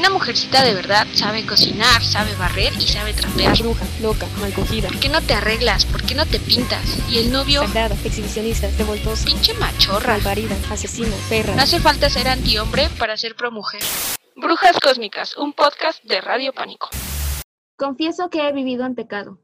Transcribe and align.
Una 0.00 0.08
mujercita 0.08 0.64
de 0.64 0.72
verdad 0.72 1.06
sabe 1.12 1.44
cocinar, 1.44 2.02
sabe 2.02 2.34
barrer 2.36 2.72
y 2.80 2.86
sabe 2.86 3.12
trapear. 3.12 3.54
Bruja, 3.58 3.84
loca, 4.00 4.26
mal 4.40 4.50
cogida. 4.54 4.88
¿Por 4.88 4.98
qué 4.98 5.10
no 5.10 5.20
te 5.20 5.34
arreglas? 5.34 5.84
¿Por 5.84 6.02
qué 6.06 6.14
no 6.14 6.24
te 6.24 6.40
pintas? 6.40 6.98
Y 7.10 7.18
el 7.18 7.30
novio, 7.30 7.66
Sagrada, 7.66 7.94
exhibicionista, 8.02 8.70
revoltosa, 8.78 9.26
pinche 9.26 9.52
machorra. 9.52 10.14
malparida, 10.14 10.56
asesina, 10.70 11.14
perra. 11.28 11.54
No 11.54 11.60
hace 11.60 11.80
falta 11.80 12.08
ser 12.08 12.28
antihombre 12.28 12.88
para 12.98 13.18
ser 13.18 13.36
promujer. 13.36 13.82
Brujas 14.36 14.80
Cósmicas, 14.80 15.36
un 15.36 15.52
podcast 15.52 16.02
de 16.04 16.22
Radio 16.22 16.54
Pánico. 16.54 16.88
Confieso 17.76 18.30
que 18.30 18.48
he 18.48 18.52
vivido 18.54 18.86
en 18.86 18.94
pecado. 18.94 19.42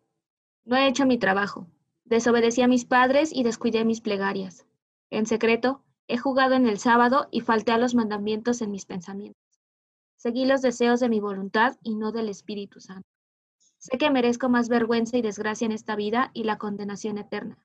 No 0.64 0.79
he 0.79 0.88
hecho 0.88 1.04
mi 1.04 1.18
trabajo. 1.18 1.66
Desobedecí 2.04 2.62
a 2.62 2.66
mis 2.66 2.86
padres 2.86 3.29
y 3.30 3.43
descuidé 3.43 3.84
mis 3.84 4.00
plegarias. 4.00 4.64
En 5.11 5.27
secreto, 5.27 5.84
he 6.09 6.16
jugado 6.16 6.54
en 6.54 6.66
el 6.66 6.79
sábado 6.79 7.29
y 7.30 7.43
falté 7.43 7.73
a 7.73 7.79
los 7.79 7.95
mandamientos 7.95 8.62
en 8.62 8.70
mis 8.70 8.86
pensamientos. 8.86 9.46
Seguí 10.17 10.46
los 10.46 10.62
deseos 10.62 11.01
de 11.01 11.09
mi 11.09 11.21
voluntad 11.21 11.77
y 11.82 11.95
no 11.95 12.11
del 12.11 12.29
Espíritu 12.29 12.81
Santo. 12.81 13.09
Sé 13.79 13.99
que 13.99 14.11
merezco 14.11 14.49
más 14.49 14.68
vergüenza 14.68 15.17
y 15.17 15.23
desgracia 15.23 15.67
en 15.67 15.73
esta 15.73 15.95
vida 15.95 16.31
y 16.35 16.45
la 16.45 16.59
condenación 16.59 17.18
eterna. 17.18 17.59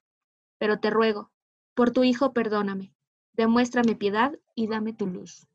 Pero 0.57 0.79
te 0.79 0.89
ruego, 0.89 1.31
por 1.73 1.91
tu 1.91 2.03
Hijo 2.03 2.33
perdóname, 2.33 2.93
demuéstrame 3.33 3.95
piedad 3.95 4.37
y 4.53 4.67
dame 4.67 4.93
tu 4.93 5.07
luz. 5.07 5.47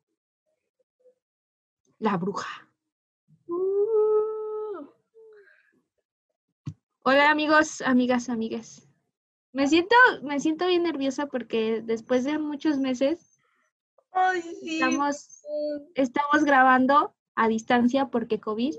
La 1.99 2.17
bruja. 2.17 2.67
Hola 7.03 7.31
amigos, 7.31 7.81
amigas, 7.81 8.27
amigues. 8.27 8.89
Me 9.53 9.67
siento, 9.67 9.95
me 10.23 10.39
siento 10.39 10.67
bien 10.67 10.83
nerviosa 10.83 11.27
porque 11.27 11.81
después 11.81 12.25
de 12.25 12.37
muchos 12.37 12.79
meses 12.79 13.26
Ay, 14.19 14.41
sí. 14.41 14.75
estamos, 14.75 15.43
estamos 15.93 16.43
grabando 16.43 17.15
a 17.35 17.47
distancia 17.47 18.07
porque 18.07 18.39
COVID, 18.39 18.73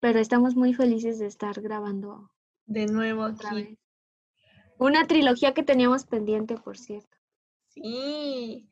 pero 0.00 0.20
estamos 0.20 0.54
muy 0.54 0.74
felices 0.74 1.18
de 1.18 1.26
estar 1.26 1.60
grabando 1.60 2.30
De 2.66 2.86
nuevo 2.86 3.24
otra 3.24 3.50
aquí. 3.50 3.62
vez. 3.62 3.78
Una 4.78 5.06
trilogía 5.06 5.54
que 5.54 5.62
teníamos 5.62 6.04
pendiente, 6.04 6.56
por 6.56 6.78
cierto. 6.78 7.16
Sí. 7.68 8.68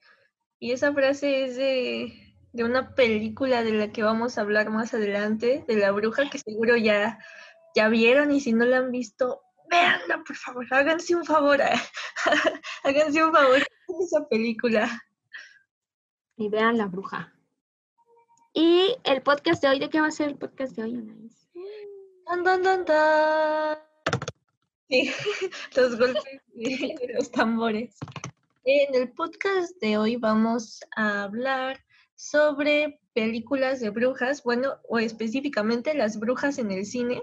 Y 0.59 0.73
esa 0.73 0.93
frase 0.93 1.45
es 1.45 1.57
de, 1.57 2.37
de 2.53 2.65
una 2.65 2.95
película 2.95 3.63
de 3.63 3.73
la 3.73 3.93
que 3.93 4.03
vamos 4.03 4.39
a 4.39 4.43
hablar 4.43 4.71
más 4.71 4.95
adelante, 4.95 5.65
de 5.67 5.77
la 5.77 5.91
bruja, 5.91 6.31
que 6.31 6.39
seguro 6.39 6.77
ya, 6.77 7.19
ya 7.75 7.89
vieron 7.89 8.31
y 8.31 8.41
si 8.41 8.53
no 8.53 8.65
la 8.65 8.79
han 8.79 8.91
visto, 8.91 9.43
véanla, 9.69 10.23
por 10.25 10.37
favor. 10.37 10.67
Háganse 10.71 11.17
un 11.17 11.25
favor. 11.25 11.61
Háganse 12.85 13.25
un 13.25 13.33
favor 13.33 13.61
esa 14.01 14.29
película. 14.29 14.89
Y 16.37 16.49
vean 16.49 16.79
La 16.79 16.87
Bruja. 16.87 17.33
Y 18.53 18.97
el 19.05 19.23
podcast 19.23 19.63
de 19.63 19.69
hoy, 19.69 19.79
¿de 19.79 19.91
qué 19.91 20.01
va 20.01 20.09
a 20.09 20.11
ser 20.11 20.29
el 20.29 20.37
podcast 20.37 20.75
de 20.75 20.83
hoy, 20.83 20.95
Anaís? 20.97 21.49
Tan, 22.27 22.43
tan, 22.43 22.63
tan, 22.63 22.85
tan. 22.85 23.79
Sí, 24.89 25.11
los 25.77 25.99
golpes 25.99 26.25
de 26.55 26.97
de 26.99 27.13
los 27.15 27.31
tambores. 27.31 27.97
En 28.65 28.95
el 28.95 29.11
podcast 29.13 29.81
de 29.81 29.99
hoy 29.99 30.17
vamos 30.17 30.81
a 30.97 31.23
hablar 31.23 31.81
sobre 32.17 33.01
películas 33.15 33.81
de 33.81 33.91
brujas, 33.91 34.43
bueno, 34.43 34.75
o 34.89 34.99
específicamente 34.99 35.95
las 35.95 36.19
brujas 36.19 36.59
en 36.59 36.71
el 36.71 36.85
cine. 36.85 37.23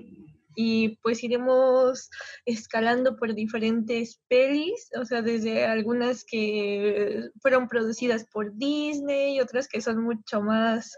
Y 0.60 0.98
pues 1.04 1.24
iremos 1.24 2.10
escalando 2.46 3.16
por 3.16 3.36
diferentes 3.36 4.20
pelis, 4.28 4.90
o 5.00 5.06
sea, 5.06 5.22
desde 5.22 5.66
algunas 5.66 6.26
que 6.26 7.30
fueron 7.44 7.68
producidas 7.68 8.26
por 8.34 8.52
Disney 8.58 9.36
y 9.36 9.40
otras 9.40 9.68
que 9.68 9.82
son 9.82 10.02
mucho 10.02 10.42
más 10.42 10.98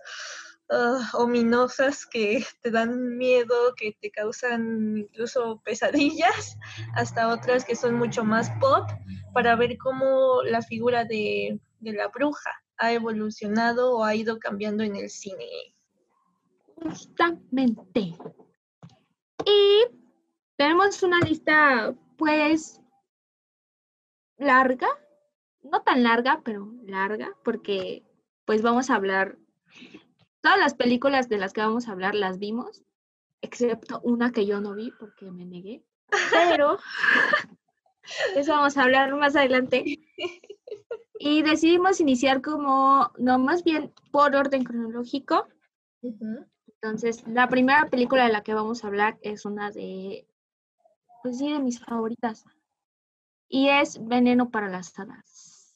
ah, 0.69 1.09
ominosas 1.13 2.05
que 2.05 2.45
te 2.61 2.71
dan 2.71 3.17
miedo, 3.17 3.75
que 3.75 3.97
te 3.99 4.09
causan 4.11 4.99
incluso 4.99 5.61
pesadillas, 5.65 6.57
hasta 6.95 7.27
otras 7.27 7.65
que 7.65 7.75
son 7.75 7.95
mucho 7.95 8.23
más 8.23 8.49
pop, 8.61 8.87
para 9.33 9.57
ver 9.57 9.77
cómo 9.77 10.41
la 10.43 10.61
figura 10.61 11.03
de, 11.03 11.59
de 11.81 11.91
la 11.91 12.07
bruja 12.07 12.51
ha 12.77 12.93
evolucionado 12.93 13.97
o 13.97 14.05
ha 14.05 14.15
ido 14.15 14.39
cambiando 14.39 14.83
en 14.83 14.95
el 14.95 15.09
cine. 15.09 15.45
Justamente. 16.81 18.15
Y 19.45 19.85
tenemos 20.57 21.01
una 21.03 21.19
lista, 21.19 21.95
pues, 22.17 22.81
larga, 24.37 24.87
no 25.63 25.81
tan 25.81 26.03
larga, 26.03 26.41
pero 26.43 26.71
larga, 26.83 27.35
porque 27.43 28.03
pues 28.45 28.61
vamos 28.61 28.89
a 28.89 28.95
hablar, 28.95 29.37
todas 30.41 30.57
las 30.57 30.73
películas 30.73 31.29
de 31.29 31.37
las 31.37 31.53
que 31.53 31.61
vamos 31.61 31.87
a 31.87 31.91
hablar 31.91 32.15
las 32.15 32.39
vimos, 32.39 32.83
excepto 33.41 33.99
una 34.01 34.31
que 34.31 34.45
yo 34.45 34.59
no 34.59 34.73
vi 34.73 34.91
porque 34.99 35.29
me 35.31 35.45
negué, 35.45 35.83
pero 36.31 36.79
eso 38.35 38.51
vamos 38.53 38.77
a 38.77 38.83
hablar 38.83 39.13
más 39.15 39.35
adelante. 39.35 39.99
Y 41.21 41.41
decidimos 41.43 41.99
iniciar 41.99 42.41
como, 42.41 43.11
no, 43.17 43.37
más 43.37 43.63
bien 43.63 43.93
por 44.11 44.35
orden 44.35 44.63
cronológico. 44.63 45.47
Entonces, 46.81 47.27
la 47.27 47.49
primera 47.49 47.89
película 47.89 48.25
de 48.25 48.31
la 48.31 48.41
que 48.41 48.53
vamos 48.53 48.83
a 48.83 48.87
hablar 48.87 49.17
es 49.21 49.43
una 49.43 49.69
de, 49.69 50.25
pues 51.21 51.37
sí, 51.37 51.51
de 51.51 51.59
mis 51.59 51.79
favoritas. 51.79 52.45
Y 53.49 53.67
es 53.67 53.97
Veneno 54.05 54.49
para 54.49 54.69
las 54.69 54.97
Hadas. 54.97 55.75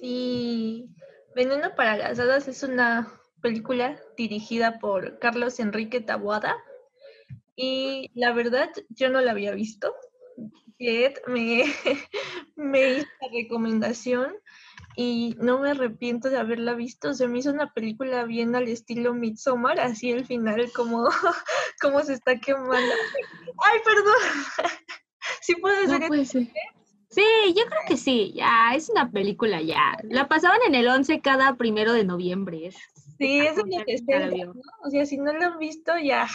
Sí, 0.00 0.88
Veneno 1.36 1.76
para 1.76 1.96
las 1.96 2.18
Hadas 2.18 2.48
es 2.48 2.64
una 2.64 3.12
película 3.40 4.00
dirigida 4.16 4.80
por 4.80 5.20
Carlos 5.20 5.60
Enrique 5.60 6.00
Taboada 6.00 6.56
y 7.54 8.10
la 8.14 8.32
verdad 8.32 8.68
yo 8.88 9.10
no 9.10 9.20
la 9.20 9.30
había 9.30 9.52
visto. 9.52 9.94
Me, 11.28 11.64
me 12.56 12.94
hizo 12.94 13.06
la 13.20 13.28
recomendación 13.32 14.34
y 14.96 15.34
no 15.38 15.58
me 15.58 15.70
arrepiento 15.70 16.28
de 16.30 16.38
haberla 16.38 16.74
visto. 16.74 17.14
Se 17.14 17.28
me 17.28 17.38
hizo 17.38 17.50
una 17.50 17.72
película 17.72 18.24
bien 18.24 18.54
al 18.56 18.68
estilo 18.68 19.14
Midsommar, 19.14 19.80
así 19.80 20.10
el 20.10 20.26
final 20.26 20.70
como, 20.74 21.08
como 21.80 22.00
se 22.02 22.14
está 22.14 22.38
quemando. 22.38 22.94
Ay, 23.64 23.78
perdón. 23.84 24.68
Sí 25.40 25.54
puede 25.56 25.86
No 25.86 25.98
ser. 25.98 26.08
puede 26.08 26.24
ser. 26.26 26.48
Sí, 27.10 27.24
yo 27.56 27.64
creo 27.66 27.80
que 27.86 27.96
sí, 27.96 28.32
ya, 28.34 28.74
es 28.74 28.88
una 28.88 29.10
película 29.10 29.60
ya. 29.62 29.96
La 30.02 30.28
pasaban 30.28 30.58
en 30.66 30.74
el 30.74 30.88
11 30.88 31.20
cada 31.20 31.56
primero 31.56 31.92
de 31.92 32.04
noviembre. 32.04 32.66
es- 32.66 32.76
Sí, 33.18 33.40
es 33.40 33.54
gente 33.54 33.76
la 33.78 33.84
60, 33.84 34.28
vio. 34.30 34.46
¿no? 34.54 34.60
O 34.84 34.90
sea, 34.90 35.06
si 35.06 35.16
no 35.18 35.32
lo 35.32 35.44
han 35.44 35.58
visto, 35.58 35.92
ya, 35.98 36.26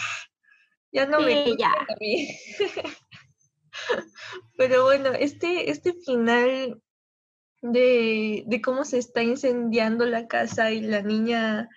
ya 0.90 1.04
no 1.06 1.20
me 1.20 1.44
Sí, 1.44 1.50
gustan 1.50 1.58
ya. 1.58 2.86
Pero 4.56 4.84
bueno, 4.84 5.10
este, 5.12 5.70
este 5.70 5.92
final 5.94 6.80
de, 7.60 8.44
de 8.46 8.60
cómo 8.60 8.84
se 8.84 8.98
está 8.98 9.22
incendiando 9.22 10.06
la 10.06 10.26
casa 10.28 10.70
y 10.70 10.80
la 10.80 11.02
niña 11.02 11.68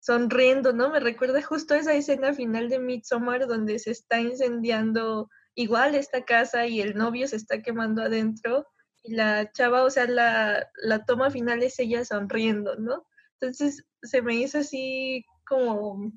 sonriendo, 0.00 0.72
¿no? 0.72 0.90
Me 0.90 1.00
recuerda 1.00 1.40
justo 1.42 1.74
a 1.74 1.78
esa 1.78 1.94
escena 1.94 2.34
final 2.34 2.68
de 2.68 2.80
Midsommar 2.80 3.46
donde 3.46 3.78
se 3.78 3.92
está 3.92 4.20
incendiando 4.20 5.30
igual 5.54 5.94
esta 5.94 6.24
casa 6.24 6.66
y 6.66 6.80
el 6.80 6.96
novio 6.96 7.28
se 7.28 7.36
está 7.36 7.62
quemando 7.62 8.02
adentro 8.02 8.66
y 9.02 9.14
la 9.14 9.50
chava, 9.52 9.84
o 9.84 9.90
sea, 9.90 10.06
la, 10.06 10.68
la 10.82 11.04
toma 11.04 11.30
final 11.30 11.62
es 11.62 11.78
ella 11.78 12.04
sonriendo, 12.04 12.76
¿no? 12.76 13.06
Entonces 13.40 13.84
se 14.02 14.22
me 14.22 14.34
hizo 14.34 14.58
así 14.58 15.24
como, 15.46 16.12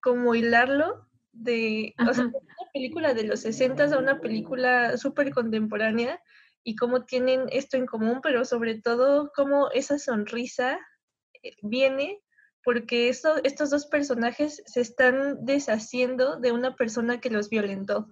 como 0.00 0.34
hilarlo 0.34 1.08
de, 1.32 1.94
o 1.98 2.12
sea, 2.12 2.24
Ajá. 2.24 2.32
de 2.32 2.38
una 2.38 2.70
película 2.72 3.14
de 3.14 3.24
los 3.24 3.40
60 3.40 3.84
a 3.84 3.98
una 3.98 4.20
película 4.20 4.96
súper 4.96 5.32
contemporánea 5.32 6.20
y 6.64 6.76
cómo 6.76 7.04
tienen 7.04 7.46
esto 7.50 7.76
en 7.76 7.86
común, 7.86 8.20
pero 8.22 8.44
sobre 8.44 8.80
todo 8.80 9.32
cómo 9.34 9.70
esa 9.72 9.98
sonrisa 9.98 10.78
eh, 11.42 11.52
viene 11.62 12.20
porque 12.64 13.08
esto- 13.08 13.42
estos 13.42 13.70
dos 13.70 13.86
personajes 13.86 14.62
se 14.66 14.80
están 14.80 15.44
deshaciendo 15.44 16.36
de 16.38 16.52
una 16.52 16.76
persona 16.76 17.20
que 17.20 17.30
los 17.30 17.48
violentó 17.50 18.08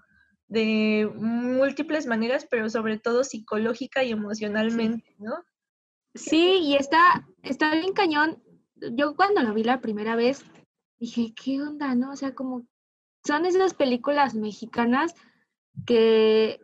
de 0.48 1.08
múltiples 1.14 2.06
maneras, 2.06 2.46
pero 2.50 2.68
sobre 2.68 2.98
todo 2.98 3.22
psicológica 3.22 4.02
y 4.02 4.10
emocionalmente, 4.10 5.14
¿no? 5.18 5.34
Sí, 6.16 6.58
y 6.62 6.74
está, 6.74 7.24
está 7.44 7.72
bien 7.76 7.92
cañón. 7.92 8.42
Yo 8.74 9.14
cuando 9.14 9.42
la 9.42 9.52
vi 9.52 9.62
la 9.62 9.80
primera 9.80 10.16
vez 10.16 10.44
dije, 10.98 11.32
¿qué 11.40 11.62
onda, 11.62 11.94
no? 11.94 12.10
O 12.10 12.16
sea, 12.16 12.34
como 12.34 12.66
son 13.24 13.46
esas 13.46 13.74
películas 13.74 14.34
mexicanas 14.34 15.14
que 15.86 16.60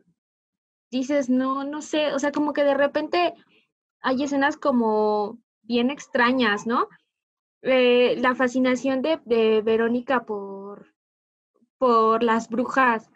dices, 0.90 1.28
no, 1.30 1.64
no 1.64 1.82
sé, 1.82 2.12
o 2.14 2.18
sea, 2.18 2.32
como 2.32 2.52
que 2.52 2.64
de 2.64 2.74
repente 2.74 3.34
hay 4.00 4.22
escenas 4.24 4.56
como 4.56 5.38
bien 5.62 5.90
extrañas, 5.90 6.66
¿no? 6.66 6.88
Eh, 7.62 8.16
la 8.20 8.34
fascinación 8.34 9.02
de, 9.02 9.20
de 9.24 9.62
Verónica 9.62 10.24
por, 10.24 10.94
por 11.78 12.22
las 12.22 12.48
brujas 12.48 13.10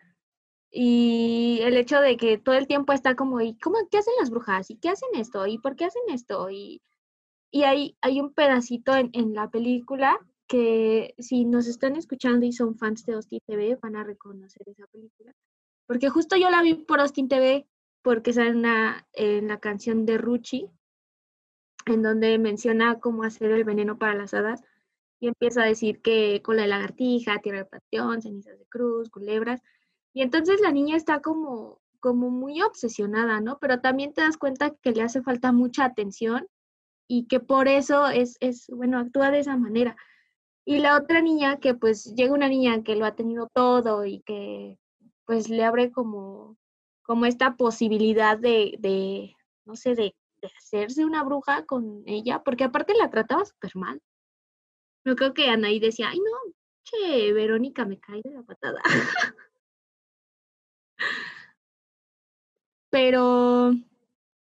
y 0.70 1.60
el 1.62 1.76
hecho 1.76 2.00
de 2.00 2.16
que 2.16 2.38
todo 2.38 2.54
el 2.56 2.66
tiempo 2.68 2.92
está 2.92 3.16
como, 3.16 3.40
¿y 3.40 3.56
cómo, 3.58 3.78
qué 3.90 3.98
hacen 3.98 4.14
las 4.20 4.30
brujas? 4.30 4.70
¿Y 4.70 4.76
qué 4.78 4.90
hacen 4.90 5.10
esto? 5.14 5.46
¿Y 5.46 5.58
por 5.58 5.76
qué 5.76 5.86
hacen 5.86 6.02
esto? 6.10 6.50
Y 6.50 6.82
Y 7.52 7.62
hay, 7.64 7.96
hay 8.02 8.20
un 8.20 8.34
pedacito 8.34 8.96
en, 8.96 9.10
en 9.12 9.34
la 9.34 9.50
película 9.50 10.18
que 10.48 11.14
si 11.18 11.44
nos 11.44 11.66
están 11.68 11.96
escuchando 11.96 12.46
y 12.46 12.52
son 12.52 12.76
fans 12.76 13.04
de 13.06 13.14
Austin 13.14 13.40
TV, 13.46 13.76
van 13.82 13.96
a 13.96 14.04
reconocer 14.04 14.68
esa 14.68 14.86
película. 14.88 15.32
Porque 15.90 16.08
justo 16.08 16.36
yo 16.36 16.50
la 16.50 16.62
vi 16.62 16.74
por 16.74 17.00
Austin 17.00 17.26
TV, 17.26 17.66
porque 18.00 18.32
sale 18.32 18.52
una, 18.52 19.08
en 19.12 19.48
la 19.48 19.58
canción 19.58 20.06
de 20.06 20.18
Ruchi, 20.18 20.70
en 21.84 22.04
donde 22.04 22.38
menciona 22.38 23.00
cómo 23.00 23.24
hacer 23.24 23.50
el 23.50 23.64
veneno 23.64 23.98
para 23.98 24.14
las 24.14 24.32
hadas 24.32 24.62
y 25.18 25.26
empieza 25.26 25.64
a 25.64 25.66
decir 25.66 26.00
que 26.00 26.42
con 26.44 26.58
la 26.58 26.68
lagartija, 26.68 27.40
tierra 27.40 27.58
de 27.58 27.64
pasión, 27.64 28.22
cenizas 28.22 28.56
de 28.56 28.66
cruz, 28.66 29.10
culebras. 29.10 29.62
Y 30.12 30.22
entonces 30.22 30.60
la 30.60 30.70
niña 30.70 30.96
está 30.96 31.20
como, 31.22 31.80
como 31.98 32.30
muy 32.30 32.62
obsesionada, 32.62 33.40
¿no? 33.40 33.58
Pero 33.58 33.80
también 33.80 34.12
te 34.12 34.20
das 34.20 34.36
cuenta 34.36 34.70
que 34.70 34.92
le 34.92 35.02
hace 35.02 35.22
falta 35.22 35.50
mucha 35.50 35.84
atención 35.86 36.46
y 37.08 37.26
que 37.26 37.40
por 37.40 37.66
eso 37.66 38.06
es, 38.06 38.36
es, 38.38 38.68
bueno, 38.68 39.00
actúa 39.00 39.32
de 39.32 39.40
esa 39.40 39.56
manera. 39.56 39.96
Y 40.64 40.78
la 40.78 40.96
otra 40.96 41.20
niña, 41.20 41.58
que 41.58 41.74
pues 41.74 42.14
llega 42.14 42.32
una 42.32 42.48
niña 42.48 42.84
que 42.84 42.94
lo 42.94 43.06
ha 43.06 43.16
tenido 43.16 43.48
todo 43.52 44.04
y 44.04 44.20
que 44.20 44.78
pues 45.30 45.48
le 45.48 45.62
abre 45.62 45.92
como, 45.92 46.58
como 47.02 47.24
esta 47.24 47.54
posibilidad 47.54 48.36
de, 48.36 48.74
de 48.80 49.36
no 49.64 49.76
sé, 49.76 49.94
de, 49.94 50.16
de 50.42 50.48
hacerse 50.58 51.04
una 51.04 51.22
bruja 51.22 51.66
con 51.66 52.02
ella, 52.04 52.42
porque 52.42 52.64
aparte 52.64 52.94
la 52.94 53.10
trataba 53.10 53.44
súper 53.44 53.76
mal. 53.76 54.02
No 55.04 55.14
creo 55.14 55.32
que 55.32 55.48
Anaí 55.48 55.78
decía, 55.78 56.08
ay 56.08 56.18
no, 56.18 56.52
che, 56.82 57.32
Verónica 57.32 57.84
me 57.84 58.00
cae 58.00 58.22
de 58.24 58.32
la 58.32 58.42
patada. 58.42 58.82
Pero, 62.90 63.70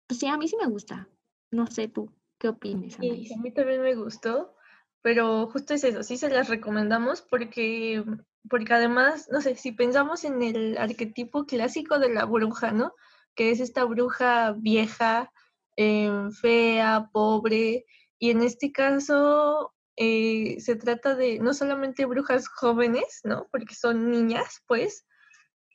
pues 0.07 0.19
sí, 0.19 0.25
a 0.25 0.37
mí 0.37 0.47
sí 0.47 0.57
me 0.59 0.65
gusta. 0.65 1.07
No 1.51 1.67
sé 1.67 1.87
tú, 1.87 2.11
¿qué 2.39 2.47
opinas, 2.47 2.97
Anaís? 2.97 3.27
Sí, 3.27 3.33
a 3.35 3.37
mí 3.37 3.51
también 3.51 3.83
me 3.83 3.93
gustó, 3.93 4.55
pero 5.03 5.45
justo 5.51 5.75
es 5.75 5.83
eso, 5.83 6.01
sí 6.01 6.17
se 6.17 6.29
las 6.29 6.49
recomendamos 6.49 7.21
porque, 7.21 8.03
porque 8.49 8.73
además, 8.73 9.27
no 9.31 9.41
sé, 9.41 9.55
si 9.55 9.71
pensamos 9.71 10.23
en 10.23 10.41
el 10.41 10.77
arquetipo 10.77 11.45
clásico 11.45 11.99
de 11.99 12.13
la 12.13 12.25
bruja, 12.25 12.71
¿no? 12.71 12.93
Que 13.35 13.51
es 13.51 13.59
esta 13.59 13.83
bruja 13.85 14.53
vieja, 14.57 15.31
eh, 15.77 16.11
fea, 16.41 17.09
pobre, 17.11 17.85
y 18.19 18.31
en 18.31 18.41
este 18.41 18.71
caso 18.71 19.73
eh, 19.95 20.57
se 20.59 20.75
trata 20.75 21.15
de 21.15 21.39
no 21.39 21.53
solamente 21.53 22.05
brujas 22.05 22.47
jóvenes, 22.47 23.21
¿no? 23.23 23.47
Porque 23.51 23.75
son 23.75 24.11
niñas, 24.11 24.61
pues, 24.67 25.05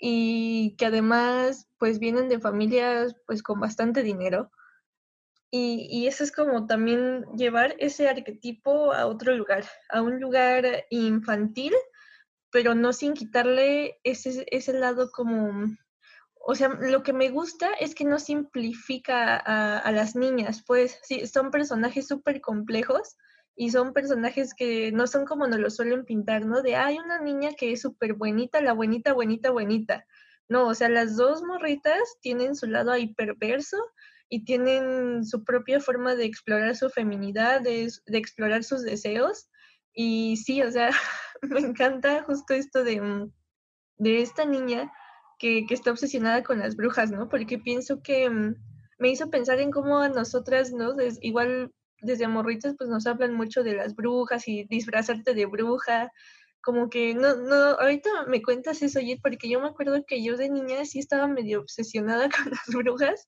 y 0.01 0.77
que 0.79 0.87
además, 0.87 1.69
pues, 1.79 1.99
vienen 1.99 2.29
de 2.29 2.41
familias, 2.41 3.15
pues, 3.27 3.43
con 3.43 3.61
bastante 3.61 4.03
dinero. 4.03 4.51
Y, 5.51 5.89
y 5.91 6.07
eso 6.09 6.25
es 6.25 6.33
como 6.33 6.67
también 6.67 7.25
llevar 7.37 7.75
ese 7.79 8.09
arquetipo 8.09 8.93
a 8.93 9.07
otro 9.07 9.35
lugar, 9.37 9.65
a 9.91 10.03
un 10.03 10.21
lugar 10.21 10.85
infantil, 10.91 11.73
pero 12.51 12.75
no 12.75 12.93
sin 12.93 13.15
quitarle 13.15 13.99
ese, 14.05 14.47
ese 14.51 14.73
lado 14.73 15.11
como 15.11 15.69
o 16.51 16.55
sea, 16.55 16.69
lo 16.69 17.03
que 17.03 17.13
me 17.13 17.29
gusta 17.29 17.73
es 17.75 17.95
que 17.95 18.07
no 18.07 18.19
simplifica 18.19 19.37
a, 19.37 19.93
las 19.93 20.17
niñas, 20.17 20.65
pues 20.67 20.99
sí, 21.03 21.27
son 21.27 21.51
personajes 21.51 22.09
súper 22.09 22.41
complejos 22.41 23.19
y 23.55 23.71
son 23.71 23.93
personajes 23.93 24.55
que 24.55 24.91
no 24.91 25.07
son 25.07 25.27
como 25.27 25.47
nos 25.47 25.61
lo 25.61 25.69
suelen 25.69 26.07
pintar, 26.07 26.47
¿no? 26.47 26.63
De, 26.63 26.75
hay 26.75 26.99
una 26.99 27.21
niña 27.21 27.51
que 27.53 27.73
es 27.73 27.83
súper 27.83 28.15
buenita, 28.15 28.63
la 28.63 28.73
buenita, 28.73 29.13
buenita, 29.13 29.51
buenita. 29.51 30.07
No, 30.49 30.69
o 30.69 30.75
sea, 30.75 30.89
las 30.89 31.17
dos 31.17 31.43
morritas 31.43 32.01
tienen 32.23 32.57
su 32.57 32.67
lado 32.67 32.93
ahí 32.93 33.13
perverso 33.13 33.77
y 34.31 34.47
tienen 34.47 35.27
su 35.27 35.45
propia 35.45 35.81
forma 35.81 36.15
de 36.15 36.25
explorar 36.25 36.75
su 36.77 36.89
feminidad, 36.89 37.61
de, 37.61 37.93
de 38.07 38.17
explorar 38.17 38.65
sus 38.65 38.85
deseos. 38.85 39.51
Y 40.01 40.37
sí, 40.37 40.63
o 40.63 40.71
sea, 40.71 40.91
me 41.43 41.59
encanta 41.59 42.23
justo 42.23 42.55
esto 42.55 42.85
de, 42.85 43.01
mm, 43.01 43.33
de 43.97 44.23
esta 44.23 44.45
niña 44.45 44.93
que, 45.41 45.67
que, 45.67 45.75
está 45.75 45.91
obsesionada 45.91 46.45
con 46.45 46.61
las 46.61 46.77
brujas, 46.77 47.11
¿no? 47.11 47.29
Porque 47.29 47.59
pienso 47.59 48.01
que 48.01 48.31
mm, 48.31 48.55
me 49.01 49.09
hizo 49.09 49.29
pensar 49.29 49.59
en 49.59 49.73
cómo 49.73 49.99
a 49.99 50.09
nosotras, 50.09 50.73
¿no? 50.73 50.95
Des, 50.95 51.19
igual 51.21 51.73
desde 52.01 52.29
morritas 52.29 52.77
pues 52.79 52.89
nos 52.89 53.09
hablan 53.09 53.35
mucho 53.35 53.65
de 53.65 53.75
las 53.75 53.97
brujas 53.97 54.47
y 54.47 54.67
disfrazarte 54.71 55.35
de 55.35 55.47
bruja, 55.47 56.13
como 56.61 56.91
que 56.91 57.15
no, 57.15 57.35
no, 57.35 57.57
ahorita 57.57 58.09
me 58.29 58.41
cuentas 58.41 58.83
eso, 58.83 59.01
oye, 59.01 59.19
porque 59.21 59.51
yo 59.51 59.61
me 59.61 59.67
acuerdo 59.67 60.05
que 60.07 60.23
yo 60.23 60.37
de 60.37 60.49
niña 60.49 60.85
sí 60.85 61.01
estaba 61.01 61.27
medio 61.27 61.61
obsesionada 61.61 62.29
con 62.45 62.53
las 62.53 62.67
brujas, 62.69 63.27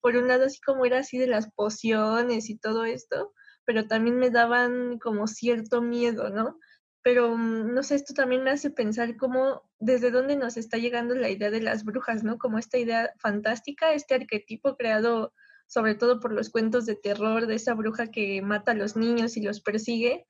por 0.00 0.16
un 0.16 0.28
lado 0.28 0.44
así 0.44 0.60
como 0.60 0.86
era 0.86 1.00
así 1.00 1.18
de 1.18 1.26
las 1.26 1.50
pociones 1.50 2.48
y 2.48 2.58
todo 2.58 2.84
esto, 2.84 3.32
pero 3.64 3.86
también 3.86 4.18
me 4.18 4.30
daban 4.30 4.98
como 4.98 5.26
cierto 5.26 5.82
miedo, 5.82 6.30
¿no? 6.30 6.58
Pero 7.02 7.36
mm, 7.36 7.74
no 7.74 7.82
sé, 7.82 7.96
esto 7.96 8.14
también 8.14 8.44
me 8.44 8.50
hace 8.50 8.70
pensar 8.70 9.16
cómo, 9.16 9.62
desde 9.78 10.10
dónde 10.10 10.36
nos 10.36 10.56
está 10.56 10.78
llegando 10.78 11.14
la 11.14 11.30
idea 11.30 11.50
de 11.50 11.60
las 11.60 11.84
brujas, 11.84 12.24
¿no? 12.24 12.38
Como 12.38 12.58
esta 12.58 12.78
idea 12.78 13.12
fantástica, 13.18 13.92
este 13.92 14.14
arquetipo 14.14 14.76
creado 14.76 15.32
sobre 15.72 15.94
todo 15.94 16.20
por 16.20 16.32
los 16.32 16.50
cuentos 16.50 16.84
de 16.84 16.96
terror 16.96 17.46
de 17.46 17.54
esa 17.54 17.72
bruja 17.72 18.08
que 18.08 18.42
mata 18.42 18.72
a 18.72 18.74
los 18.74 18.94
niños 18.94 19.38
y 19.38 19.42
los 19.42 19.62
persigue, 19.62 20.26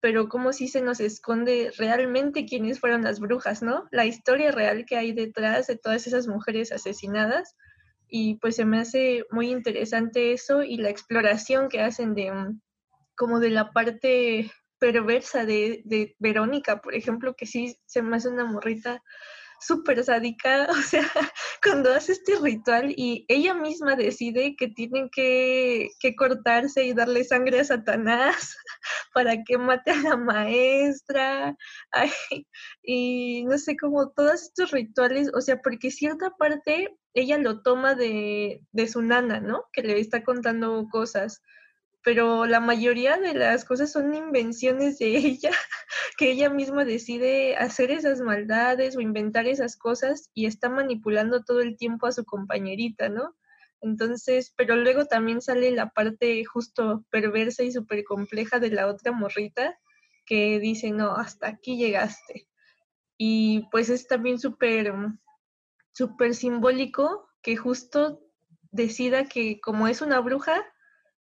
pero 0.00 0.28
como 0.28 0.52
si 0.52 0.68
se 0.68 0.82
nos 0.82 1.00
esconde 1.00 1.72
realmente 1.78 2.44
quiénes 2.44 2.78
fueron 2.78 3.02
las 3.02 3.18
brujas, 3.18 3.62
¿no? 3.62 3.88
La 3.90 4.04
historia 4.04 4.52
real 4.52 4.84
que 4.84 4.96
hay 4.96 5.12
detrás 5.12 5.68
de 5.68 5.78
todas 5.78 6.06
esas 6.06 6.26
mujeres 6.26 6.72
asesinadas. 6.72 7.56
Y 8.06 8.34
pues 8.34 8.56
se 8.56 8.66
me 8.66 8.80
hace 8.80 9.24
muy 9.30 9.50
interesante 9.50 10.34
eso 10.34 10.62
y 10.62 10.76
la 10.76 10.90
exploración 10.90 11.70
que 11.70 11.80
hacen 11.80 12.14
de 12.14 12.30
mm, 12.30 12.60
como 13.22 13.38
de 13.38 13.50
la 13.50 13.70
parte 13.70 14.50
perversa 14.80 15.46
de, 15.46 16.16
Verónica, 16.18 16.80
por 16.80 16.92
ejemplo, 16.92 17.36
que 17.36 17.46
sí 17.46 17.78
se 17.86 18.02
me 18.02 18.16
hace 18.16 18.28
una 18.28 18.44
morrita 18.44 19.00
súper 19.60 20.02
sádica, 20.02 20.66
o 20.70 20.74
sea, 20.74 21.08
cuando 21.62 21.94
hace 21.94 22.14
este 22.14 22.34
ritual 22.42 22.92
y 22.96 23.24
ella 23.28 23.54
misma 23.54 23.94
decide 23.94 24.56
que 24.56 24.66
tienen 24.66 25.08
que, 25.08 25.90
que, 26.00 26.16
cortarse 26.16 26.82
y 26.82 26.94
darle 26.94 27.22
sangre 27.22 27.60
a 27.60 27.64
Satanás 27.64 28.56
para 29.14 29.44
que 29.44 29.56
mate 29.56 29.92
a 29.92 30.02
la 30.02 30.16
maestra, 30.16 31.56
ay, 31.92 32.10
y 32.82 33.44
no 33.44 33.56
sé, 33.56 33.76
como 33.76 34.10
todos 34.10 34.42
estos 34.42 34.72
rituales, 34.72 35.30
o 35.32 35.40
sea, 35.40 35.60
porque 35.62 35.92
cierta 35.92 36.30
parte 36.30 36.98
ella 37.14 37.38
lo 37.38 37.62
toma 37.62 37.94
de, 37.94 38.66
de 38.72 38.88
su 38.88 39.00
nana, 39.00 39.38
¿no? 39.38 39.66
Que 39.72 39.82
le 39.82 40.00
está 40.00 40.24
contando 40.24 40.88
cosas 40.90 41.40
pero 42.04 42.46
la 42.46 42.60
mayoría 42.60 43.16
de 43.16 43.34
las 43.34 43.64
cosas 43.64 43.92
son 43.92 44.14
invenciones 44.14 44.98
de 44.98 45.16
ella, 45.16 45.50
que 46.16 46.30
ella 46.30 46.50
misma 46.50 46.84
decide 46.84 47.56
hacer 47.56 47.90
esas 47.90 48.20
maldades 48.20 48.96
o 48.96 49.00
inventar 49.00 49.46
esas 49.46 49.76
cosas 49.76 50.30
y 50.34 50.46
está 50.46 50.68
manipulando 50.68 51.44
todo 51.44 51.60
el 51.60 51.76
tiempo 51.76 52.06
a 52.06 52.12
su 52.12 52.24
compañerita, 52.24 53.08
¿no? 53.08 53.36
Entonces, 53.80 54.52
pero 54.56 54.76
luego 54.76 55.06
también 55.06 55.40
sale 55.40 55.70
la 55.72 55.90
parte 55.90 56.44
justo 56.44 57.04
perversa 57.10 57.64
y 57.64 57.72
súper 57.72 58.04
compleja 58.04 58.60
de 58.60 58.70
la 58.70 58.86
otra 58.86 59.10
morrita 59.10 59.76
que 60.24 60.60
dice, 60.60 60.92
no, 60.92 61.16
hasta 61.16 61.48
aquí 61.48 61.76
llegaste. 61.76 62.48
Y 63.18 63.68
pues 63.70 63.88
es 63.88 64.06
también 64.06 64.38
súper, 64.38 64.94
súper 65.92 66.34
simbólico 66.34 67.28
que 67.42 67.56
justo 67.56 68.20
decida 68.70 69.24
que 69.24 69.60
como 69.60 69.88
es 69.88 70.00
una 70.00 70.20
bruja, 70.20 70.64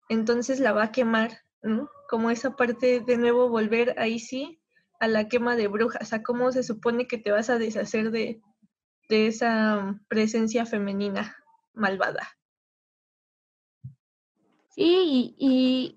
entonces 0.10 0.60
la 0.60 0.74
va 0.74 0.84
a 0.86 0.92
quemar, 0.92 1.39
¿no? 1.62 1.89
Como 2.10 2.32
esa 2.32 2.56
parte 2.56 3.00
de 3.00 3.18
nuevo 3.18 3.50
volver 3.50 3.98
ahí 4.00 4.20
sí 4.20 4.60
a 5.00 5.08
la 5.08 5.30
quema 5.30 5.56
de 5.56 5.68
brujas, 5.68 6.12
a 6.12 6.24
cómo 6.24 6.51
se 6.51 6.63
supone 6.63 7.08
que 7.08 7.18
te 7.18 7.32
vas 7.32 7.50
a 7.50 7.58
deshacer 7.58 8.12
de, 8.12 8.42
de 9.08 9.28
esa 9.28 9.98
presencia 10.10 10.66
femenina 10.66 11.38
malvada. 11.74 12.28
Sí, 14.70 15.36
y, 15.38 15.96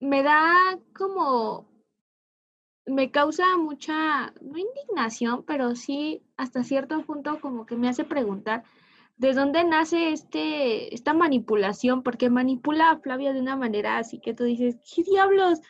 y 0.00 0.06
me 0.06 0.22
da 0.22 0.78
como, 0.94 1.68
me 2.86 3.10
causa 3.10 3.56
mucha, 3.56 4.32
no 4.40 4.58
indignación, 4.58 5.44
pero 5.44 5.74
sí 5.74 6.22
hasta 6.36 6.64
cierto 6.64 7.04
punto 7.04 7.40
como 7.40 7.66
que 7.66 7.76
me 7.76 7.88
hace 7.88 8.04
preguntar 8.04 8.64
¿De 9.22 9.34
dónde 9.34 9.62
nace 9.62 10.10
este, 10.10 10.92
esta 10.92 11.14
manipulación? 11.14 12.02
Porque 12.02 12.28
manipula 12.28 12.90
a 12.90 12.98
Flavia 12.98 13.32
de 13.32 13.40
una 13.40 13.54
manera 13.54 13.98
así 13.98 14.18
que 14.18 14.34
tú 14.34 14.42
dices, 14.42 14.78
¿qué 14.92 15.04
diablos? 15.04 15.60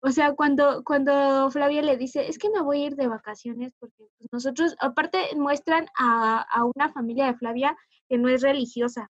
O 0.00 0.10
sea, 0.10 0.32
cuando, 0.32 0.82
cuando 0.84 1.50
Flavia 1.50 1.82
le 1.82 1.98
dice, 1.98 2.26
es 2.26 2.38
que 2.38 2.48
me 2.48 2.62
voy 2.62 2.80
a 2.80 2.86
ir 2.86 2.96
de 2.96 3.06
vacaciones, 3.06 3.74
porque 3.78 4.08
pues, 4.16 4.32
nosotros, 4.32 4.74
aparte, 4.80 5.18
muestran 5.36 5.86
a, 5.98 6.46
a, 6.50 6.64
una 6.64 6.94
familia 6.94 7.26
de 7.26 7.34
Flavia 7.34 7.76
que 8.08 8.16
no 8.16 8.30
es 8.30 8.40
religiosa. 8.40 9.10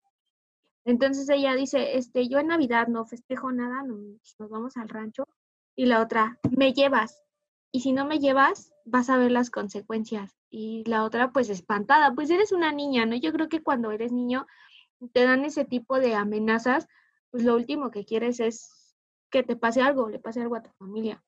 Entonces 0.87 1.29
ella 1.29 1.55
dice, 1.55 1.99
este, 1.99 2.31
yo 2.31 2.39
en 2.39 2.47
Navidad 2.47 2.89
no 2.89 3.05
festejo 3.05 3.53
nada, 3.53 3.83
no, 3.83 3.97
nos 4.39 4.49
vamos 4.49 4.79
al 4.79 4.89
rancho. 4.89 5.25
Y 5.77 5.85
la 5.85 6.01
otra, 6.01 6.39
me 6.57 6.73
llevas. 6.73 7.23
Y 7.71 7.81
si 7.81 7.93
no 7.93 8.07
me 8.07 8.21
llevas, 8.21 8.73
vas 8.87 9.11
a 9.11 9.19
ver 9.19 9.33
las 9.33 9.51
consecuencias 9.51 10.42
y 10.53 10.85
la 10.85 11.05
otra 11.05 11.33
pues 11.33 11.49
espantada, 11.49 12.13
pues 12.15 12.29
eres 12.29 12.53
una 12.53 12.73
niña, 12.73 13.07
¿no? 13.07 13.17
Yo 13.17 13.33
creo 13.33 13.49
que 13.49 13.63
cuando 13.63 13.91
eres 13.91 14.13
niño 14.13 14.47
te 15.15 15.25
dan 15.25 15.47
ese 15.47 15.65
tipo 15.65 15.99
de 15.99 16.15
amenazas, 16.15 16.87
pues 17.31 17.43
lo 17.43 17.55
último 17.55 17.91
que 17.91 18.05
quieres 18.05 18.39
es 18.39 18.95
que 19.31 19.43
te 19.43 19.57
pase 19.57 19.81
algo, 19.81 20.11
le 20.11 20.19
pase 20.19 20.43
algo 20.43 20.57
a 20.57 20.63
tu 20.63 20.71
familia. 20.73 21.25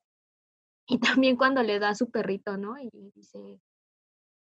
Y 0.87 0.99
también 0.99 1.37
cuando 1.37 1.63
le 1.63 1.79
da 1.79 1.89
a 1.89 1.95
su 1.95 2.11
perrito, 2.11 2.59
¿no? 2.59 2.79
Y 2.79 2.91
dice, 3.15 3.59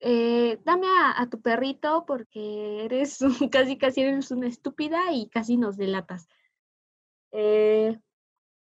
eh, 0.01 0.61
dame 0.65 0.89
a, 0.89 1.29
tu 1.31 1.41
perrito 1.41 2.05
porque 2.05 2.85
eres 2.85 3.21
casi, 3.53 3.79
casi 3.79 4.01
eres 4.01 4.33
una 4.33 4.49
estúpida 4.49 5.13
y 5.13 5.29
casi 5.29 5.57
nos 5.57 5.77
delatas. 5.77 6.27
Eh, 7.31 7.97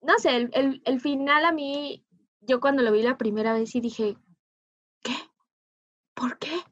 no 0.01 0.19
sé, 0.19 0.49
el, 0.51 0.81
el, 0.83 1.01
final 1.03 1.45
a 1.45 1.53
mí, 1.53 2.07
yo 2.41 2.59
cuando 2.59 2.83
lo 2.83 2.91
vi 2.91 3.03
la 3.03 3.19
primera 3.19 3.53
vez 3.53 3.75
y 3.75 3.83
dije. 3.83 4.17
¿Por 6.17 6.39
qué? 6.39 6.63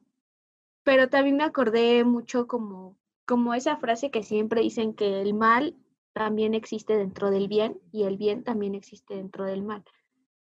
Pero 0.84 1.10
también 1.10 1.36
me 1.36 1.44
acordé 1.44 2.02
mucho 2.02 2.46
como, 2.46 2.96
como 3.26 3.52
esa 3.52 3.76
frase 3.76 4.10
que 4.10 4.22
siempre 4.22 4.62
dicen 4.62 4.94
que 4.94 5.20
el 5.20 5.34
mal 5.34 5.76
también 6.14 6.54
existe 6.54 6.96
dentro 6.96 7.30
del 7.30 7.46
bien 7.46 7.78
y 7.92 8.04
el 8.04 8.16
bien 8.16 8.42
también 8.42 8.74
existe 8.74 9.14
dentro 9.14 9.44
del 9.44 9.62
mal. 9.62 9.84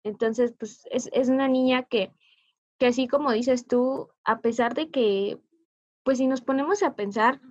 Entonces, 0.04 0.54
pues 0.58 0.88
es, 0.92 1.10
es 1.12 1.28
una 1.28 1.50
niña 1.50 1.84
que, 1.84 2.14
que 2.80 2.88
así 2.88 3.08
como 3.10 3.34
dices 3.34 3.68
tú, 3.68 4.10
a 4.24 4.40
pesar 4.40 4.75
de 4.75 4.90
que, 4.90 5.42
pues 6.04 6.20
si 6.20 6.28
nos 6.28 6.42
ponemos 6.42 6.82
a 6.82 6.96
pensar, 6.96 7.42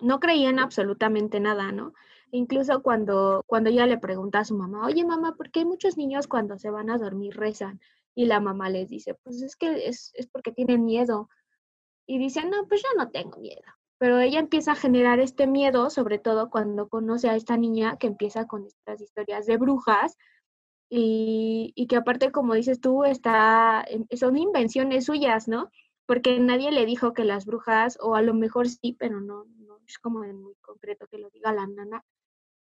no 0.00 0.20
creían 0.20 0.58
absolutamente 0.58 1.38
nada, 1.38 1.70
¿no? 1.70 1.92
Incluso 2.30 2.82
cuando, 2.82 3.42
cuando 3.46 3.68
ella 3.68 3.86
le 3.86 3.98
pregunta 3.98 4.38
a 4.38 4.44
su 4.44 4.56
mamá, 4.56 4.86
oye 4.86 5.04
mamá, 5.04 5.34
¿por 5.36 5.50
qué 5.50 5.66
muchos 5.66 5.98
niños 5.98 6.28
cuando 6.28 6.58
se 6.58 6.70
van 6.70 6.88
a 6.88 6.96
dormir 6.96 7.36
rezan? 7.36 7.80
Y 8.14 8.26
la 8.26 8.40
mamá 8.40 8.70
les 8.70 8.88
dice, 8.88 9.14
pues 9.14 9.42
es 9.42 9.56
que 9.56 9.88
es, 9.88 10.12
es 10.14 10.26
porque 10.28 10.52
tienen 10.52 10.84
miedo. 10.84 11.28
Y 12.06 12.18
dice, 12.18 12.44
no, 12.44 12.66
pues 12.68 12.82
yo 12.82 12.88
no 12.96 13.10
tengo 13.10 13.38
miedo. 13.38 13.62
Pero 13.98 14.18
ella 14.18 14.40
empieza 14.40 14.72
a 14.72 14.76
generar 14.76 15.20
este 15.20 15.46
miedo, 15.46 15.90
sobre 15.90 16.18
todo 16.18 16.50
cuando 16.50 16.88
conoce 16.88 17.28
a 17.28 17.36
esta 17.36 17.56
niña 17.56 17.96
que 17.98 18.06
empieza 18.06 18.46
con 18.46 18.66
estas 18.66 19.00
historias 19.00 19.46
de 19.46 19.56
brujas, 19.56 20.16
y, 20.90 21.72
y, 21.74 21.86
que 21.86 21.96
aparte, 21.96 22.30
como 22.30 22.54
dices 22.54 22.80
tú, 22.80 23.04
está, 23.04 23.84
son 24.16 24.36
invenciones 24.36 25.06
suyas, 25.06 25.48
¿no? 25.48 25.70
Porque 26.06 26.38
nadie 26.38 26.70
le 26.70 26.86
dijo 26.86 27.14
que 27.14 27.24
las 27.24 27.46
brujas, 27.46 27.98
o 28.00 28.14
a 28.14 28.22
lo 28.22 28.34
mejor 28.34 28.68
sí, 28.68 28.94
pero 28.98 29.20
no, 29.20 29.44
no 29.58 29.78
es 29.86 29.98
como 29.98 30.20
muy 30.20 30.54
concreto 30.60 31.06
que 31.08 31.18
lo 31.18 31.30
diga 31.30 31.52
la 31.52 31.66
nana, 31.66 32.04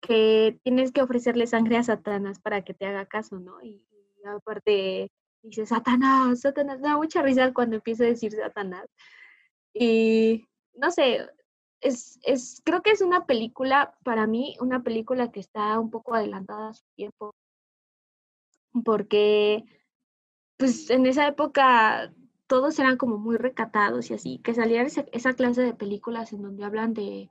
que 0.01 0.59
tienes 0.63 0.93
que 0.93 1.03
ofrecerle 1.03 1.47
sangre 1.47 1.77
a 1.77 1.83
Satanás 1.83 2.41
para 2.41 2.63
que 2.63 2.75
te 2.75 2.87
haga 2.87 3.07
caso, 3.07 3.41
¿no? 3.41 3.63
Y, 3.63 3.85
aparte 4.25 5.11
dice, 5.45 5.67
Satanás, 5.67 6.41
Satanás, 6.41 6.81
me 6.81 6.89
da 6.89 6.97
mucha 6.97 7.23
risa 7.23 7.53
cuando 7.53 7.77
empieza 7.77 8.05
a 8.05 8.09
decir 8.09 8.33
Satanás. 8.33 8.87
Y 9.73 10.47
no 10.75 10.91
sé, 10.91 11.29
es, 11.81 12.19
es, 12.23 12.63
creo 12.65 12.83
que 12.83 12.91
es 12.91 13.01
una 13.03 13.27
película, 13.27 13.95
para 14.05 14.27
mí, 14.27 14.57
una 14.61 14.83
película 14.83 15.31
que 15.31 15.41
está 15.41 15.79
un 15.79 15.91
poco 15.91 16.15
adelantada 16.15 16.71
a 16.71 16.75
su 16.75 16.85
tiempo 16.97 17.35
porque 18.83 19.65
pues 20.57 20.91
en 20.91 21.07
esa 21.07 21.27
época 21.29 22.13
todos 22.47 22.79
eran 22.79 22.97
como 22.97 23.19
muy 23.19 23.37
recatados 23.37 24.11
y 24.11 24.15
así, 24.15 24.39
que 24.39 24.55
saliera 24.55 24.85
esa, 24.85 25.35
clase 25.35 25.63
de 25.63 25.75
películas 25.75 26.33
en 26.33 26.43
donde 26.43 26.65
hablan 26.65 26.95
de, 26.95 27.31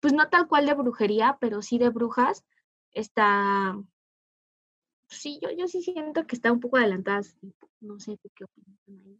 pues 0.00 0.12
no 0.12 0.28
tal 0.28 0.48
cual 0.48 0.66
de 0.66 0.74
brujería, 0.74 1.38
pero 1.40 1.62
sí 1.62 1.78
de 1.78 1.90
brujas, 1.90 2.44
está, 2.92 3.76
sí, 5.08 5.38
yo, 5.42 5.50
yo 5.56 5.68
sí 5.68 5.82
siento 5.82 6.26
que 6.26 6.36
está 6.36 6.52
un 6.52 6.60
poco 6.60 6.76
adelantada, 6.76 7.22
no 7.80 7.98
sé 7.98 8.18
qué 8.34 8.44
opinas. 8.44 9.18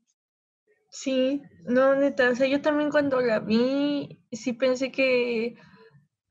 Sí, 0.91 1.43
no, 1.65 1.95
neta, 1.95 2.31
o 2.31 2.35
sea, 2.35 2.47
yo 2.47 2.63
también 2.63 2.91
cuando 2.91 3.21
la 3.21 3.41
vi, 3.41 4.21
sí 4.33 4.55
pensé 4.55 4.91
que 4.91 5.57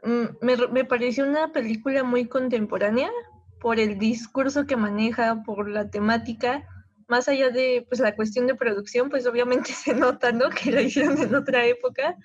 mm, 0.04 0.46
me, 0.46 0.58
me 0.68 0.86
pareció 0.86 1.26
una 1.26 1.52
película 1.52 2.04
muy 2.04 2.28
contemporánea, 2.28 3.12
por 3.60 3.80
el 3.80 3.98
discurso 3.98 4.66
que 4.66 4.76
maneja, 4.76 5.44
por 5.44 5.70
la 5.70 5.90
temática, 5.90 6.68
más 7.08 7.28
allá 7.28 7.50
de 7.50 7.86
pues 7.88 8.00
la 8.00 8.16
cuestión 8.16 8.48
de 8.48 8.56
producción, 8.56 9.10
pues 9.10 9.26
obviamente 9.28 9.72
se 9.74 9.94
nota, 9.94 10.32
¿no? 10.32 10.50
Que 10.50 10.72
la 10.72 10.82
hicieron 10.82 11.18
en 11.22 11.36
otra 11.36 11.66
época, 11.66 12.16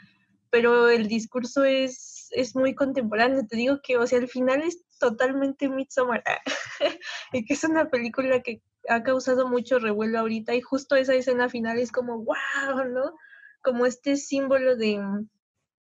pero 0.51 0.89
el 0.89 1.09
discurso 1.09 1.65
es, 1.65 2.29
es 2.33 2.55
muy 2.55 2.75
contemporáneo. 2.75 3.47
Te 3.47 3.57
digo 3.57 3.81
que, 3.83 3.97
o 3.97 4.07
sea, 4.07 4.19
al 4.19 4.29
final 4.29 4.63
es 4.63 4.85
totalmente 5.09 5.69
Midsommar, 5.69 6.23
y 7.33 7.45
que 7.45 7.55
es 7.55 7.65
una 7.65 7.91
película 7.91 8.41
que 8.41 8.63
ha 8.89 9.03
causado 9.03 9.49
mucho 9.49 9.79
revuelo 9.79 10.21
ahorita, 10.21 10.55
y 10.55 10.61
justo 10.61 10.97
esa 10.97 11.15
escena 11.15 11.49
final 11.49 11.79
es 11.79 11.93
como, 11.93 12.19
wow, 12.19 12.85
¿no? 12.89 13.15
Como 13.63 13.85
este 13.87 14.17
símbolo 14.17 14.77
de, 14.77 15.01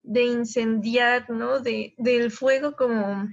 de 0.04 0.24
incendiar, 0.24 1.30
¿no? 1.30 1.60
De, 1.60 1.96
del 1.98 2.32
fuego 2.32 2.76
como 2.76 3.28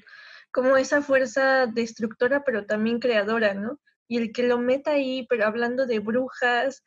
como 0.54 0.76
esa 0.76 1.02
fuerza 1.02 1.66
destructora, 1.66 2.44
pero 2.44 2.64
también 2.64 3.00
creadora, 3.00 3.54
¿no? 3.54 3.80
Y 4.06 4.18
el 4.18 4.32
que 4.32 4.44
lo 4.44 4.56
meta 4.56 4.92
ahí, 4.92 5.26
pero 5.28 5.46
hablando 5.46 5.84
de 5.84 5.98
brujas, 5.98 6.84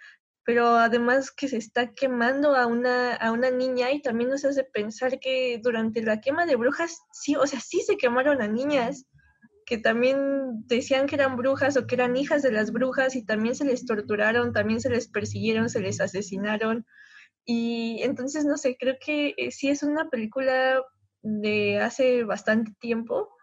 pero 0.47 0.77
además 0.77 1.29
que 1.29 1.49
se 1.49 1.57
está 1.57 1.93
quemando 1.93 2.55
a 2.55 2.67
una, 2.67 3.15
a 3.15 3.33
una 3.33 3.51
niña 3.51 3.91
y 3.91 4.01
también 4.01 4.29
nos 4.29 4.45
hace 4.45 4.63
pensar 4.63 5.19
que 5.19 5.59
durante 5.61 6.01
la 6.01 6.21
quema 6.21 6.45
de 6.45 6.55
brujas, 6.55 7.01
sí, 7.11 7.35
o 7.35 7.45
sea, 7.45 7.59
sí 7.59 7.81
se 7.81 7.97
quemaron 7.97 8.41
a 8.41 8.47
niñas 8.47 9.05
que 9.65 9.77
también 9.77 10.65
decían 10.67 11.05
que 11.05 11.15
eran 11.15 11.35
brujas 11.35 11.75
o 11.75 11.85
que 11.85 11.95
eran 11.95 12.15
hijas 12.15 12.43
de 12.43 12.53
las 12.53 12.71
brujas 12.71 13.17
y 13.17 13.25
también 13.25 13.55
se 13.55 13.65
les 13.65 13.85
torturaron, 13.85 14.53
también 14.53 14.79
se 14.79 14.89
les 14.89 15.09
persiguieron, 15.09 15.69
se 15.69 15.81
les 15.81 15.99
asesinaron. 15.99 16.85
Y 17.43 17.99
entonces, 18.03 18.45
no 18.45 18.55
sé, 18.55 18.77
creo 18.79 18.95
que 19.05 19.33
eh, 19.35 19.51
sí 19.51 19.67
es 19.67 19.83
una 19.83 20.09
película 20.09 20.81
de 21.23 21.81
hace 21.81 22.23
bastante 22.23 22.71
tiempo, 22.79 23.35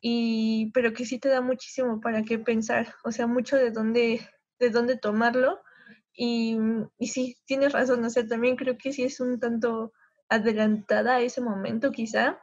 y, 0.00 0.72
pero 0.74 0.94
que 0.94 1.06
sí 1.06 1.20
te 1.20 1.28
da 1.28 1.42
muchísimo 1.42 2.00
para 2.00 2.24
qué 2.24 2.40
pensar, 2.40 2.92
o 3.04 3.12
sea, 3.12 3.28
mucho 3.28 3.56
de 3.56 3.70
dónde, 3.70 4.28
de 4.58 4.70
dónde 4.70 4.96
tomarlo. 4.96 5.60
Y, 6.22 6.58
y 6.98 7.06
sí, 7.06 7.38
tienes 7.46 7.72
razón, 7.72 8.04
o 8.04 8.10
sea, 8.10 8.26
también 8.26 8.54
creo 8.54 8.76
que 8.76 8.92
sí 8.92 9.04
es 9.04 9.20
un 9.20 9.40
tanto 9.40 9.94
adelantada 10.28 11.16
a 11.16 11.20
ese 11.22 11.40
momento 11.40 11.92
quizá. 11.92 12.38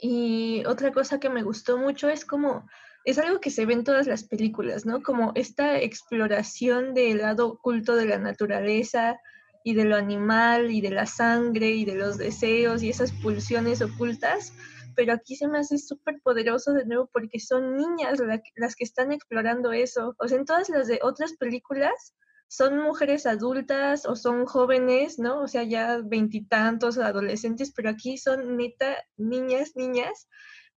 Y 0.00 0.62
otra 0.64 0.92
cosa 0.92 1.18
que 1.18 1.28
me 1.28 1.42
gustó 1.42 1.76
mucho 1.76 2.08
es 2.08 2.24
como, 2.24 2.68
es 3.04 3.18
algo 3.18 3.40
que 3.40 3.50
se 3.50 3.66
ve 3.66 3.72
en 3.72 3.82
todas 3.82 4.06
las 4.06 4.22
películas, 4.22 4.86
¿no? 4.86 5.02
Como 5.02 5.32
esta 5.34 5.80
exploración 5.80 6.94
del 6.94 7.18
lado 7.18 7.48
oculto 7.48 7.96
de 7.96 8.06
la 8.06 8.18
naturaleza 8.18 9.18
y 9.64 9.74
de 9.74 9.84
lo 9.84 9.96
animal 9.96 10.70
y 10.70 10.80
de 10.80 10.92
la 10.92 11.06
sangre 11.06 11.70
y 11.70 11.84
de 11.84 11.96
los 11.96 12.16
deseos 12.16 12.84
y 12.84 12.90
esas 12.90 13.10
pulsiones 13.10 13.82
ocultas 13.82 14.52
pero 14.94 15.12
aquí 15.12 15.36
se 15.36 15.46
me 15.46 15.58
hace 15.58 15.78
súper 15.78 16.20
poderoso 16.22 16.72
de 16.72 16.84
nuevo 16.84 17.08
porque 17.12 17.38
son 17.38 17.76
niñas 17.76 18.18
las 18.56 18.74
que 18.74 18.82
están 18.82 19.12
explorando 19.12 19.70
eso. 19.70 20.16
O 20.18 20.26
sea, 20.26 20.38
en 20.38 20.44
todas 20.44 20.68
las 20.70 20.88
de 20.88 20.98
otras 21.02 21.34
películas 21.34 22.16
son 22.48 22.78
mujeres 22.78 23.26
adultas 23.26 24.06
o 24.06 24.16
son 24.16 24.46
jóvenes, 24.46 25.18
¿no? 25.18 25.42
O 25.42 25.48
sea, 25.48 25.62
ya 25.62 25.98
veintitantos 26.02 26.98
adolescentes, 26.98 27.72
pero 27.74 27.90
aquí 27.90 28.16
son 28.16 28.56
neta 28.56 28.96
niñas, 29.16 29.76
niñas 29.76 30.28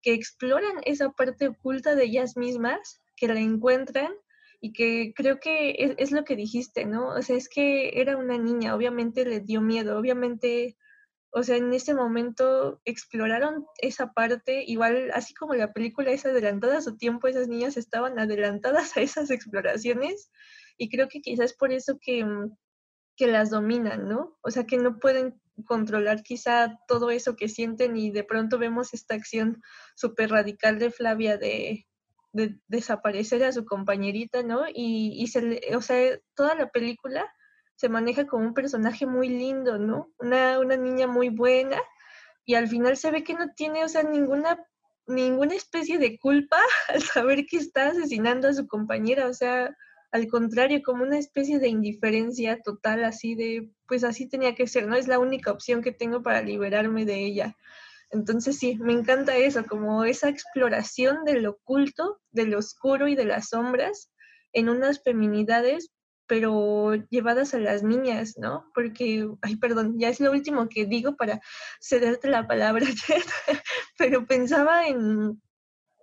que 0.01 0.13
exploran 0.13 0.81
esa 0.85 1.11
parte 1.11 1.47
oculta 1.47 1.95
de 1.95 2.05
ellas 2.05 2.35
mismas, 2.35 3.01
que 3.15 3.27
la 3.27 3.39
encuentran 3.39 4.11
y 4.59 4.73
que 4.73 5.13
creo 5.15 5.39
que 5.39 5.75
es, 5.79 5.93
es, 5.97 6.11
lo 6.11 6.23
que 6.25 6.35
dijiste, 6.35 6.85
¿no? 6.85 7.09
O 7.09 7.21
sea, 7.21 7.37
es 7.37 7.47
que 7.49 8.01
era 8.01 8.17
una 8.17 8.37
niña, 8.37 8.75
obviamente 8.75 9.25
le 9.25 9.39
dio 9.39 9.61
miedo, 9.61 9.97
obviamente 9.97 10.75
o 11.33 11.43
sea, 11.43 11.55
en 11.55 11.73
ese 11.73 11.93
momento 11.93 12.81
exploraron 12.83 13.65
esa 13.77 14.11
parte, 14.11 14.63
igual 14.67 15.11
así 15.13 15.33
como 15.33 15.53
la 15.53 15.71
película 15.71 16.11
es 16.11 16.25
adelantada 16.25 16.77
a 16.77 16.81
su 16.81 16.97
tiempo, 16.97 17.27
esas 17.27 17.47
niñas 17.47 17.77
estaban 17.77 18.19
adelantadas 18.19 18.97
a 18.97 19.01
esas 19.01 19.31
exploraciones 19.31 20.29
y 20.81 20.89
creo 20.89 21.07
que 21.07 21.21
quizás 21.21 21.53
por 21.53 21.71
eso 21.71 21.99
que, 22.01 22.25
mm, 22.25 22.57
que 23.15 23.27
las 23.27 23.51
dominan, 23.51 24.09
¿no? 24.09 24.39
O 24.41 24.49
sea, 24.49 24.63
que 24.63 24.77
no 24.77 24.97
pueden 24.97 25.39
controlar 25.65 26.23
quizá 26.23 26.79
todo 26.87 27.11
eso 27.11 27.35
que 27.35 27.49
sienten 27.49 27.95
y 27.97 28.09
de 28.09 28.23
pronto 28.23 28.57
vemos 28.57 28.95
esta 28.95 29.13
acción 29.13 29.61
súper 29.95 30.31
radical 30.31 30.79
de 30.79 30.89
Flavia 30.89 31.37
de, 31.37 31.85
de, 32.33 32.59
desaparecer 32.67 33.43
a 33.43 33.51
su 33.51 33.63
compañerita, 33.63 34.41
¿no? 34.41 34.63
Y, 34.73 35.21
y 35.21 35.27
se 35.27 35.61
o 35.75 35.81
sea, 35.83 36.17
toda 36.33 36.55
la 36.55 36.71
película 36.71 37.31
se 37.75 37.87
maneja 37.87 38.25
como 38.25 38.47
un 38.47 38.55
personaje 38.55 39.05
muy 39.05 39.29
lindo, 39.29 39.77
¿no? 39.77 40.11
Una, 40.17 40.57
una 40.57 40.77
niña 40.77 41.05
muy 41.05 41.29
buena 41.29 41.79
y 42.43 42.55
al 42.55 42.67
final 42.67 42.97
se 42.97 43.11
ve 43.11 43.23
que 43.23 43.35
no 43.35 43.53
tiene, 43.53 43.83
o 43.83 43.87
sea, 43.87 44.01
ninguna, 44.01 44.57
ninguna 45.05 45.53
especie 45.53 45.99
de 45.99 46.17
culpa 46.17 46.57
al 46.89 47.03
saber 47.03 47.45
que 47.45 47.57
está 47.57 47.89
asesinando 47.89 48.47
a 48.47 48.53
su 48.53 48.65
compañera, 48.67 49.27
o 49.27 49.33
sea, 49.35 49.77
al 50.11 50.27
contrario, 50.27 50.81
como 50.83 51.03
una 51.03 51.17
especie 51.17 51.59
de 51.59 51.69
indiferencia 51.69 52.61
total, 52.61 53.03
así 53.03 53.35
de, 53.35 53.69
pues 53.87 54.03
así 54.03 54.27
tenía 54.27 54.55
que 54.55 54.67
ser, 54.67 54.87
¿no? 54.87 54.95
Es 54.95 55.07
la 55.07 55.19
única 55.19 55.51
opción 55.51 55.81
que 55.81 55.91
tengo 55.91 56.21
para 56.21 56.41
liberarme 56.41 57.05
de 57.05 57.25
ella. 57.25 57.55
Entonces 58.11 58.57
sí, 58.57 58.75
me 58.75 58.93
encanta 58.93 59.37
eso, 59.37 59.65
como 59.65 60.03
esa 60.03 60.29
exploración 60.29 61.23
del 61.23 61.45
oculto, 61.47 62.19
del 62.31 62.55
oscuro 62.55 63.07
y 63.07 63.15
de 63.15 63.25
las 63.25 63.49
sombras 63.49 64.11
en 64.53 64.69
unas 64.69 65.01
feminidades 65.01 65.91
pero 66.31 66.93
llevadas 67.09 67.53
a 67.53 67.59
las 67.59 67.83
niñas, 67.83 68.35
¿no? 68.37 68.71
Porque, 68.73 69.27
ay, 69.41 69.57
perdón, 69.57 69.99
ya 69.99 70.07
es 70.07 70.21
lo 70.21 70.31
último 70.31 70.69
que 70.69 70.85
digo 70.85 71.17
para 71.17 71.41
cederte 71.81 72.29
la 72.29 72.47
palabra, 72.47 72.85
pero 73.97 74.25
pensaba 74.25 74.87
en, 74.87 75.41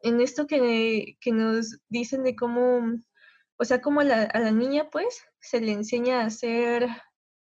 en 0.03 0.21
esto 0.21 0.47
que, 0.47 1.17
que 1.23 1.33
nos 1.33 1.79
dicen 1.89 2.25
de 2.25 2.37
cómo, 2.37 2.93
o 3.59 3.65
sea, 3.65 3.81
cómo 3.81 4.03
la, 4.03 4.23
a 4.23 4.39
la 4.39 4.53
niña 4.53 4.89
pues 4.91 5.23
se 5.41 5.61
le 5.61 5.73
enseña 5.73 6.23
a 6.23 6.27
hacer, 6.27 6.89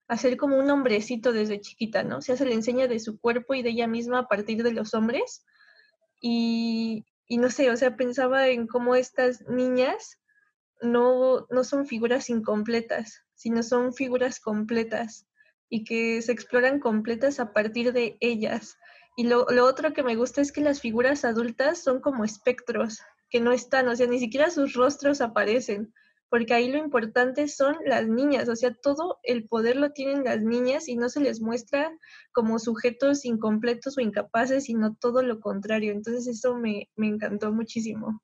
a 0.07 0.17
ser 0.17 0.37
como 0.37 0.57
un 0.57 0.69
hombrecito 0.69 1.33
desde 1.33 1.59
chiquita, 1.59 2.03
¿no? 2.03 2.17
O 2.17 2.21
sea, 2.21 2.37
se 2.37 2.45
le 2.45 2.53
enseña 2.53 2.87
de 2.87 2.99
su 2.99 3.19
cuerpo 3.19 3.53
y 3.53 3.61
de 3.61 3.71
ella 3.71 3.87
misma 3.87 4.19
a 4.19 4.27
partir 4.27 4.63
de 4.63 4.71
los 4.71 4.93
hombres. 4.93 5.45
Y, 6.21 7.05
y 7.27 7.37
no 7.37 7.49
sé, 7.49 7.69
o 7.69 7.77
sea, 7.77 7.97
pensaba 7.97 8.47
en 8.47 8.65
cómo 8.65 8.95
estas 8.95 9.47
niñas 9.47 10.19
no, 10.81 11.45
no 11.49 11.63
son 11.65 11.85
figuras 11.85 12.29
incompletas, 12.29 13.25
sino 13.35 13.61
son 13.61 13.93
figuras 13.93 14.39
completas 14.39 15.27
y 15.69 15.83
que 15.83 16.21
se 16.21 16.31
exploran 16.31 16.79
completas 16.79 17.39
a 17.39 17.53
partir 17.53 17.91
de 17.93 18.17
ellas. 18.21 18.77
Y 19.17 19.25
lo, 19.25 19.45
lo, 19.49 19.65
otro 19.65 19.93
que 19.93 20.03
me 20.03 20.15
gusta 20.15 20.41
es 20.41 20.51
que 20.53 20.61
las 20.61 20.79
figuras 20.79 21.25
adultas 21.25 21.83
son 21.83 21.99
como 21.99 22.23
espectros, 22.23 22.99
que 23.29 23.39
no 23.39 23.51
están, 23.51 23.87
o 23.87 23.95
sea, 23.95 24.07
ni 24.07 24.19
siquiera 24.19 24.49
sus 24.49 24.73
rostros 24.73 25.21
aparecen, 25.21 25.93
porque 26.29 26.53
ahí 26.53 26.71
lo 26.71 26.77
importante 26.77 27.47
son 27.47 27.75
las 27.85 28.07
niñas, 28.07 28.49
o 28.49 28.55
sea, 28.55 28.73
todo 28.73 29.19
el 29.23 29.47
poder 29.47 29.75
lo 29.75 29.91
tienen 29.91 30.23
las 30.23 30.41
niñas 30.41 30.87
y 30.87 30.95
no 30.95 31.09
se 31.09 31.21
les 31.21 31.41
muestra 31.41 31.91
como 32.31 32.59
sujetos 32.59 33.25
incompletos 33.25 33.97
o 33.97 34.01
incapaces, 34.01 34.65
sino 34.65 34.95
todo 34.95 35.23
lo 35.23 35.39
contrario. 35.39 35.91
Entonces 35.91 36.27
eso 36.27 36.55
me, 36.55 36.89
me 36.95 37.07
encantó 37.07 37.51
muchísimo. 37.51 38.21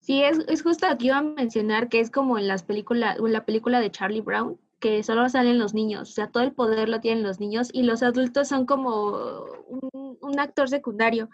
Sí, 0.00 0.22
es, 0.22 0.38
es 0.48 0.62
justo 0.62 0.86
aquí 0.86 1.08
iba 1.08 1.18
a 1.18 1.22
mencionar 1.22 1.88
que 1.88 2.00
es 2.00 2.10
como 2.10 2.38
en 2.38 2.48
las 2.48 2.62
películas, 2.64 3.18
la 3.20 3.44
película 3.44 3.80
de 3.80 3.90
Charlie 3.90 4.20
Brown, 4.20 4.58
que 4.80 5.02
solo 5.04 5.28
salen 5.28 5.60
los 5.60 5.74
niños, 5.74 6.10
o 6.10 6.12
sea, 6.12 6.28
todo 6.28 6.42
el 6.42 6.52
poder 6.52 6.88
lo 6.88 6.98
tienen 7.00 7.22
los 7.22 7.38
niños 7.38 7.70
y 7.72 7.84
los 7.84 8.02
adultos 8.02 8.48
son 8.48 8.66
como 8.66 9.44
un 10.20 10.40
actor 10.40 10.68
secundario. 10.68 11.28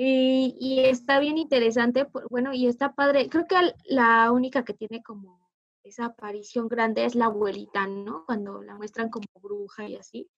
Y, 0.00 0.54
y, 0.60 0.80
está 0.84 1.18
bien 1.18 1.38
interesante, 1.38 2.06
bueno, 2.30 2.52
y 2.54 2.68
está 2.68 2.94
padre. 2.94 3.28
Creo 3.28 3.48
que 3.48 3.56
la 3.86 4.30
única 4.30 4.64
que 4.64 4.72
tiene 4.72 5.02
como 5.02 5.50
esa 5.82 6.06
aparición 6.06 6.68
grande 6.68 7.04
es 7.04 7.16
la 7.16 7.24
abuelita, 7.24 7.88
¿no? 7.88 8.24
Cuando 8.24 8.62
la 8.62 8.76
muestran 8.76 9.10
como 9.10 9.26
bruja 9.42 9.88
y 9.88 9.96
así. 9.96 10.30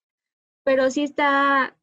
Pero 0.64 0.90
sí 0.90 1.02
está, 1.02 1.76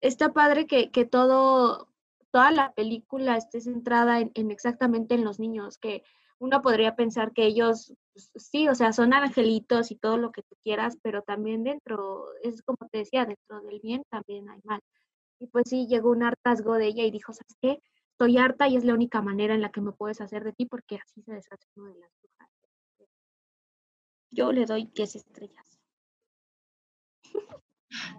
está 0.00 0.32
padre 0.32 0.68
que, 0.68 0.92
que 0.92 1.04
todo, 1.04 1.88
toda 2.30 2.52
la 2.52 2.74
película 2.74 3.36
esté 3.36 3.60
centrada 3.60 4.20
en, 4.20 4.30
en, 4.34 4.52
exactamente 4.52 5.16
en 5.16 5.24
los 5.24 5.40
niños, 5.40 5.78
que 5.78 6.04
uno 6.38 6.62
podría 6.62 6.94
pensar 6.94 7.32
que 7.32 7.44
ellos, 7.44 7.92
pues, 8.12 8.30
sí, 8.36 8.68
o 8.68 8.76
sea, 8.76 8.92
son 8.92 9.14
angelitos 9.14 9.90
y 9.90 9.96
todo 9.96 10.16
lo 10.16 10.30
que 10.30 10.42
tú 10.42 10.54
quieras, 10.62 10.96
pero 11.02 11.22
también 11.22 11.64
dentro, 11.64 12.26
es 12.44 12.62
como 12.62 12.88
te 12.88 12.98
decía, 12.98 13.26
dentro 13.26 13.62
del 13.62 13.80
bien 13.80 14.04
también 14.10 14.48
hay 14.48 14.60
mal. 14.62 14.80
Y 15.40 15.46
pues 15.46 15.70
sí, 15.70 15.86
llegó 15.88 16.10
un 16.10 16.22
hartazgo 16.22 16.74
de 16.74 16.86
ella 16.86 17.02
y 17.02 17.10
dijo, 17.10 17.32
¿sabes 17.32 17.56
qué? 17.60 17.82
Estoy 18.12 18.36
harta 18.36 18.68
y 18.68 18.76
es 18.76 18.84
la 18.84 18.92
única 18.92 19.22
manera 19.22 19.54
en 19.54 19.62
la 19.62 19.72
que 19.72 19.80
me 19.80 19.92
puedes 19.92 20.20
hacer 20.20 20.44
de 20.44 20.52
ti 20.52 20.66
porque 20.66 20.96
así 20.96 21.22
se 21.22 21.32
deshace 21.32 21.66
uno 21.76 21.94
de 21.94 21.98
las 21.98 22.10
brujas. 22.20 22.50
Yo 24.30 24.52
le 24.52 24.66
doy 24.66 24.90
10 24.94 25.16
estrellas. 25.16 25.80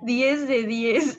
10 0.01 0.48
de 0.48 0.63
10. 0.66 1.18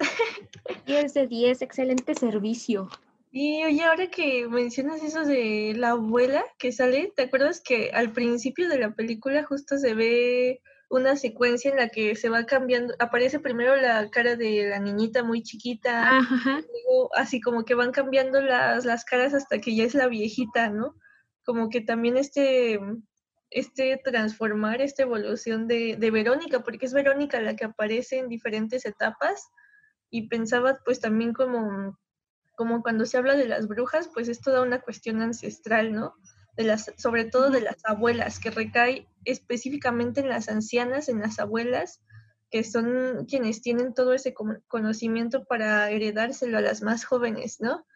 10 0.86 1.14
de 1.14 1.26
10, 1.28 1.62
excelente 1.62 2.14
servicio. 2.16 2.88
Y 3.30 3.64
oye, 3.64 3.82
ahora 3.84 4.08
que 4.08 4.46
mencionas 4.48 5.02
eso 5.02 5.24
de 5.24 5.72
la 5.76 5.90
abuela 5.90 6.44
que 6.58 6.72
sale, 6.72 7.12
¿te 7.16 7.22
acuerdas 7.22 7.60
que 7.60 7.90
al 7.92 8.12
principio 8.12 8.68
de 8.68 8.78
la 8.78 8.94
película 8.94 9.44
justo 9.44 9.78
se 9.78 9.94
ve 9.94 10.60
una 10.92 11.16
secuencia 11.16 11.70
en 11.70 11.78
la 11.78 11.88
que 11.88 12.14
se 12.16 12.28
va 12.28 12.44
cambiando, 12.44 12.94
aparece 12.98 13.40
primero 13.40 13.74
la 13.76 14.10
cara 14.10 14.36
de 14.36 14.68
la 14.68 14.78
niñita 14.78 15.24
muy 15.24 15.42
chiquita, 15.42 16.18
Ajá. 16.18 16.60
luego 16.60 17.08
así 17.16 17.40
como 17.40 17.64
que 17.64 17.74
van 17.74 17.92
cambiando 17.92 18.42
las, 18.42 18.84
las 18.84 19.06
caras 19.06 19.32
hasta 19.32 19.58
que 19.58 19.74
ya 19.74 19.84
es 19.84 19.94
la 19.94 20.06
viejita, 20.06 20.68
¿no? 20.68 20.94
Como 21.46 21.70
que 21.70 21.80
también 21.80 22.18
este, 22.18 22.78
este 23.48 23.98
transformar, 24.04 24.82
esta 24.82 25.04
evolución 25.04 25.66
de, 25.66 25.96
de 25.96 26.10
Verónica, 26.10 26.62
porque 26.62 26.84
es 26.84 26.92
Verónica 26.92 27.40
la 27.40 27.56
que 27.56 27.64
aparece 27.64 28.18
en 28.18 28.28
diferentes 28.28 28.84
etapas, 28.84 29.48
y 30.10 30.28
pensaba 30.28 30.78
pues 30.84 31.00
también 31.00 31.32
como 31.32 31.98
como 32.54 32.82
cuando 32.82 33.06
se 33.06 33.16
habla 33.16 33.34
de 33.34 33.48
las 33.48 33.66
brujas, 33.66 34.10
pues 34.12 34.28
es 34.28 34.42
toda 34.42 34.60
una 34.60 34.82
cuestión 34.82 35.22
ancestral, 35.22 35.94
¿no? 35.94 36.14
De 36.54 36.64
las, 36.64 36.92
sobre 36.98 37.24
todo 37.24 37.48
de 37.48 37.62
las 37.62 37.82
abuelas, 37.86 38.38
que 38.38 38.50
recae 38.50 39.08
específicamente 39.24 40.20
en 40.20 40.28
las 40.28 40.48
ancianas, 40.48 41.08
en 41.08 41.20
las 41.20 41.38
abuelas, 41.38 42.00
que 42.50 42.64
son 42.64 43.24
quienes 43.26 43.62
tienen 43.62 43.94
todo 43.94 44.12
ese 44.12 44.34
conocimiento 44.68 45.44
para 45.44 45.90
heredárselo 45.90 46.58
a 46.58 46.62
las 46.62 46.82
más 46.82 47.04
jóvenes, 47.04 47.60
¿no? 47.60 47.86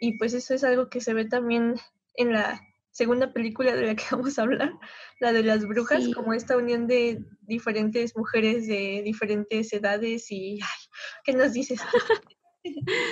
Y 0.00 0.18
pues 0.18 0.34
eso 0.34 0.54
es 0.54 0.64
algo 0.64 0.88
que 0.88 1.00
se 1.00 1.14
ve 1.14 1.26
también 1.26 1.74
en 2.14 2.32
la 2.32 2.60
segunda 2.96 3.32
película 3.32 3.76
de 3.76 3.86
la 3.86 3.94
que 3.94 4.04
vamos 4.10 4.38
a 4.38 4.42
hablar, 4.42 4.72
la 5.20 5.32
de 5.32 5.42
las 5.42 5.66
brujas, 5.66 6.02
sí. 6.02 6.12
como 6.12 6.32
esta 6.32 6.56
unión 6.56 6.86
de 6.86 7.22
diferentes 7.42 8.16
mujeres 8.16 8.66
de 8.66 9.02
diferentes 9.04 9.72
edades 9.72 10.32
y, 10.32 10.60
ay, 10.62 10.90
¿qué 11.24 11.34
nos 11.34 11.52
dices? 11.52 11.80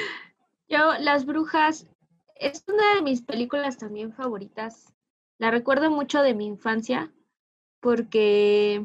Yo, 0.68 0.94
Las 0.98 1.26
Brujas, 1.26 1.86
es 2.34 2.64
una 2.66 2.94
de 2.94 3.02
mis 3.02 3.20
películas 3.20 3.76
también 3.76 4.12
favoritas. 4.12 4.94
La 5.38 5.50
recuerdo 5.50 5.90
mucho 5.90 6.22
de 6.22 6.34
mi 6.34 6.46
infancia 6.46 7.12
porque 7.84 8.82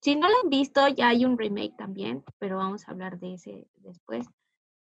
si 0.00 0.16
no 0.16 0.28
la 0.28 0.34
han 0.42 0.50
visto, 0.50 0.88
ya 0.88 1.10
hay 1.10 1.24
un 1.24 1.38
remake 1.38 1.76
también, 1.78 2.24
pero 2.40 2.56
vamos 2.56 2.86
a 2.86 2.90
hablar 2.90 3.20
de 3.20 3.34
ese 3.34 3.68
después. 3.76 4.26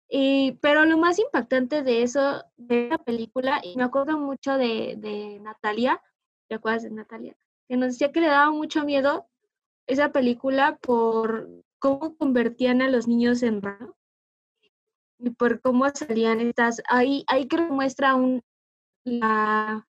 Y, 0.08 0.60
pero 0.62 0.86
lo 0.86 1.00
más 1.00 1.17
impactante 1.17 1.82
de 1.82 2.04
eso, 2.04 2.43
de 2.56 2.89
la 2.89 3.00
película, 3.00 3.60
y 3.63 3.76
me 3.76 3.84
acuerdo 3.84 4.20
mucho 4.20 4.60
de, 4.60 4.93
de 5.00 5.39
Natalia, 5.39 6.00
¿te 6.48 6.54
acuerdas 6.54 6.84
de 6.84 6.91
Natalia? 6.91 7.36
Que 7.67 7.78
nos 7.78 7.93
decía 7.93 8.12
que 8.12 8.22
le 8.22 8.28
daba 8.28 8.52
mucho 8.52 8.86
miedo 8.86 9.28
esa 9.88 10.12
película 10.12 10.78
por 10.78 11.50
cómo 11.80 12.15
convertían 12.15 12.84
a 12.84 12.89
los 12.89 13.08
niños 13.08 13.41
en 13.41 13.63
raro 13.63 13.98
y 15.17 15.32
por 15.32 15.62
cómo 15.62 15.89
salían 15.89 16.41
estas, 16.41 16.84
ahí, 16.89 17.26
ahí 17.28 17.48
creo 17.48 17.70
que 17.70 17.74
muestra 17.74 18.13
un, 18.13 18.43
la, 19.04 19.88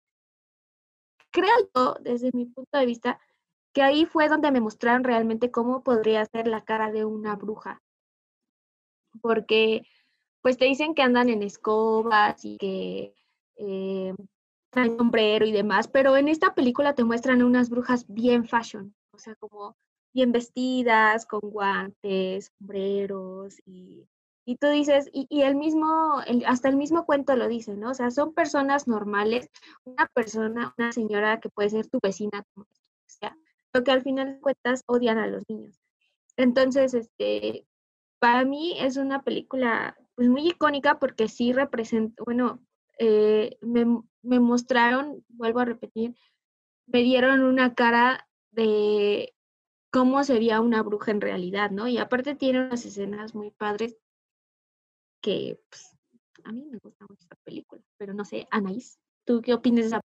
creo 1.33 1.55
yo, 1.75 1.96
desde 2.01 2.31
mi 2.33 2.46
punto 2.46 2.79
de 2.79 2.87
vista, 2.87 3.20
que 3.72 3.82
ahí 3.82 4.06
fue 4.06 4.28
donde 4.28 4.50
me 4.50 4.61
mostraron 4.61 5.04
realmente 5.04 5.50
cómo 5.50 5.82
podría 5.82 6.24
ser 6.26 6.46
la 6.46 6.62
cara 6.64 6.90
de 6.92 7.04
una 7.04 7.37
bruja. 7.37 7.82
Porque, 9.20 9.82
pues 10.40 10.58
te 10.58 10.64
dicen 10.64 10.94
que 10.94 11.02
andan 11.02 11.28
en 11.28 11.42
escobas 11.42 12.44
y 12.44 12.56
que 12.58 13.14
eh, 13.56 14.14
traen 14.70 14.96
sombrero 14.96 15.46
y 15.46 15.52
demás, 15.52 15.88
pero 15.88 16.16
en 16.16 16.28
esta 16.28 16.54
película 16.54 16.94
te 16.94 17.04
muestran 17.04 17.42
unas 17.42 17.68
brujas 17.70 18.06
bien 18.08 18.46
fashion, 18.46 18.94
o 19.12 19.18
sea, 19.18 19.35
como 19.37 19.76
bien 20.14 20.32
vestidas, 20.32 21.26
con 21.26 21.40
guantes, 21.40 22.50
sombreros 22.58 23.56
y 23.66 24.06
y 24.44 24.56
tú 24.56 24.68
dices, 24.68 25.08
y, 25.12 25.42
el 25.42 25.54
mismo, 25.54 26.20
el, 26.26 26.44
hasta 26.46 26.68
el 26.68 26.76
mismo 26.76 27.06
cuento 27.06 27.37
lo 27.37 27.46
dice, 27.46 27.76
¿no? 27.76 27.90
O 27.90 27.94
sea, 27.94 28.11
son 28.11 28.35
personas 28.35 28.88
normales, 28.88 29.48
una 29.85 30.08
persona, 30.12 30.74
una 30.76 30.92
señora 30.92 31.38
que 31.40 31.48
puede 31.48 31.70
ser 31.70 31.87
tu 31.87 32.00
vecina, 32.02 32.42
pero 33.72 33.85
que 33.85 33.90
al 33.90 34.02
final 34.02 34.35
de 34.35 34.40
cuentas 34.40 34.85
odian 34.87 35.18
a 35.18 35.26
los 35.26 35.48
niños. 35.48 35.80
Entonces, 36.37 36.94
este, 36.94 37.66
para 38.18 38.44
mí 38.44 38.76
es 38.78 38.96
una 38.96 39.22
película 39.22 39.96
pues 40.14 40.28
muy 40.28 40.48
icónica 40.48 40.98
porque 40.98 41.28
sí 41.28 41.52
representa, 41.52 42.22
bueno, 42.24 42.62
eh, 42.98 43.56
me, 43.61 43.85
me 44.22 44.40
mostraron, 44.40 45.24
vuelvo 45.28 45.61
a 45.61 45.64
repetir, 45.64 46.14
me 46.87 47.02
dieron 47.02 47.42
una 47.42 47.74
cara 47.74 48.28
de 48.50 49.35
cómo 49.90 50.22
sería 50.24 50.61
una 50.61 50.82
bruja 50.82 51.11
en 51.11 51.20
realidad, 51.20 51.70
¿no? 51.70 51.88
Y 51.88 51.98
aparte 51.98 52.35
tiene 52.35 52.66
unas 52.66 52.85
escenas 52.85 53.35
muy 53.35 53.50
padres 53.50 53.96
que 55.20 55.58
pues, 55.68 55.96
a 56.44 56.52
mí 56.52 56.64
me 56.64 56.78
gusta 56.78 57.06
mucho 57.08 57.22
esta 57.22 57.37
película, 57.44 57.82
pero 57.96 58.12
no 58.12 58.24
sé, 58.24 58.46
Anaís, 58.50 58.98
¿tú 59.24 59.40
qué 59.40 59.54
opinas 59.54 59.82
de 59.82 59.87
esa 59.87 60.00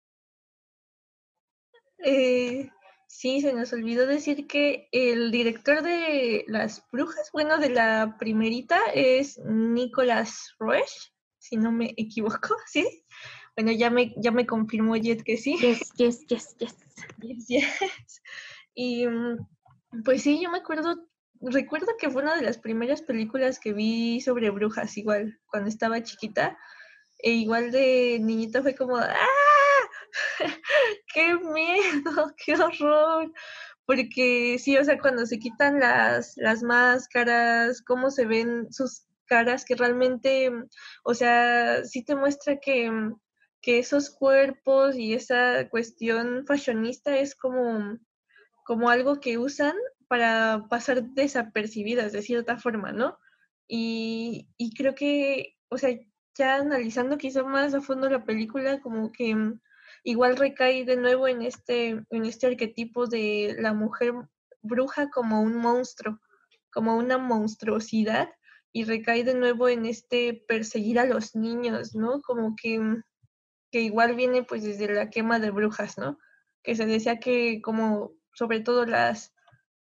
eh, 2.00 2.70
sí, 3.14 3.42
se 3.42 3.54
nos 3.54 3.72
olvidó 3.74 4.08
decir 4.08 4.48
que 4.48 4.90
el 4.92 5.32
director 5.32 5.82
de 5.84 6.46
Las 6.48 6.84
Brujas, 6.92 7.30
bueno, 7.32 7.58
de 7.60 7.70
la 7.70 8.16
primerita 8.20 8.80
es 8.94 9.40
Nicolas 9.46 10.56
Roesch, 10.60 11.14
si 11.38 11.58
no 11.58 11.72
me 11.72 11.94
equivoco, 11.98 12.56
¿sí? 12.68 13.06
Bueno, 13.56 13.72
ya 13.72 13.90
me, 13.90 14.14
ya 14.18 14.32
me 14.32 14.48
confirmó 14.48 14.96
Jet 14.98 15.24
que 15.24 15.38
sí. 15.38 15.58
Yes, 15.60 15.94
yes, 15.96 16.26
yes, 16.28 16.56
yes. 16.58 16.76
yes, 17.22 17.48
yes. 17.48 18.22
Y 18.74 19.06
pues 20.04 20.24
sí, 20.24 20.42
yo 20.42 20.50
me 20.50 20.58
acuerdo 20.58 21.08
recuerdo 21.40 21.88
que 22.00 22.10
fue 22.10 22.24
una 22.24 22.36
de 22.36 22.42
las 22.42 22.58
primeras 22.58 23.02
películas 23.02 23.60
que 23.60 23.74
vi 23.74 24.22
sobre 24.22 24.50
brujas, 24.50 24.98
igual, 24.98 25.40
cuando 25.46 25.70
estaba 25.70 26.02
chiquita. 26.02 26.58
E 27.20 27.32
igual 27.32 27.72
de 27.72 28.18
niñita 28.22 28.62
fue 28.62 28.76
como, 28.76 28.98
¡ah! 28.98 29.43
¡Qué 31.14 31.36
miedo! 31.36 32.34
¡Qué 32.46 32.56
horror! 32.56 33.32
Porque 33.86 34.58
sí, 34.60 34.78
o 34.78 34.84
sea, 34.84 34.98
cuando 35.00 35.26
se 35.26 35.40
quitan 35.40 35.80
las, 35.80 36.34
las 36.38 36.64
máscaras, 36.64 37.82
cómo 37.82 38.12
se 38.12 38.26
ven 38.26 38.72
sus 38.72 39.06
caras 39.26 39.66
que 39.66 39.76
realmente, 39.76 40.52
o 41.04 41.14
sea, 41.14 41.84
sí 41.84 42.04
te 42.04 42.16
muestra 42.16 42.60
que, 42.60 42.92
que 43.62 43.80
esos 43.80 44.10
cuerpos 44.10 44.96
y 44.96 45.14
esa 45.14 45.68
cuestión 45.70 46.46
fashionista 46.48 47.18
es 47.18 47.36
como, 47.36 47.98
como 48.66 48.90
algo 48.90 49.20
que 49.20 49.38
usan 49.38 49.76
para 50.08 50.66
pasar 50.70 51.04
desapercibidas 51.04 52.12
de 52.12 52.22
cierta 52.22 52.58
forma, 52.58 52.92
¿no? 52.92 53.18
Y, 53.68 54.50
y 54.58 54.74
creo 54.76 54.96
que, 54.96 55.58
o 55.70 55.78
sea, 55.78 55.90
ya 56.36 56.56
analizando 56.56 57.18
quizá 57.18 57.44
más 57.44 57.74
a 57.74 57.82
fondo 57.82 58.10
la 58.10 58.26
película, 58.26 58.82
como 58.82 59.12
que 59.12 59.36
mm, 59.36 59.60
igual 60.04 60.38
recae 60.38 60.86
de 60.86 60.98
nuevo 60.98 61.28
en 61.28 61.42
este, 61.42 62.04
en 62.10 62.26
este 62.26 62.48
arquetipo 62.48 63.08
de 63.08 63.56
la 63.60 63.74
mujer 63.74 64.14
bruja 64.62 65.10
como 65.10 65.42
un 65.42 65.56
monstruo, 65.56 66.20
como 66.72 66.96
una 66.96 67.18
monstruosidad, 67.18 68.30
y 68.72 68.86
recae 68.86 69.24
de 69.24 69.36
nuevo 69.36 69.70
en 69.70 69.86
este 69.86 70.44
perseguir 70.48 71.00
a 71.00 71.06
los 71.06 71.36
niños, 71.36 71.94
¿no? 71.94 72.22
Como 72.22 72.56
que, 72.56 72.82
que 73.72 73.82
igual 73.82 74.16
viene 74.16 74.44
pues 74.44 74.64
desde 74.64 74.92
la 74.92 75.10
quema 75.10 75.40
de 75.40 75.52
brujas, 75.52 75.98
¿no? 75.98 76.18
Que 76.64 76.76
se 76.76 76.86
decía 76.86 77.20
que 77.20 77.62
como 77.62 78.14
sobre 78.34 78.62
todo 78.62 78.86
las 78.86 79.34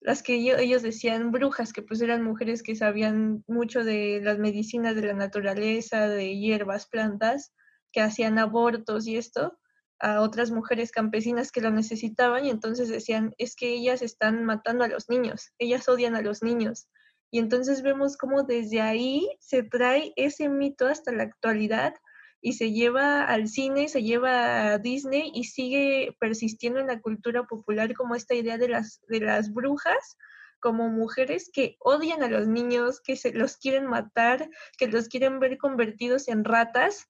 las 0.01 0.23
que 0.23 0.35
ellos 0.35 0.83
decían 0.83 1.33
brujas, 1.33 1.73
que 1.73 1.83
pues 1.83 2.01
eran 2.01 2.23
mujeres 2.23 2.63
que 2.63 2.77
sabían 2.77 3.43
mucho 3.49 3.85
de 3.85 4.21
las 4.23 4.39
medicinas 4.39 4.95
de 4.95 5.03
la 5.03 5.15
naturaleza, 5.15 6.09
de 6.09 6.37
hierbas, 6.37 6.87
plantas, 6.87 7.53
que 7.91 8.01
hacían 8.01 8.39
abortos 8.39 9.07
y 9.07 9.17
esto, 9.17 9.59
a 10.01 10.21
otras 10.21 10.51
mujeres 10.51 10.93
campesinas 10.93 11.51
que 11.53 11.61
lo 11.61 11.71
necesitaban 11.71 12.45
y 12.45 12.51
entonces 12.51 12.89
decían, 12.89 13.35
es 13.39 13.57
que 13.57 13.75
ellas 13.75 14.03
están 14.03 14.45
matando 14.45 14.85
a 14.85 14.89
los 14.89 15.09
niños, 15.09 15.53
ellas 15.59 15.89
odian 15.89 16.15
a 16.15 16.23
los 16.23 16.43
niños. 16.43 16.89
Y 17.31 17.39
entonces 17.41 17.83
vemos 17.83 18.17
cómo 18.17 18.45
desde 18.45 18.81
ahí 18.81 19.29
se 19.41 19.63
trae 19.63 20.13
ese 20.17 20.49
mito 20.49 20.87
hasta 20.87 21.13
la 21.13 21.25
actualidad 21.25 21.95
y 22.41 22.55
se 22.55 22.73
lleva 22.73 23.25
al 23.25 23.49
cine, 23.49 23.89
se 23.89 24.03
lleva 24.03 24.73
a 24.73 24.79
Disney 24.79 25.31
y 25.35 25.45
sigue 25.45 26.17
persistiendo 26.21 26.81
en 26.81 26.87
la 26.87 27.01
cultura 27.01 27.45
popular 27.45 27.95
como 27.95 28.15
esta 28.15 28.35
idea 28.35 28.57
de 28.57 28.69
las, 28.69 29.01
de 29.09 29.21
las 29.21 29.53
brujas 29.53 30.17
como 30.61 30.89
mujeres 30.89 31.51
que 31.53 31.77
odian 31.79 32.23
a 32.23 32.29
los 32.29 32.49
niños, 32.49 33.01
que 33.01 33.17
se 33.17 33.33
los 33.33 33.57
quieren 33.57 33.87
matar, 33.87 34.49
que 34.77 34.89
los 34.89 35.09
quieren 35.09 35.39
ver 35.39 35.59
convertidos 35.59 36.29
en 36.29 36.45
ratas, 36.45 37.09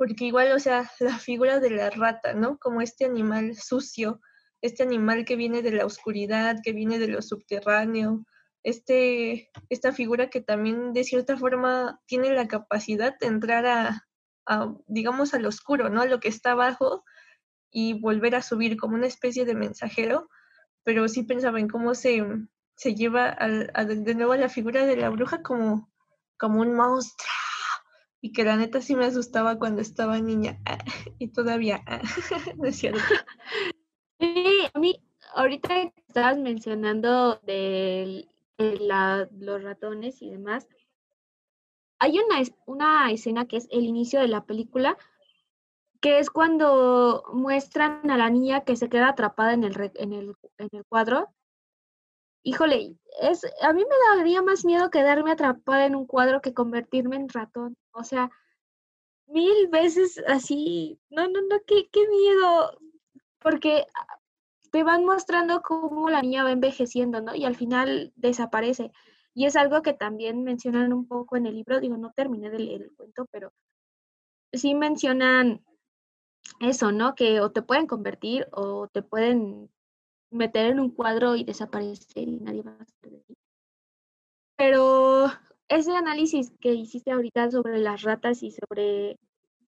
porque 0.00 0.24
igual, 0.24 0.52
o 0.52 0.58
sea, 0.58 0.90
la 1.00 1.18
figura 1.18 1.60
de 1.60 1.68
la 1.68 1.90
rata, 1.90 2.32
¿no? 2.32 2.56
Como 2.56 2.80
este 2.80 3.04
animal 3.04 3.54
sucio, 3.54 4.22
este 4.62 4.82
animal 4.82 5.26
que 5.26 5.36
viene 5.36 5.60
de 5.60 5.72
la 5.72 5.84
oscuridad, 5.84 6.56
que 6.64 6.72
viene 6.72 6.98
de 6.98 7.08
lo 7.08 7.20
subterráneo, 7.20 8.24
este, 8.62 9.50
esta 9.68 9.92
figura 9.92 10.30
que 10.30 10.40
también 10.40 10.94
de 10.94 11.04
cierta 11.04 11.36
forma 11.36 12.00
tiene 12.06 12.32
la 12.32 12.48
capacidad 12.48 13.14
de 13.18 13.26
entrar 13.26 13.66
a, 13.66 14.06
digamos, 14.86 15.34
al 15.34 15.44
oscuro, 15.44 15.90
¿no? 15.90 16.00
A 16.00 16.06
lo 16.06 16.18
que 16.18 16.28
está 16.28 16.52
abajo 16.52 17.04
y 17.70 18.00
volver 18.00 18.36
a 18.36 18.42
subir 18.42 18.78
como 18.78 18.94
una 18.94 19.06
especie 19.06 19.44
de 19.44 19.54
mensajero, 19.54 20.30
pero 20.82 21.08
sí 21.08 21.24
pensaba 21.24 21.60
en 21.60 21.68
cómo 21.68 21.94
se, 21.94 22.24
se 22.74 22.94
lleva 22.94 23.36
de 23.36 24.14
nuevo 24.14 24.32
a 24.32 24.38
la 24.38 24.48
figura 24.48 24.86
de 24.86 24.96
la 24.96 25.10
bruja 25.10 25.42
como, 25.42 25.92
como 26.38 26.62
un 26.62 26.74
monstruo 26.74 27.39
y 28.20 28.32
que 28.32 28.44
la 28.44 28.56
neta 28.56 28.80
sí 28.80 28.94
me 28.94 29.06
asustaba 29.06 29.58
cuando 29.58 29.80
estaba 29.80 30.20
niña 30.20 30.58
y 31.18 31.28
todavía 31.28 31.82
no 32.56 32.66
es 32.66 32.76
cierto. 32.76 33.00
Sí, 34.22 34.68
a 34.74 34.78
mí 34.78 35.02
ahorita 35.34 35.94
estabas 36.06 36.36
mencionando 36.36 37.36
de, 37.36 38.28
los 38.58 39.62
ratones 39.62 40.20
y 40.20 40.28
demás, 40.28 40.68
hay 41.98 42.18
una, 42.18 42.42
una 42.66 43.10
escena 43.10 43.48
que 43.48 43.56
es 43.56 43.66
el 43.70 43.84
inicio 43.84 44.20
de 44.20 44.28
la 44.28 44.44
película, 44.44 44.98
que 46.02 46.18
es 46.18 46.28
cuando 46.28 47.24
muestran 47.32 48.10
a 48.10 48.18
la 48.18 48.28
niña 48.28 48.64
que 48.64 48.76
se 48.76 48.90
queda 48.90 49.08
atrapada 49.08 49.54
en 49.54 49.64
el, 49.64 49.90
en 49.94 50.12
el, 50.12 50.34
en 50.58 50.68
el 50.72 50.84
cuadro. 50.84 51.28
Híjole, 52.42 52.96
es, 53.20 53.42
a 53.62 53.72
mí 53.72 53.82
me 53.84 54.18
daría 54.18 54.42
más 54.42 54.64
miedo 54.64 54.90
quedarme 54.90 55.32
atrapada 55.32 55.86
en 55.86 55.94
un 55.94 56.06
cuadro 56.06 56.40
que 56.40 56.54
convertirme 56.54 57.16
en 57.16 57.28
ratón. 57.28 57.76
O 57.92 58.04
sea, 58.04 58.30
mil 59.26 59.68
veces 59.68 60.22
así. 60.26 60.98
No, 61.10 61.26
no, 61.28 61.40
no, 61.42 61.60
qué, 61.66 61.88
qué 61.90 62.08
miedo. 62.08 62.78
Porque 63.40 63.86
te 64.70 64.82
van 64.84 65.04
mostrando 65.04 65.62
cómo 65.62 66.10
la 66.10 66.22
niña 66.22 66.44
va 66.44 66.52
envejeciendo, 66.52 67.20
¿no? 67.20 67.34
Y 67.34 67.44
al 67.44 67.56
final 67.56 68.12
desaparece. 68.16 68.92
Y 69.34 69.46
es 69.46 69.56
algo 69.56 69.82
que 69.82 69.92
también 69.94 70.42
mencionan 70.44 70.92
un 70.92 71.06
poco 71.06 71.36
en 71.36 71.46
el 71.46 71.54
libro, 71.54 71.80
digo, 71.80 71.96
no 71.96 72.12
terminé 72.12 72.50
de 72.50 72.58
leer 72.58 72.82
el 72.82 72.92
cuento, 72.96 73.26
pero 73.30 73.52
sí 74.52 74.74
mencionan 74.74 75.64
eso, 76.60 76.92
¿no? 76.92 77.14
Que 77.14 77.40
o 77.40 77.50
te 77.52 77.62
pueden 77.62 77.86
convertir 77.86 78.48
o 78.52 78.88
te 78.88 79.02
pueden 79.02 79.70
meter 80.30 80.66
en 80.66 80.80
un 80.80 80.90
cuadro 80.90 81.36
y 81.36 81.44
desaparecer 81.44 82.28
y 82.28 82.40
nadie 82.40 82.62
va 82.62 82.72
a 82.72 82.84
saber 82.84 83.18
de 83.18 83.24
ti. 83.26 83.34
Pero 84.56 85.26
ese 85.68 85.92
análisis 85.92 86.52
que 86.60 86.74
hiciste 86.74 87.12
ahorita 87.12 87.50
sobre 87.50 87.78
las 87.78 88.02
ratas 88.02 88.42
y 88.42 88.50
sobre 88.50 89.18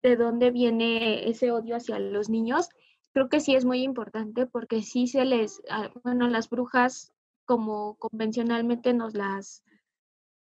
de 0.02 0.16
dónde 0.16 0.50
viene 0.50 1.28
ese 1.28 1.50
odio 1.50 1.76
hacia 1.76 1.98
los 1.98 2.28
niños, 2.28 2.68
creo 3.12 3.28
que 3.28 3.40
sí 3.40 3.54
es 3.54 3.64
muy 3.64 3.82
importante 3.82 4.46
porque 4.46 4.82
sí 4.82 5.06
se 5.06 5.24
les, 5.24 5.62
ah, 5.70 5.90
bueno, 6.04 6.28
las 6.28 6.48
brujas 6.48 7.12
como 7.44 7.96
convencionalmente 7.96 8.92
nos 8.92 9.14
las 9.14 9.64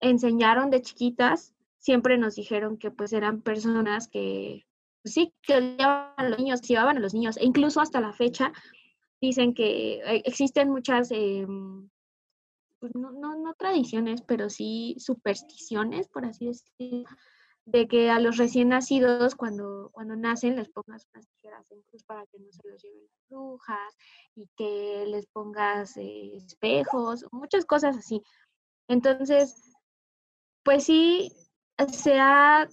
enseñaron 0.00 0.70
de 0.70 0.82
chiquitas, 0.82 1.54
siempre 1.78 2.18
nos 2.18 2.34
dijeron 2.34 2.76
que 2.76 2.90
pues 2.90 3.12
eran 3.12 3.40
personas 3.40 4.08
que 4.08 4.66
pues, 5.02 5.14
sí, 5.14 5.32
que 5.42 5.60
llevaban 5.60 6.12
a 6.16 6.28
los 6.28 6.38
niños, 6.38 6.60
llevaban 6.62 6.96
a 6.96 7.00
los 7.00 7.14
niños, 7.14 7.36
e 7.36 7.44
incluso 7.44 7.80
hasta 7.80 8.00
la 8.00 8.12
fecha 8.12 8.52
dicen 9.26 9.54
que 9.54 9.94
eh, 9.96 10.22
existen 10.24 10.70
muchas, 10.70 11.10
em, 11.10 11.88
pues, 12.80 12.94
no, 12.94 13.10
no, 13.12 13.54
tradiciones, 13.54 14.22
pero 14.22 14.50
sí 14.50 14.96
supersticiones, 14.98 16.08
por 16.08 16.24
así 16.24 16.46
decirlo, 16.46 17.04
de 17.66 17.88
que 17.88 18.10
a 18.10 18.20
los 18.20 18.36
recién 18.36 18.68
nacidos 18.68 19.34
cuando, 19.34 19.90
cuando 19.92 20.14
nacen 20.14 20.56
les 20.56 20.68
pongas 20.68 21.06
unas 21.12 21.26
tijeras 21.28 21.70
en 21.72 21.82
cruz 21.82 22.04
para 22.04 22.24
que 22.26 22.38
no 22.38 22.52
se 22.52 22.68
los 22.68 22.82
lleven 22.82 23.02
las 23.02 23.28
brujas 23.28 23.96
y 24.36 24.46
que 24.56 25.04
les 25.08 25.26
pongas 25.26 25.96
eh, 25.96 26.36
espejos, 26.36 27.24
muchas 27.32 27.64
cosas 27.64 27.96
así. 27.96 28.22
Entonces, 28.88 29.74
pues 30.62 30.84
sí, 30.84 31.32
se 31.92 32.20
ha 32.20 32.68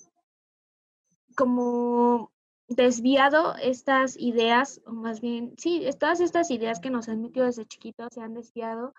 como 1.36 2.33
desviado 2.76 3.56
estas 3.62 4.18
ideas, 4.18 4.82
o 4.86 4.92
más 4.92 5.22
bien, 5.22 5.54
sí, 5.58 5.88
todas 6.00 6.20
estas 6.20 6.52
ideas 6.52 6.80
que 6.80 6.90
nos 6.90 7.10
han 7.10 7.22
metido 7.22 7.46
desde 7.46 7.66
chiquitos 7.66 8.10
se 8.12 8.22
han 8.22 8.34
desviado, 8.34 8.94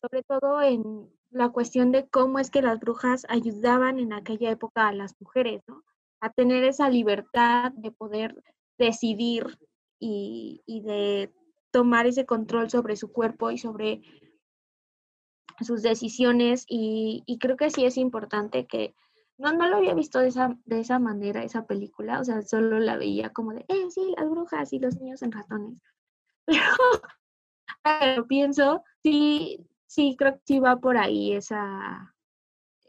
sobre 0.00 0.22
todo 0.22 0.62
en 0.62 1.10
la 1.30 1.50
cuestión 1.50 1.92
de 1.92 2.08
cómo 2.08 2.38
es 2.38 2.50
que 2.50 2.62
las 2.62 2.80
brujas 2.80 3.26
ayudaban 3.28 3.98
en 3.98 4.12
aquella 4.12 4.50
época 4.50 4.88
a 4.88 4.92
las 4.92 5.14
mujeres, 5.20 5.62
¿no? 5.66 5.84
A 6.20 6.30
tener 6.30 6.64
esa 6.64 6.90
libertad 6.90 7.72
de 7.72 7.92
poder 7.92 8.42
decidir 8.78 9.58
y, 9.98 10.62
de 10.84 11.32
tomar 11.70 12.06
ese 12.06 12.26
control 12.26 12.70
sobre 12.70 12.96
su 12.96 13.12
cuerpo 13.12 13.50
y 13.50 13.58
sobre 13.58 14.02
sus 15.60 15.82
decisiones 15.82 16.64
y, 16.68 17.38
creo 17.38 17.56
que 17.56 17.70
sí 17.70 17.84
es 17.84 17.96
importante 17.96 18.66
que 18.66 18.94
no, 19.40 19.52
no 19.54 19.68
lo 19.68 19.76
había 19.78 19.94
visto 19.94 20.18
de 20.18 20.28
esa, 20.28 20.56
de 20.66 20.80
esa 20.80 20.98
manera, 20.98 21.42
esa 21.42 21.66
película, 21.66 22.20
o 22.20 22.24
sea, 22.24 22.42
solo 22.42 22.78
la 22.78 22.96
veía 22.96 23.30
como 23.30 23.52
de, 23.52 23.64
eh, 23.68 23.90
sí, 23.90 24.14
las 24.16 24.28
brujas 24.28 24.72
y 24.72 24.78
los 24.78 25.00
niños 25.00 25.22
en 25.22 25.32
ratones. 25.32 25.78
Pero 27.82 28.26
pienso, 28.26 28.84
sí, 29.02 29.66
sí, 29.86 30.14
creo 30.18 30.34
que 30.34 30.42
sí 30.44 30.60
va 30.60 30.76
por 30.76 30.98
ahí 30.98 31.32
esa, 31.32 32.14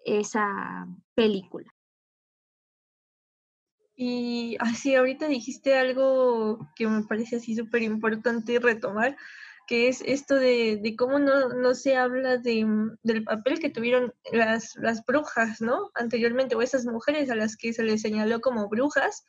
esa 0.03 0.87
película. 1.15 1.73
Y 3.95 4.57
así, 4.59 4.95
ahorita 4.95 5.27
dijiste 5.27 5.77
algo 5.77 6.59
que 6.75 6.87
me 6.87 7.03
parece 7.03 7.37
así 7.37 7.55
súper 7.55 7.83
importante 7.83 8.59
retomar, 8.59 9.15
que 9.67 9.87
es 9.87 10.01
esto 10.05 10.35
de, 10.35 10.79
de 10.81 10.95
cómo 10.95 11.19
no, 11.19 11.49
no, 11.49 11.73
se 11.73 11.95
habla 11.95 12.37
de, 12.37 12.65
del 13.03 13.23
papel 13.23 13.59
que 13.59 13.69
tuvieron 13.69 14.13
las, 14.31 14.75
las 14.75 15.05
brujas, 15.05 15.61
¿no? 15.61 15.91
Anteriormente, 15.93 16.55
o 16.55 16.61
esas 16.61 16.85
mujeres 16.85 17.29
a 17.29 17.35
las 17.35 17.55
que 17.55 17.73
se 17.73 17.83
les 17.83 18.01
señaló 18.01 18.41
como 18.41 18.67
brujas, 18.67 19.25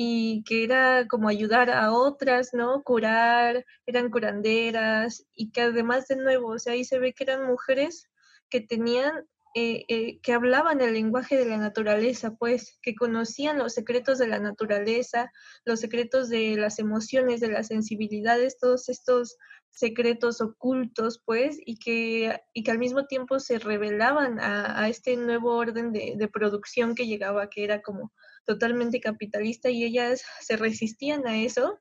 y 0.00 0.44
que 0.44 0.62
era 0.62 1.08
como 1.08 1.28
ayudar 1.28 1.70
a 1.70 1.92
otras, 1.92 2.50
¿no? 2.52 2.84
Curar, 2.84 3.66
eran 3.84 4.10
curanderas 4.10 5.26
y 5.34 5.50
que 5.50 5.62
además 5.62 6.06
de 6.06 6.14
nuevo, 6.14 6.50
o 6.50 6.58
sea, 6.60 6.74
ahí 6.74 6.84
se 6.84 7.00
ve 7.00 7.12
que 7.12 7.24
eran 7.24 7.48
mujeres 7.48 8.08
que 8.48 8.60
tenían 8.60 9.26
eh, 9.54 9.84
eh, 9.88 10.20
que 10.20 10.32
hablaban 10.32 10.80
el 10.82 10.92
lenguaje 10.92 11.36
de 11.36 11.46
la 11.46 11.56
naturaleza, 11.56 12.36
pues, 12.36 12.78
que 12.80 12.94
conocían 12.94 13.58
los 13.58 13.74
secretos 13.74 14.18
de 14.18 14.28
la 14.28 14.38
naturaleza, 14.38 15.32
los 15.64 15.80
secretos 15.80 16.28
de 16.28 16.54
las 16.56 16.78
emociones, 16.78 17.40
de 17.40 17.48
las 17.48 17.66
sensibilidades, 17.66 18.58
todos 18.60 18.88
estos 18.88 19.36
secretos 19.70 20.40
ocultos, 20.40 21.22
pues, 21.24 21.58
y 21.64 21.78
que, 21.78 22.40
y 22.52 22.62
que 22.62 22.70
al 22.70 22.78
mismo 22.78 23.06
tiempo 23.06 23.38
se 23.38 23.58
revelaban 23.58 24.40
a, 24.40 24.88
este 24.88 25.16
nuevo 25.16 25.54
orden 25.56 25.92
de, 25.92 26.14
de, 26.16 26.28
producción 26.28 26.94
que 26.94 27.06
llegaba, 27.06 27.48
que 27.48 27.64
era 27.64 27.80
como 27.82 28.12
totalmente 28.44 29.00
capitalista, 29.00 29.70
y 29.70 29.84
ellas 29.84 30.22
se 30.40 30.56
resistían 30.56 31.26
a 31.26 31.36
eso. 31.38 31.78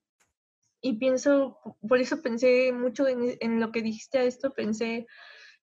Y 0.81 0.99
pienso, 0.99 1.57
por 1.87 1.99
eso 1.99 2.21
pensé 2.21 2.71
mucho 2.71 3.07
en, 3.07 3.35
en 3.39 3.59
lo 3.59 3.71
que 3.71 3.81
dijiste 3.81 4.19
a 4.19 4.23
esto, 4.23 4.53
pensé 4.53 5.07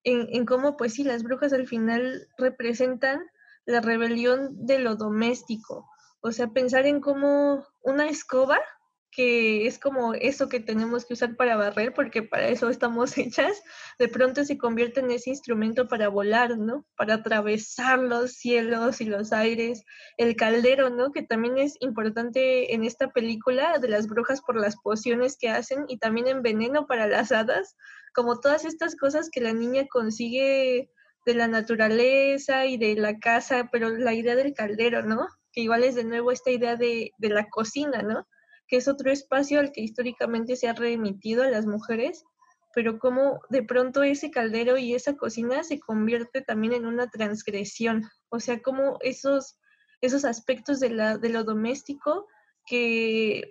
en, 0.04 0.44
cómo, 0.44 0.76
pues 0.76 0.94
sí, 0.94 1.02
las 1.02 1.22
brujas 1.22 1.52
al 1.52 1.66
final 1.66 2.28
representan 2.36 3.20
la 3.64 3.80
rebelión 3.80 4.66
de 4.66 4.78
lo 4.78 4.96
doméstico. 4.96 5.88
O 6.20 6.30
sea, 6.30 6.48
pensar 6.48 6.86
en 6.86 7.00
cómo 7.00 7.66
una 7.82 8.08
escoba, 8.08 8.60
que 9.14 9.66
es 9.66 9.78
como 9.78 10.14
eso 10.14 10.48
que 10.48 10.60
tenemos 10.60 11.06
que 11.06 11.14
usar 11.14 11.36
para 11.36 11.56
barrer, 11.56 11.94
porque 11.94 12.22
para 12.22 12.48
eso 12.48 12.68
estamos 12.68 13.16
hechas, 13.18 13.62
de 13.98 14.08
pronto 14.08 14.44
se 14.44 14.58
convierte 14.58 15.00
en 15.00 15.10
ese 15.10 15.30
instrumento 15.30 15.88
para 15.88 16.08
volar, 16.08 16.58
¿no? 16.58 16.84
Para 16.96 17.14
atravesar 17.14 18.00
los 18.00 18.32
cielos 18.32 19.00
y 19.00 19.04
los 19.04 19.32
aires. 19.32 19.82
El 20.16 20.36
caldero, 20.36 20.90
¿no? 20.90 21.12
Que 21.12 21.22
también 21.22 21.58
es 21.58 21.76
importante 21.80 22.74
en 22.74 22.84
esta 22.84 23.10
película 23.10 23.78
de 23.78 23.88
las 23.88 24.08
brujas 24.08 24.40
por 24.40 24.60
las 24.60 24.76
pociones 24.76 25.36
que 25.38 25.48
hacen 25.48 25.84
y 25.88 25.98
también 25.98 26.26
en 26.26 26.42
veneno 26.42 26.86
para 26.86 27.06
las 27.06 27.30
hadas 27.30 27.76
como 28.14 28.40
todas 28.40 28.64
estas 28.64 28.96
cosas 28.96 29.28
que 29.28 29.40
la 29.40 29.52
niña 29.52 29.86
consigue 29.90 30.88
de 31.26 31.34
la 31.34 31.48
naturaleza 31.48 32.66
y 32.66 32.76
de 32.76 32.94
la 32.94 33.18
casa, 33.18 33.68
pero 33.72 33.90
la 33.90 34.14
idea 34.14 34.36
del 34.36 34.54
caldero, 34.54 35.02
¿no? 35.02 35.26
Que 35.52 35.62
igual 35.62 35.84
es 35.84 35.94
de 35.94 36.04
nuevo 36.04 36.30
esta 36.30 36.50
idea 36.50 36.76
de, 36.76 37.12
de 37.18 37.28
la 37.28 37.48
cocina, 37.48 38.02
¿no? 38.02 38.26
Que 38.66 38.76
es 38.76 38.88
otro 38.88 39.10
espacio 39.10 39.60
al 39.60 39.72
que 39.72 39.82
históricamente 39.82 40.56
se 40.56 40.68
ha 40.68 40.72
remitido 40.72 41.42
a 41.42 41.50
las 41.50 41.66
mujeres, 41.66 42.24
pero 42.74 42.98
como 42.98 43.40
de 43.50 43.62
pronto 43.62 44.02
ese 44.02 44.30
caldero 44.30 44.76
y 44.76 44.94
esa 44.94 45.16
cocina 45.16 45.62
se 45.62 45.78
convierte 45.78 46.42
también 46.42 46.72
en 46.72 46.86
una 46.86 47.08
transgresión, 47.08 48.02
o 48.28 48.40
sea, 48.40 48.60
como 48.62 48.98
esos, 49.00 49.58
esos 50.00 50.24
aspectos 50.24 50.80
de, 50.80 50.90
la, 50.90 51.16
de 51.16 51.28
lo 51.28 51.44
doméstico 51.44 52.26
que 52.66 53.50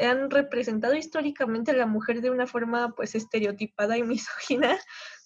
han 0.00 0.30
representado 0.30 0.94
históricamente 0.94 1.70
a 1.70 1.74
la 1.74 1.86
mujer 1.86 2.20
de 2.20 2.30
una 2.30 2.46
forma 2.46 2.94
pues 2.94 3.14
estereotipada 3.14 3.96
y 3.98 4.02
misógina, 4.04 4.78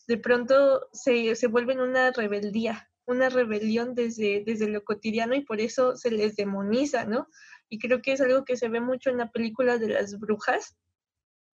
de 0.06 0.16
pronto 0.16 0.88
se, 0.92 1.34
se 1.34 1.46
vuelven 1.48 1.80
una 1.80 2.12
rebeldía, 2.12 2.88
una 3.06 3.28
rebelión 3.28 3.94
desde, 3.94 4.42
desde 4.44 4.68
lo 4.68 4.84
cotidiano 4.84 5.34
y 5.34 5.44
por 5.44 5.60
eso 5.60 5.96
se 5.96 6.10
les 6.10 6.36
demoniza, 6.36 7.04
¿no? 7.04 7.26
Y 7.68 7.78
creo 7.78 8.00
que 8.02 8.12
es 8.12 8.20
algo 8.20 8.44
que 8.44 8.56
se 8.56 8.68
ve 8.68 8.80
mucho 8.80 9.10
en 9.10 9.18
la 9.18 9.30
película 9.30 9.78
de 9.78 9.88
las 9.88 10.18
brujas, 10.18 10.76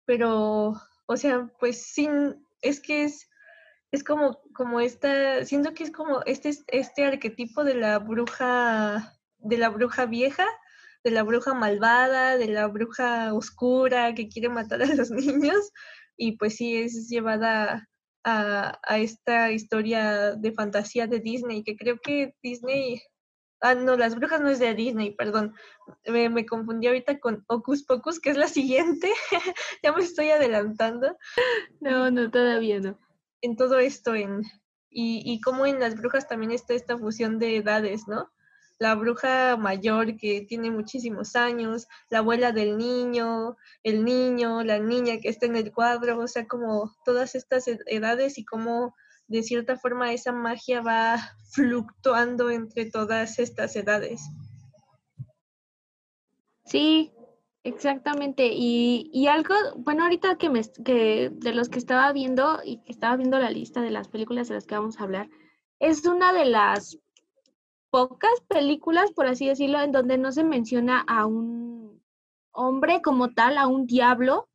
pero, 0.05 0.73
o 1.05 1.17
sea, 1.17 1.51
pues 1.59 1.83
sin, 1.83 2.45
es 2.61 2.79
que 2.79 3.03
es, 3.03 3.29
es 3.91 4.03
como, 4.03 4.41
como 4.53 4.79
esta, 4.79 5.45
siento 5.45 5.73
que 5.73 5.83
es 5.83 5.91
como 5.91 6.21
este, 6.25 6.51
este 6.67 7.05
arquetipo 7.05 7.63
de 7.63 7.75
la 7.75 7.99
bruja, 7.99 9.17
de 9.37 9.57
la 9.57 9.69
bruja 9.69 10.05
vieja, 10.05 10.45
de 11.03 11.11
la 11.11 11.23
bruja 11.23 11.53
malvada, 11.53 12.37
de 12.37 12.47
la 12.47 12.67
bruja 12.67 13.33
oscura 13.33 14.13
que 14.13 14.27
quiere 14.29 14.49
matar 14.49 14.81
a 14.83 14.93
los 14.93 15.11
niños 15.11 15.71
y 16.17 16.33
pues 16.33 16.55
sí 16.55 16.77
es 16.77 17.09
llevada 17.09 17.89
a, 18.23 18.79
esta 18.99 19.51
historia 19.51 20.35
de 20.35 20.51
fantasía 20.51 21.07
de 21.07 21.19
Disney, 21.19 21.63
que 21.63 21.75
creo 21.75 21.99
que 21.99 22.35
Disney, 22.43 23.01
ah 23.61 23.75
no, 23.75 23.95
las 23.95 24.15
brujas 24.15 24.41
no 24.41 24.49
es 24.49 24.59
de 24.59 24.73
Disney, 24.73 25.11
perdón, 25.11 25.53
me, 26.05 26.45
confundí 26.45 26.87
ahorita 26.87 27.19
con 27.19 27.43
Ocus 27.47 27.83
Pocus, 27.83 28.19
que 28.19 28.31
es 28.31 28.37
la 28.37 28.47
siguiente, 28.47 29.11
ya 29.83 29.93
me 29.93 30.03
estoy 30.03 30.31
adelantando. 30.31 31.17
No, 31.79 32.11
no, 32.11 32.29
todavía 32.29 32.79
no. 32.79 32.99
En 33.41 33.55
todo 33.55 33.79
esto, 33.79 34.15
en, 34.15 34.43
y, 34.89 35.21
y 35.25 35.41
como 35.41 35.65
en 35.65 35.79
las 35.79 35.95
brujas 35.95 36.27
también 36.27 36.51
está 36.51 36.73
esta 36.73 36.97
fusión 36.97 37.39
de 37.39 37.57
edades, 37.57 38.07
¿no? 38.07 38.31
la 38.81 38.95
bruja 38.95 39.57
mayor 39.57 40.17
que 40.17 40.41
tiene 40.41 40.71
muchísimos 40.71 41.35
años, 41.35 41.87
la 42.09 42.17
abuela 42.17 42.51
del 42.51 42.79
niño, 42.79 43.55
el 43.83 44.03
niño, 44.03 44.63
la 44.63 44.79
niña 44.79 45.19
que 45.21 45.29
está 45.29 45.45
en 45.45 45.55
el 45.55 45.71
cuadro, 45.71 46.17
o 46.17 46.27
sea, 46.27 46.47
como 46.47 46.91
todas 47.05 47.35
estas 47.35 47.67
edades 47.67 48.39
y 48.39 48.43
cómo 48.43 48.95
de 49.31 49.43
cierta 49.43 49.77
forma 49.77 50.13
esa 50.13 50.31
magia 50.31 50.81
va 50.81 51.17
fluctuando 51.51 52.49
entre 52.49 52.85
todas 52.85 53.39
estas 53.39 53.75
edades. 53.75 54.21
Sí, 56.65 57.11
exactamente. 57.63 58.49
Y, 58.53 59.09
y 59.13 59.27
algo, 59.27 59.55
bueno, 59.77 60.03
ahorita 60.03 60.37
que, 60.37 60.49
me, 60.49 60.61
que 60.85 61.29
de 61.33 61.53
los 61.53 61.69
que 61.69 61.79
estaba 61.79 62.11
viendo 62.11 62.59
y 62.63 62.77
que 62.83 62.91
estaba 62.91 63.15
viendo 63.15 63.39
la 63.39 63.49
lista 63.49 63.81
de 63.81 63.91
las 63.91 64.07
películas 64.07 64.47
de 64.47 64.55
las 64.55 64.65
que 64.65 64.75
vamos 64.75 64.99
a 64.99 65.03
hablar, 65.03 65.29
es 65.79 66.05
una 66.05 66.33
de 66.33 66.45
las 66.45 66.99
pocas 67.89 68.41
películas, 68.47 69.11
por 69.11 69.27
así 69.27 69.47
decirlo, 69.47 69.81
en 69.81 69.91
donde 69.91 70.17
no 70.17 70.31
se 70.31 70.43
menciona 70.43 71.01
a 71.07 71.25
un 71.25 72.01
hombre 72.51 73.01
como 73.01 73.29
tal, 73.29 73.57
a 73.57 73.67
un 73.67 73.85
diablo. 73.85 74.47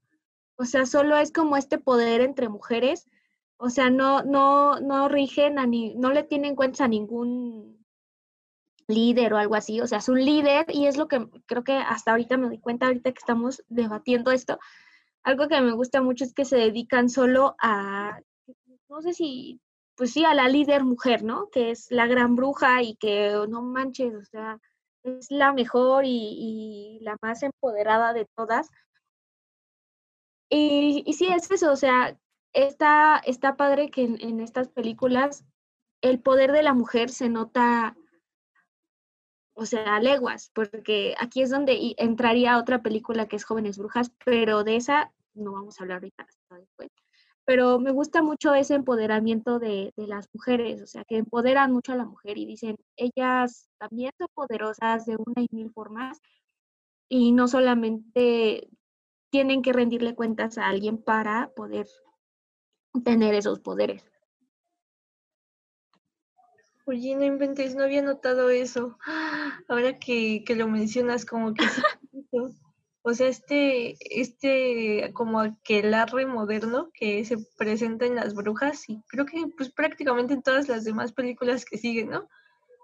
O 0.57 0.65
sea, 0.65 0.87
solo 0.87 1.17
es 1.17 1.33
como 1.33 1.57
este 1.57 1.79
poder 1.79 2.21
entre 2.21 2.49
mujeres. 2.49 3.07
O 3.59 3.71
sea, 3.71 3.91
no, 3.91 4.23
no, 4.23 4.81
no 4.81 5.09
rigen 5.09 5.59
a 5.59 5.67
ni, 5.67 5.95
no 5.95 6.13
le 6.13 6.23
tienen 6.23 6.57
cuenta 6.57 6.85
a 6.85 6.89
ningún 6.89 7.85
líder 8.89 9.35
o 9.35 9.39
algo 9.39 9.55
así. 9.55 9.81
O 9.81 9.87
sea, 9.87 9.99
es 9.99 10.09
un 10.09 10.25
líder 10.25 10.67
y 10.69 10.87
es 10.87 10.97
lo 10.97 11.09
que 11.09 11.29
creo 11.47 11.65
que 11.65 11.75
hasta 11.75 12.13
ahorita 12.13 12.37
me 12.37 12.49
doy 12.49 12.59
cuenta, 12.59 12.87
ahorita 12.87 13.13
que 13.13 13.19
estamos 13.19 13.63
debatiendo 13.69 14.31
esto. 14.31 14.59
Algo 15.23 15.49
que 15.49 15.61
me 15.61 15.73
gusta 15.73 16.03
mucho 16.03 16.25
es 16.25 16.35
que 16.35 16.45
se 16.45 16.57
dedican 16.57 17.09
solo 17.09 17.57
a, 17.61 18.21
no 18.89 19.03
sé 19.03 19.13
si 19.15 19.61
pues 19.97 20.13
sí, 20.13 20.25
a 20.25 20.35
la 20.35 20.49
líder 20.49 20.85
mujer, 20.85 21.23
¿no? 21.25 21.49
Que 21.51 21.71
es 21.71 21.91
la 21.91 22.07
gran 22.07 22.37
bruja 22.37 22.83
y 22.83 22.97
que 22.97 23.33
no 23.49 23.63
manches, 23.63 24.15
o 24.15 24.25
sea, 24.25 24.61
es 25.03 25.31
la 25.31 25.53
mejor 25.53 26.05
y, 26.07 26.99
la 27.03 27.17
más 27.23 27.43
empoderada 27.43 28.13
de 28.13 28.27
todas. 28.37 28.69
Y, 30.51 31.03
y, 31.07 31.13
sí, 31.15 31.27
es 31.29 31.51
eso, 31.51 31.73
o 31.73 31.77
sea, 31.77 32.17
está, 32.57 33.19
está 33.19 33.57
padre 33.57 33.91
que 33.91 34.05
en, 34.05 34.41
estas 34.41 34.69
películas 34.69 35.45
el 36.01 36.21
poder 36.21 36.53
de 36.53 36.63
la 36.63 36.73
mujer 36.73 37.11
se 37.11 37.29
nota, 37.29 37.97
o 39.55 39.67
sea, 39.67 39.97
a 39.97 40.01
leguas, 40.01 40.51
porque 40.55 41.15
aquí 41.19 41.43
es 41.43 41.51
donde 41.51 41.95
entraría 41.99 42.59
otra 42.59 42.83
película 42.83 43.29
que 43.29 43.37
es 43.37 43.45
Jóvenes 43.45 43.79
Brujas, 43.79 44.11
pero 44.25 44.65
de 44.65 44.77
esa 44.77 45.13
no 45.35 45.53
vamos 45.53 45.79
a 45.79 45.85
hablar 45.85 45.97
ahorita, 45.97 46.25
hasta 46.25 46.57
después. 46.57 46.91
Pero 47.45 47.79
me 47.79 47.93
gusta 47.93 48.23
mucho 48.23 48.55
ese 48.55 48.75
empoderamiento 48.75 49.59
de, 49.59 49.93
las 49.97 50.29
mujeres, 50.33 50.83
o 50.83 50.87
sea, 50.87 51.05
que 51.05 51.19
empoderan 51.19 51.73
mucho 51.73 51.93
a 51.93 51.97
la 51.97 52.07
mujer 52.07 52.39
y 52.39 52.47
dicen, 52.47 52.77
ellas 52.97 53.69
también 53.79 54.13
son 54.19 54.29
poderosas 54.35 55.05
de 55.07 55.17
una 55.17 55.43
y 55.43 55.49
mil 55.53 55.71
formas 55.71 56.21
y 57.09 57.33
no 57.33 57.49
solamente 57.49 58.69
tienen 59.31 59.63
que 59.63 59.73
rendirle 59.73 60.15
cuentas 60.15 60.59
a 60.59 60.67
alguien 60.67 60.99
para 60.99 61.51
poder 61.55 61.87
tener 63.03 63.35
esos 63.35 63.61
poderes. 63.61 64.05
Oye, 66.85 67.17
no 67.17 67.25
inventes, 67.25 67.75
no 67.75 67.83
había 67.83 68.03
notado 68.03 68.51
eso. 68.51 68.97
Ahora 69.69 69.99
que, 69.99 70.45
que 70.47 70.55
lo 70.55 70.69
mencionas, 70.69 71.25
como 71.25 71.53
que 71.55 71.69
sí. 71.69 71.83
O 73.09 73.15
sea, 73.15 73.29
este, 73.29 73.97
este 74.01 75.13
como 75.13 75.39
aquelarre 75.39 76.27
moderno 76.27 76.91
que 76.93 77.25
se 77.25 77.37
presenta 77.57 78.05
en 78.05 78.17
las 78.17 78.35
brujas 78.35 78.91
y 78.91 79.01
creo 79.07 79.25
que 79.25 79.45
pues 79.57 79.71
prácticamente 79.71 80.35
en 80.35 80.43
todas 80.43 80.69
las 80.69 80.83
demás 80.83 81.13
películas 81.13 81.65
que 81.65 81.79
siguen, 81.79 82.11
¿no? 82.11 82.29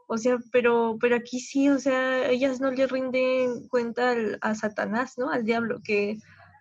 O 0.06 0.18
sea, 0.18 0.38
pero, 0.52 0.96
pero 1.00 1.16
aquí 1.16 1.40
sí, 1.40 1.68
o 1.70 1.80
sea, 1.80 2.30
ellas 2.30 2.60
no 2.60 2.70
le 2.70 2.86
rinden 2.86 3.66
cuenta 3.66 4.14
a 4.42 4.54
Satanás, 4.54 5.18
¿no? 5.18 5.28
Al 5.28 5.42
diablo, 5.44 5.80
que 5.82 6.18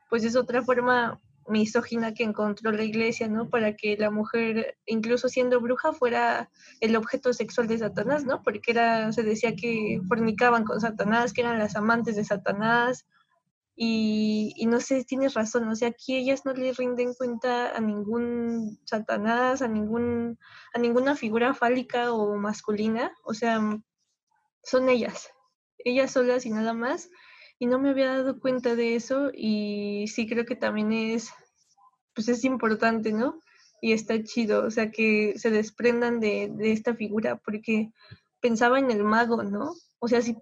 pues 0.10 0.24
es 0.24 0.36
otra 0.36 0.64
forma 0.64 1.22
misógina 1.48 2.14
que 2.14 2.24
encontró 2.24 2.72
la 2.72 2.84
iglesia, 2.84 3.28
¿no? 3.28 3.50
Para 3.50 3.76
que 3.76 3.98
la 3.98 4.12
mujer, 4.12 4.78
incluso 4.86 5.30
siendo 5.30 5.60
bruja, 5.60 5.94
fuera 5.94 6.50
el 6.80 6.96
objeto 6.96 7.34
sexual 7.34 7.68
de 7.68 7.80
Satanás, 7.80 8.26
¿no? 8.26 8.42
Porque 8.44 8.72
era, 8.72 9.12
se 9.12 9.24
decía 9.24 9.56
que 9.56 10.00
fornicaban 10.08 10.64
con 10.64 10.80
Satanás, 10.80 11.34
que 11.34 11.42
eran 11.42 11.60
las 11.60 11.76
amantes 11.76 12.16
de 12.16 12.24
Satanás, 12.24 13.06
y, 13.84 14.68
no 14.68 14.80
sé, 14.80 15.04
tienes 15.06 15.34
razón, 15.34 15.68
o 15.68 15.76
sea, 15.76 15.88
aquí 15.88 16.16
ellas 16.16 16.46
no 16.46 16.54
le 16.54 16.72
rinden 16.72 17.16
cuenta 17.16 17.76
a 17.76 17.80
ningún 17.80 18.80
Satanás, 18.86 19.64
a, 19.64 19.68
ningún, 19.68 20.38
a 20.74 20.78
ninguna 20.78 21.16
figura 21.16 21.56
fálica 21.56 22.14
o 22.14 22.38
masculina, 22.38 23.12
o 23.24 23.34
sea, 23.34 23.60
son 24.62 24.90
ellas, 24.90 25.32
ellas 25.80 26.12
solas 26.12 26.46
y 26.46 26.52
nada 26.52 26.74
más, 26.74 27.10
y 27.62 27.68
no 27.68 27.80
me 27.80 27.92
había 27.92 28.08
dado 28.08 28.40
cuenta 28.40 28.76
de 28.76 28.96
eso 28.96 29.32
y 29.34 30.08
sí 30.08 30.28
creo 30.28 30.46
que 30.46 30.56
también 30.56 30.92
es, 30.92 31.30
pues 32.14 32.28
es 32.28 32.44
importante, 32.44 33.14
¿no? 33.14 33.40
y 33.82 33.94
está 33.94 34.24
chido, 34.24 34.66
o 34.66 34.72
sea, 34.72 34.92
que 34.92 35.34
se 35.38 35.50
desprendan 35.50 36.20
de, 36.20 36.50
de 36.54 36.72
esta 36.72 36.96
figura, 36.96 37.38
porque 37.38 37.92
pensaba 38.40 38.80
en 38.80 38.92
el 38.92 39.04
mago, 39.04 39.44
¿no? 39.44 39.74
O 40.00 40.08
sea, 40.08 40.22
si 40.22 40.38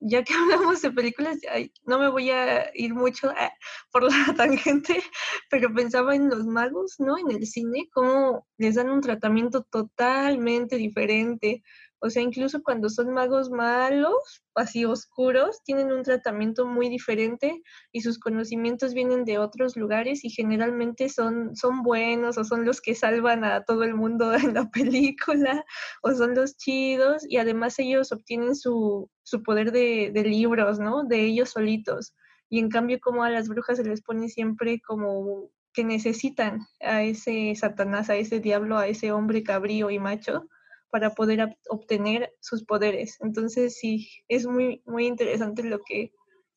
ya 0.00 0.24
que 0.24 0.32
hablamos 0.34 0.80
de 0.82 0.90
películas, 0.90 1.38
no 1.84 1.98
me 1.98 2.08
voy 2.08 2.30
a 2.30 2.70
ir 2.74 2.94
mucho 2.94 3.30
ah, 3.36 3.52
por 3.92 4.04
la 4.04 4.10
tangente, 4.36 5.02
pero 5.50 5.72
pensaba 5.72 6.14
en 6.16 6.30
los 6.30 6.46
magos, 6.46 6.96
¿no? 6.98 7.18
En 7.18 7.30
el 7.30 7.46
cine, 7.46 7.88
cómo 7.92 8.46
les 8.56 8.76
dan 8.76 8.90
un 8.90 9.02
tratamiento 9.02 9.62
totalmente 9.64 10.76
diferente. 10.76 11.62
O 12.00 12.10
sea, 12.10 12.22
incluso 12.22 12.62
cuando 12.62 12.88
son 12.88 13.12
magos 13.12 13.50
malos, 13.50 14.42
así 14.54 14.84
oscuros, 14.84 15.62
tienen 15.64 15.92
un 15.92 16.04
tratamiento 16.04 16.64
muy 16.64 16.88
diferente 16.88 17.60
y 17.92 18.02
sus 18.02 18.20
conocimientos 18.20 18.94
vienen 18.94 19.24
de 19.24 19.38
otros 19.38 19.76
lugares 19.76 20.24
y 20.24 20.30
generalmente 20.30 21.08
son, 21.08 21.56
son 21.56 21.82
buenos 21.82 22.38
o 22.38 22.44
son 22.44 22.64
los 22.64 22.80
que 22.80 22.94
salvan 22.94 23.44
a 23.44 23.64
todo 23.64 23.82
el 23.82 23.94
mundo 23.94 24.32
en 24.34 24.54
la 24.54 24.70
película 24.70 25.64
o 26.02 26.12
son 26.12 26.34
los 26.34 26.56
chidos 26.56 27.24
y 27.28 27.38
además 27.38 27.78
ellos 27.78 28.12
obtienen 28.12 28.54
su, 28.54 29.10
su 29.24 29.42
poder 29.42 29.72
de, 29.72 30.10
de 30.14 30.22
libros, 30.22 30.78
¿no? 30.78 31.02
De 31.04 31.24
ellos 31.24 31.50
solitos. 31.50 32.14
Y 32.48 32.60
en 32.60 32.70
cambio, 32.70 32.98
como 33.00 33.24
a 33.24 33.30
las 33.30 33.48
brujas 33.48 33.76
se 33.76 33.84
les 33.84 34.02
pone 34.02 34.28
siempre 34.28 34.80
como 34.80 35.50
que 35.72 35.84
necesitan 35.84 36.60
a 36.80 37.02
ese 37.02 37.54
Satanás, 37.56 38.08
a 38.08 38.16
ese 38.16 38.40
diablo, 38.40 38.78
a 38.78 38.86
ese 38.86 39.12
hombre 39.12 39.42
cabrío 39.42 39.90
y 39.90 39.98
macho 39.98 40.48
para 40.90 41.14
poder 41.14 41.56
obtener 41.68 42.34
sus 42.40 42.64
poderes. 42.64 43.18
Entonces 43.20 43.78
sí, 43.78 44.08
es 44.28 44.46
muy, 44.46 44.82
muy 44.86 45.06
interesante 45.06 45.62
lo 45.62 45.80
que, 45.84 46.12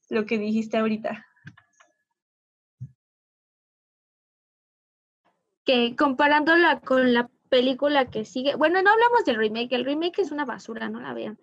lo 0.09 0.25
que 0.25 0.37
dijiste 0.37 0.77
ahorita. 0.77 1.25
Que 5.63 5.95
comparándola 5.95 6.79
con 6.81 7.13
la 7.13 7.29
película 7.49 8.09
que 8.09 8.25
sigue, 8.25 8.55
bueno, 8.55 8.81
no 8.81 8.91
hablamos 8.91 9.25
del 9.25 9.35
remake, 9.35 9.73
el 9.73 9.85
remake 9.85 10.19
es 10.19 10.31
una 10.31 10.45
basura, 10.45 10.89
no 10.89 11.01
la 11.01 11.13
vean. 11.13 11.37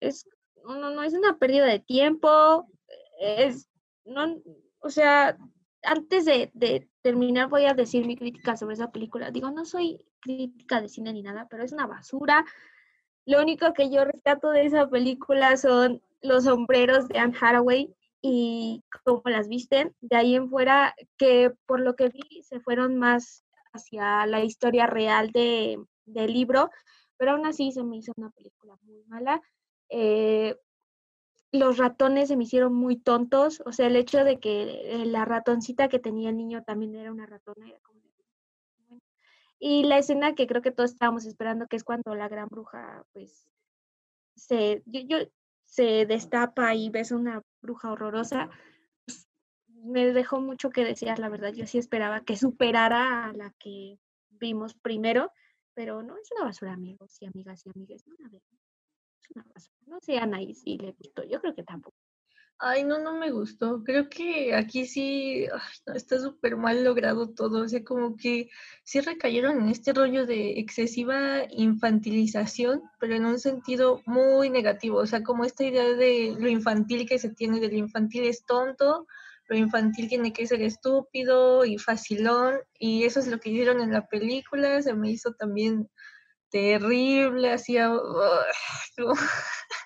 Es, 0.00 0.28
no, 0.64 0.90
no, 0.90 1.02
es 1.02 1.12
una 1.12 1.38
pérdida 1.38 1.66
de 1.66 1.80
tiempo, 1.80 2.68
es, 3.20 3.68
no, 4.04 4.40
o 4.78 4.90
sea, 4.90 5.36
antes 5.82 6.24
de, 6.24 6.88
terminar 7.02 7.48
voy 7.48 7.64
a 7.64 7.74
decir 7.74 8.06
mi 8.06 8.16
crítica 8.16 8.56
sobre 8.56 8.74
esa 8.74 8.92
película. 8.92 9.30
Digo, 9.30 9.50
no 9.50 9.64
soy 9.64 10.04
crítica 10.20 10.80
de 10.80 10.88
cine 10.88 11.12
ni 11.12 11.22
nada, 11.22 11.48
pero 11.50 11.64
es 11.64 11.72
una 11.72 11.86
basura. 11.86 12.44
Lo 13.26 13.40
único 13.40 13.72
que 13.72 13.90
yo 13.90 14.04
rescato 14.04 14.50
de 14.50 14.66
esa 14.66 14.88
película 14.88 15.56
son 15.56 16.00
los 16.20 16.44
sombreros 16.44 17.08
de 17.08 17.18
Anne 17.18 17.36
Hathaway 17.40 17.94
y 18.20 18.82
cómo 19.04 19.22
las 19.24 19.48
visten. 19.48 19.94
De 20.00 20.16
ahí 20.16 20.36
en 20.36 20.48
fuera, 20.48 20.94
que 21.18 21.52
por 21.66 21.80
lo 21.80 21.96
que 21.96 22.08
vi, 22.08 22.42
se 22.42 22.60
fueron 22.60 22.98
más 22.98 23.44
hacia 23.72 24.26
la 24.26 24.44
historia 24.44 24.86
real 24.86 25.32
de, 25.32 25.78
del 26.04 26.32
libro, 26.32 26.70
pero 27.16 27.32
aún 27.32 27.46
así 27.46 27.72
se 27.72 27.82
me 27.82 27.96
hizo 27.96 28.12
una 28.16 28.30
película 28.30 28.76
muy 28.82 29.02
mala. 29.06 29.40
Eh, 29.88 30.56
los 31.52 31.76
ratones 31.76 32.28
se 32.28 32.36
me 32.36 32.44
hicieron 32.44 32.74
muy 32.74 32.96
tontos, 32.96 33.62
o 33.66 33.72
sea, 33.72 33.86
el 33.86 33.96
hecho 33.96 34.24
de 34.24 34.40
que 34.40 35.04
la 35.06 35.24
ratoncita 35.24 35.88
que 35.88 35.98
tenía 35.98 36.30
el 36.30 36.36
niño 36.36 36.64
también 36.64 36.94
era 36.94 37.12
una 37.12 37.26
ratona, 37.26 37.68
era 37.68 37.78
como 37.80 38.02
y 39.64 39.84
la 39.84 39.98
escena 39.98 40.34
que 40.34 40.48
creo 40.48 40.60
que 40.60 40.72
todos 40.72 40.90
estábamos 40.90 41.24
esperando, 41.24 41.68
que 41.68 41.76
es 41.76 41.84
cuando 41.84 42.16
la 42.16 42.28
gran 42.28 42.48
bruja, 42.48 43.04
pues, 43.12 43.46
se, 44.34 44.82
yo, 44.86 45.18
se 45.66 46.04
destapa 46.04 46.74
y 46.74 46.90
ves 46.90 47.12
una 47.12 47.42
bruja 47.60 47.92
horrorosa, 47.92 48.50
pues, 49.06 49.28
me 49.68 50.12
dejó 50.12 50.40
mucho 50.40 50.70
que 50.70 50.84
desear, 50.84 51.20
la 51.20 51.28
verdad. 51.28 51.52
Yo 51.52 51.68
sí 51.68 51.78
esperaba 51.78 52.24
que 52.24 52.34
superara 52.34 53.26
a 53.26 53.32
la 53.34 53.54
que 53.60 54.00
vimos 54.30 54.74
primero, 54.74 55.30
pero 55.74 56.02
no, 56.02 56.16
es 56.16 56.28
una 56.32 56.46
basura, 56.46 56.72
amigos 56.72 57.16
y 57.22 57.26
amigas 57.26 57.64
y 57.64 57.70
amigues. 57.70 58.04
No, 58.08 58.14
es 58.14 58.20
una 58.20 58.30
sé, 60.02 60.18
Anaís, 60.18 60.62
si 60.62 60.78
le 60.78 60.92
gustó. 60.92 61.24
Yo 61.24 61.40
creo 61.40 61.54
que 61.54 61.62
tampoco. 61.62 61.96
Ay, 62.64 62.84
no, 62.84 63.00
no 63.00 63.14
me 63.18 63.32
gustó. 63.32 63.82
Creo 63.82 64.08
que 64.08 64.54
aquí 64.54 64.86
sí 64.86 65.48
está 65.86 66.20
súper 66.20 66.56
mal 66.56 66.84
logrado 66.84 67.30
todo. 67.30 67.62
O 67.64 67.68
sea, 67.68 67.82
como 67.82 68.16
que 68.16 68.50
sí 68.84 69.00
recayeron 69.00 69.62
en 69.62 69.68
este 69.68 69.92
rollo 69.92 70.26
de 70.26 70.60
excesiva 70.60 71.42
infantilización, 71.50 72.82
pero 73.00 73.16
en 73.16 73.26
un 73.26 73.40
sentido 73.40 74.00
muy 74.06 74.48
negativo. 74.48 74.98
O 74.98 75.06
sea, 75.06 75.24
como 75.24 75.44
esta 75.44 75.64
idea 75.64 75.84
de 75.96 76.36
lo 76.38 76.48
infantil 76.48 77.08
que 77.08 77.18
se 77.18 77.30
tiene, 77.30 77.58
de 77.58 77.68
lo 77.68 77.78
infantil 77.78 78.24
es 78.24 78.44
tonto, 78.46 79.08
lo 79.48 79.56
infantil 79.56 80.08
tiene 80.08 80.32
que 80.32 80.46
ser 80.46 80.62
estúpido 80.62 81.64
y 81.64 81.78
facilón. 81.78 82.60
Y 82.78 83.04
eso 83.04 83.18
es 83.18 83.26
lo 83.26 83.40
que 83.40 83.50
hicieron 83.50 83.80
en 83.80 83.92
la 83.92 84.06
película. 84.06 84.80
Se 84.82 84.94
me 84.94 85.10
hizo 85.10 85.32
también 85.34 85.88
terrible, 86.52 87.52
hacía 87.52 87.90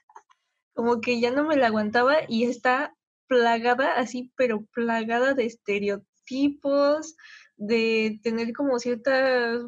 como 0.76 1.00
que 1.00 1.20
ya 1.20 1.30
no 1.30 1.44
me 1.44 1.56
la 1.56 1.68
aguantaba 1.68 2.18
y 2.28 2.44
está 2.44 2.94
plagada 3.26 3.94
así, 3.94 4.30
pero 4.36 4.64
plagada 4.74 5.34
de 5.34 5.46
estereotipos, 5.46 7.16
de 7.56 8.20
tener 8.22 8.52
como 8.52 8.78
ciertas 8.78 9.62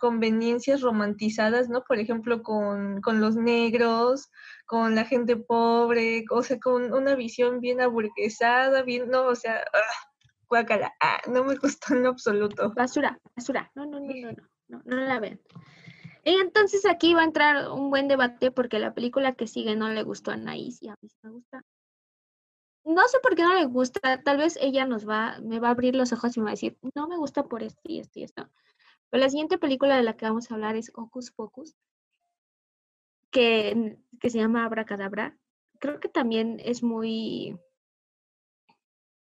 conveniencias 0.00 0.80
romantizadas, 0.80 1.68
¿no? 1.68 1.84
Por 1.84 1.98
ejemplo, 1.98 2.42
con, 2.42 3.02
los 3.04 3.36
negros, 3.36 4.30
con 4.66 4.94
la 4.94 5.04
gente 5.04 5.36
pobre, 5.36 6.24
o 6.30 6.42
sea, 6.42 6.58
con 6.58 6.94
una 6.94 7.14
visión 7.14 7.60
bien 7.60 7.82
aburguesada, 7.82 8.82
bien, 8.82 9.10
no, 9.10 9.26
o 9.26 9.34
sea, 9.34 9.62
guácala, 10.48 10.94
ah, 11.00 11.20
no 11.30 11.44
me 11.44 11.56
gustó 11.62 11.94
en 11.94 12.06
absoluto. 12.06 12.72
Basura, 12.74 13.20
basura, 13.36 13.70
no, 13.74 13.84
no, 13.84 14.00
no, 14.00 14.06
no, 14.06 14.32
no, 14.32 14.48
no, 14.68 14.82
no 14.84 14.96
la 14.96 15.20
ven. 15.20 15.38
Y 16.24 16.36
entonces 16.36 16.86
aquí 16.86 17.12
va 17.12 17.20
a 17.20 17.24
entrar 17.24 17.70
un 17.70 17.90
buen 17.90 18.08
debate 18.08 18.50
porque 18.50 18.78
la 18.78 18.94
película 18.94 19.34
que 19.34 19.46
sigue 19.46 19.76
no 19.76 19.90
le 19.90 20.02
gustó 20.02 20.30
a 20.30 20.34
Anaís 20.34 20.82
y 20.82 20.88
a 20.88 20.96
me. 21.02 21.62
No 22.84 23.08
sé 23.08 23.18
por 23.22 23.34
qué 23.34 23.42
no 23.42 23.54
le 23.54 23.66
gusta, 23.66 24.22
tal 24.22 24.38
vez 24.38 24.58
ella 24.60 24.86
nos 24.86 25.08
va, 25.08 25.38
me 25.42 25.58
va 25.58 25.68
a 25.68 25.70
abrir 25.72 25.94
los 25.94 26.12
ojos 26.12 26.36
y 26.36 26.40
me 26.40 26.44
va 26.44 26.50
a 26.50 26.52
decir, 26.52 26.78
no 26.94 27.08
me 27.08 27.16
gusta 27.16 27.44
por 27.44 27.62
esto 27.62 27.80
y 27.84 27.98
esto 27.98 28.20
y 28.20 28.24
esto. 28.24 28.48
Pero 29.10 29.22
la 29.22 29.30
siguiente 29.30 29.58
película 29.58 29.96
de 29.96 30.02
la 30.02 30.16
que 30.16 30.26
vamos 30.26 30.50
a 30.50 30.54
hablar 30.54 30.76
es 30.76 30.90
Hocus 30.94 31.30
Pocus, 31.30 31.76
que, 33.30 33.98
que 34.20 34.30
se 34.30 34.38
llama 34.38 34.64
Abracadabra. 34.64 35.36
Creo 35.78 36.00
que 36.00 36.08
también 36.08 36.60
es 36.62 36.82
muy 36.82 37.58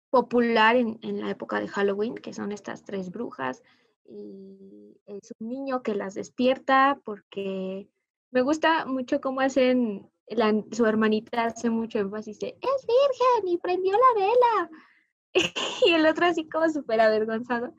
popular 0.09 0.75
en, 0.75 0.99
en 1.01 1.21
la 1.21 1.29
época 1.29 1.59
de 1.59 1.67
Halloween, 1.67 2.15
que 2.15 2.33
son 2.33 2.51
estas 2.51 2.83
tres 2.83 3.11
brujas 3.11 3.61
y 4.05 4.97
es 5.05 5.33
un 5.39 5.49
niño 5.49 5.83
que 5.83 5.95
las 5.95 6.13
despierta 6.13 6.99
porque 7.03 7.87
me 8.31 8.41
gusta 8.41 8.85
mucho 8.85 9.21
cómo 9.21 9.41
hacen, 9.41 10.09
su 10.71 10.85
hermanita 10.85 11.45
hace 11.45 11.69
mucho 11.69 11.99
énfasis 11.99 12.39
de, 12.39 12.47
es 12.47 12.87
virgen 12.87 13.53
y 13.53 13.57
prendió 13.57 13.93
la 13.93 14.25
vela. 14.25 14.69
y 15.85 15.91
el 15.91 16.05
otro 16.05 16.25
así 16.25 16.49
como 16.49 16.69
súper 16.69 17.01
avergonzado. 17.01 17.73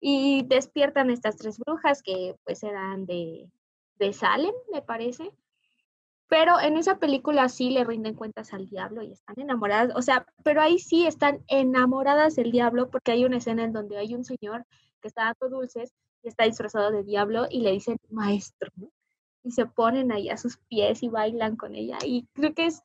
Y 0.00 0.42
despiertan 0.46 1.10
estas 1.10 1.36
tres 1.36 1.58
brujas 1.58 2.02
que 2.02 2.34
pues 2.44 2.64
eran 2.64 3.06
de, 3.06 3.48
de 3.96 4.12
Salem, 4.12 4.54
me 4.72 4.82
parece. 4.82 5.32
Pero 6.32 6.58
en 6.58 6.78
esa 6.78 6.98
película 6.98 7.50
sí 7.50 7.68
le 7.68 7.84
rinden 7.84 8.14
cuentas 8.14 8.54
al 8.54 8.66
diablo 8.66 9.02
y 9.02 9.12
están 9.12 9.38
enamoradas. 9.38 9.94
O 9.94 10.00
sea, 10.00 10.24
pero 10.42 10.62
ahí 10.62 10.78
sí 10.78 11.06
están 11.06 11.44
enamoradas 11.46 12.36
del 12.36 12.50
diablo 12.50 12.88
porque 12.88 13.12
hay 13.12 13.26
una 13.26 13.36
escena 13.36 13.64
en 13.64 13.74
donde 13.74 13.98
hay 13.98 14.14
un 14.14 14.24
señor 14.24 14.64
que 15.02 15.08
está 15.08 15.24
dando 15.24 15.54
dulces 15.54 15.92
y 16.22 16.28
está 16.28 16.44
disfrazado 16.44 16.90
de 16.90 17.04
diablo 17.04 17.48
y 17.50 17.60
le 17.60 17.72
dicen 17.72 17.98
maestro, 18.08 18.70
Y 19.42 19.50
se 19.50 19.66
ponen 19.66 20.10
ahí 20.10 20.30
a 20.30 20.38
sus 20.38 20.56
pies 20.56 21.02
y 21.02 21.10
bailan 21.10 21.56
con 21.56 21.74
ella. 21.74 21.98
Y 22.02 22.26
creo 22.32 22.54
que 22.54 22.64
es 22.64 22.82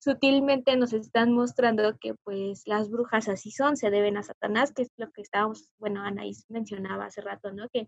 sutilmente 0.00 0.76
nos 0.76 0.92
están 0.92 1.32
mostrando 1.32 1.96
que 2.00 2.14
pues 2.24 2.64
las 2.66 2.90
brujas 2.90 3.28
así 3.28 3.52
son, 3.52 3.76
se 3.76 3.90
deben 3.90 4.16
a 4.16 4.24
Satanás, 4.24 4.72
que 4.72 4.82
es 4.82 4.90
lo 4.96 5.08
que 5.12 5.22
estábamos, 5.22 5.70
bueno, 5.78 6.02
Anaís 6.02 6.46
mencionaba 6.48 7.04
hace 7.04 7.20
rato, 7.20 7.52
¿no? 7.52 7.68
Que 7.68 7.86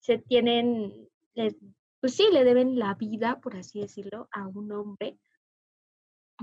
se 0.00 0.16
tienen, 0.16 1.06
pues 2.00 2.14
sí, 2.14 2.28
le 2.32 2.44
deben 2.44 2.78
la 2.78 2.94
vida, 2.94 3.40
por 3.40 3.56
así 3.56 3.80
decirlo, 3.80 4.28
a 4.32 4.46
un 4.46 4.70
hombre 4.72 5.18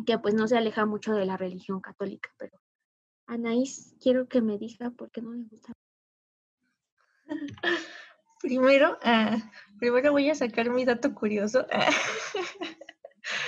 que 0.06 0.20
pues 0.20 0.34
no 0.34 0.48
se 0.48 0.58
aleja 0.58 0.86
mucho 0.86 1.13
de 1.13 1.26
la 1.26 1.38
religión 1.38 1.80
católica, 1.80 2.30
pero 2.38 2.60
Anaís, 3.28 3.96
quiero 4.02 4.28
que 4.28 4.41
me 4.41 4.58
diga 4.58 4.91
por 4.91 5.10
qué 5.12 5.22
no 5.22 5.34
le 5.34 5.46
gusta 5.46 5.74
Primero, 8.41 8.98
ah, 9.04 9.38
primero 9.80 10.12
voy 10.12 10.30
a 10.30 10.36
sacar 10.36 10.70
mi 10.70 10.86
dato 10.86 11.16
curioso. 11.16 11.66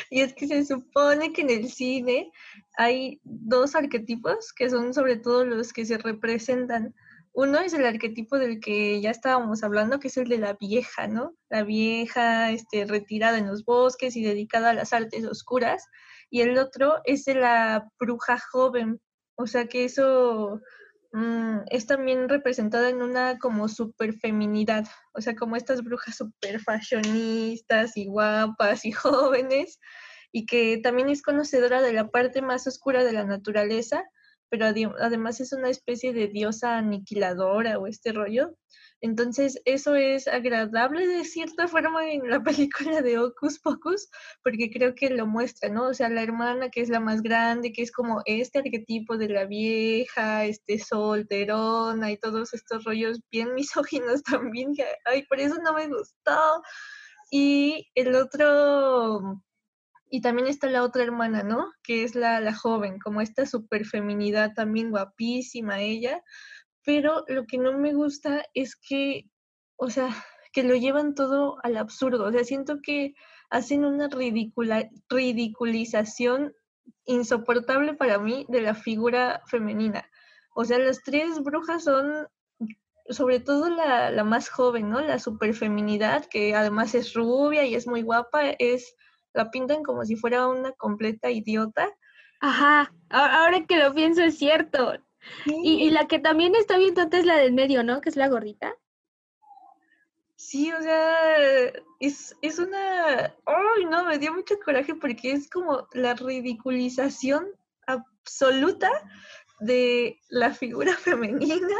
y 0.09 0.21
es 0.21 0.33
que 0.33 0.47
se 0.47 0.65
supone 0.65 1.33
que 1.33 1.41
en 1.41 1.51
el 1.51 1.69
cine 1.69 2.31
hay 2.77 3.19
dos 3.23 3.75
arquetipos 3.75 4.53
que 4.53 4.69
son 4.69 4.93
sobre 4.93 5.17
todo 5.17 5.45
los 5.45 5.71
que 5.71 5.85
se 5.85 5.97
representan. 5.99 6.95
Uno 7.39 7.59
es 7.59 7.71
el 7.73 7.85
arquetipo 7.85 8.39
del 8.39 8.59
que 8.59 8.99
ya 8.99 9.11
estábamos 9.11 9.63
hablando, 9.63 9.99
que 9.99 10.07
es 10.07 10.17
el 10.17 10.27
de 10.27 10.39
la 10.39 10.53
vieja, 10.53 11.07
¿no? 11.07 11.35
La 11.49 11.61
vieja 11.61 12.49
este, 12.49 12.85
retirada 12.85 13.37
en 13.37 13.45
los 13.45 13.63
bosques 13.63 14.15
y 14.15 14.23
dedicada 14.23 14.71
a 14.71 14.73
las 14.73 14.91
artes 14.91 15.23
oscuras. 15.23 15.85
Y 16.31 16.41
el 16.41 16.57
otro 16.57 16.95
es 17.03 17.25
de 17.25 17.35
la 17.35 17.91
bruja 17.99 18.39
joven. 18.39 18.99
O 19.35 19.45
sea 19.45 19.67
que 19.67 19.85
eso 19.85 20.61
mm, 21.11 21.59
es 21.69 21.85
también 21.85 22.27
representada 22.27 22.89
en 22.89 23.03
una 23.03 23.37
como 23.37 23.67
super 23.67 24.13
feminidad, 24.13 24.87
o 25.13 25.21
sea, 25.21 25.35
como 25.35 25.55
estas 25.57 25.83
brujas 25.83 26.15
super 26.17 26.59
fashionistas 26.59 27.97
y 27.97 28.07
guapas 28.07 28.83
y 28.83 28.91
jóvenes, 28.93 29.79
y 30.31 30.47
que 30.47 30.79
también 30.81 31.09
es 31.09 31.21
conocedora 31.21 31.83
de 31.83 31.93
la 31.93 32.07
parte 32.09 32.41
más 32.41 32.65
oscura 32.65 33.03
de 33.03 33.13
la 33.13 33.25
naturaleza, 33.25 34.03
pero 34.49 34.65
además 34.99 35.39
es 35.39 35.53
una 35.53 35.69
especie 35.69 36.13
de 36.13 36.27
diosa 36.27 36.77
aniquiladora 36.77 37.79
o 37.79 37.87
este 37.87 38.11
rollo. 38.11 38.55
Entonces, 38.99 39.61
eso 39.65 39.93
es 39.95 40.27
agradable 40.27 41.07
de 41.07 41.23
cierta 41.23 41.67
forma 41.67 42.09
en 42.09 42.29
la 42.29 42.41
película 42.43 43.01
de 43.01 43.19
Ocus 43.19 43.59
Pocus, 43.59 44.09
porque 44.43 44.71
creo 44.71 44.95
que 44.95 45.09
lo 45.09 45.27
muestra, 45.27 45.69
¿no? 45.69 45.87
O 45.87 45.93
sea, 45.93 46.09
la 46.09 46.23
hermana 46.23 46.69
que 46.69 46.81
es 46.81 46.89
la 46.89 46.99
más 46.99 47.21
grande, 47.21 47.71
que 47.71 47.83
es 47.83 47.91
como 47.91 48.21
este 48.25 48.59
arquetipo 48.59 49.17
de 49.17 49.29
la 49.29 49.45
vieja, 49.45 50.45
este 50.45 50.79
solterona 50.79 52.11
y 52.11 52.17
todos 52.17 52.53
estos 52.53 52.83
rollos 52.85 53.19
bien 53.31 53.53
misóginos 53.55 54.23
también, 54.23 54.73
que, 54.73 54.85
ay, 55.05 55.25
por 55.27 55.39
eso 55.39 55.55
no 55.63 55.73
me 55.73 55.87
gustó. 55.87 56.63
Y 57.29 57.87
el 57.95 58.15
otro 58.15 59.43
y 60.09 60.21
también 60.21 60.47
está 60.47 60.67
la 60.69 60.83
otra 60.83 61.03
hermana, 61.03 61.43
¿no? 61.43 61.71
Que 61.83 62.03
es 62.03 62.15
la, 62.15 62.39
la 62.39 62.53
joven, 62.53 62.99
como 62.99 63.21
esta 63.21 63.45
super 63.45 63.85
feminidad 63.85 64.53
también 64.53 64.89
guapísima 64.89 65.81
ella. 65.81 66.23
Pero 66.85 67.25
lo 67.27 67.45
que 67.45 67.57
no 67.57 67.77
me 67.77 67.93
gusta 67.93 68.45
es 68.53 68.75
que, 68.75 69.25
o 69.75 69.89
sea, 69.89 70.09
que 70.53 70.63
lo 70.63 70.75
llevan 70.75 71.15
todo 71.15 71.57
al 71.63 71.77
absurdo. 71.77 72.25
O 72.25 72.31
sea, 72.31 72.43
siento 72.43 72.79
que 72.81 73.13
hacen 73.49 73.83
una 73.83 74.07
ridicula, 74.07 74.89
ridiculización 75.09 76.53
insoportable 77.05 77.93
para 77.93 78.19
mí 78.19 78.45
de 78.47 78.61
la 78.61 78.73
figura 78.73 79.41
femenina. 79.47 80.09
O 80.55 80.63
sea, 80.63 80.79
las 80.79 81.03
tres 81.03 81.41
brujas 81.43 81.83
son, 81.83 82.27
sobre 83.09 83.41
todo 83.41 83.69
la, 83.69 84.09
la 84.09 84.23
más 84.23 84.49
joven, 84.49 84.89
¿no? 84.89 85.01
La 85.01 85.19
superfeminidad, 85.19 86.25
que 86.25 86.55
además 86.55 86.95
es 86.95 87.13
rubia 87.13 87.65
y 87.65 87.75
es 87.75 87.87
muy 87.87 88.01
guapa, 88.01 88.49
es 88.49 88.95
la 89.37 89.51
pintan 89.51 89.83
como 89.83 90.03
si 90.03 90.15
fuera 90.15 90.47
una 90.47 90.71
completa 90.73 91.29
idiota. 91.29 91.89
Ajá, 92.41 92.91
ahora 93.09 93.65
que 93.65 93.77
lo 93.77 93.93
pienso 93.93 94.23
es 94.23 94.37
cierto. 94.37 94.95
Y, 95.45 95.89
la 95.91 96.07
que 96.07 96.19
también 96.19 96.55
está 96.55 96.77
bien 96.77 96.93
tonta 96.93 97.17
es 97.17 97.25
la 97.25 97.35
del 97.37 97.53
medio, 97.53 97.83
¿no? 97.83 98.01
Que 98.01 98.09
es 98.09 98.15
la 98.15 98.29
gordita. 98.29 98.75
Sí, 100.35 100.71
o 100.71 100.81
sea, 100.81 101.37
es, 101.99 102.35
es 102.41 102.59
una... 102.59 103.35
¡Ay, 103.45 103.85
no! 103.89 104.05
Me 104.05 104.19
dio 104.19 104.33
mucho 104.33 104.55
coraje 104.63 104.95
porque 104.95 105.31
es 105.31 105.49
como 105.49 105.87
la 105.93 106.13
ridiculización 106.13 107.47
absoluta 107.87 108.89
de 109.59 110.19
la 110.29 110.53
figura 110.53 110.93
femenina 110.97 111.77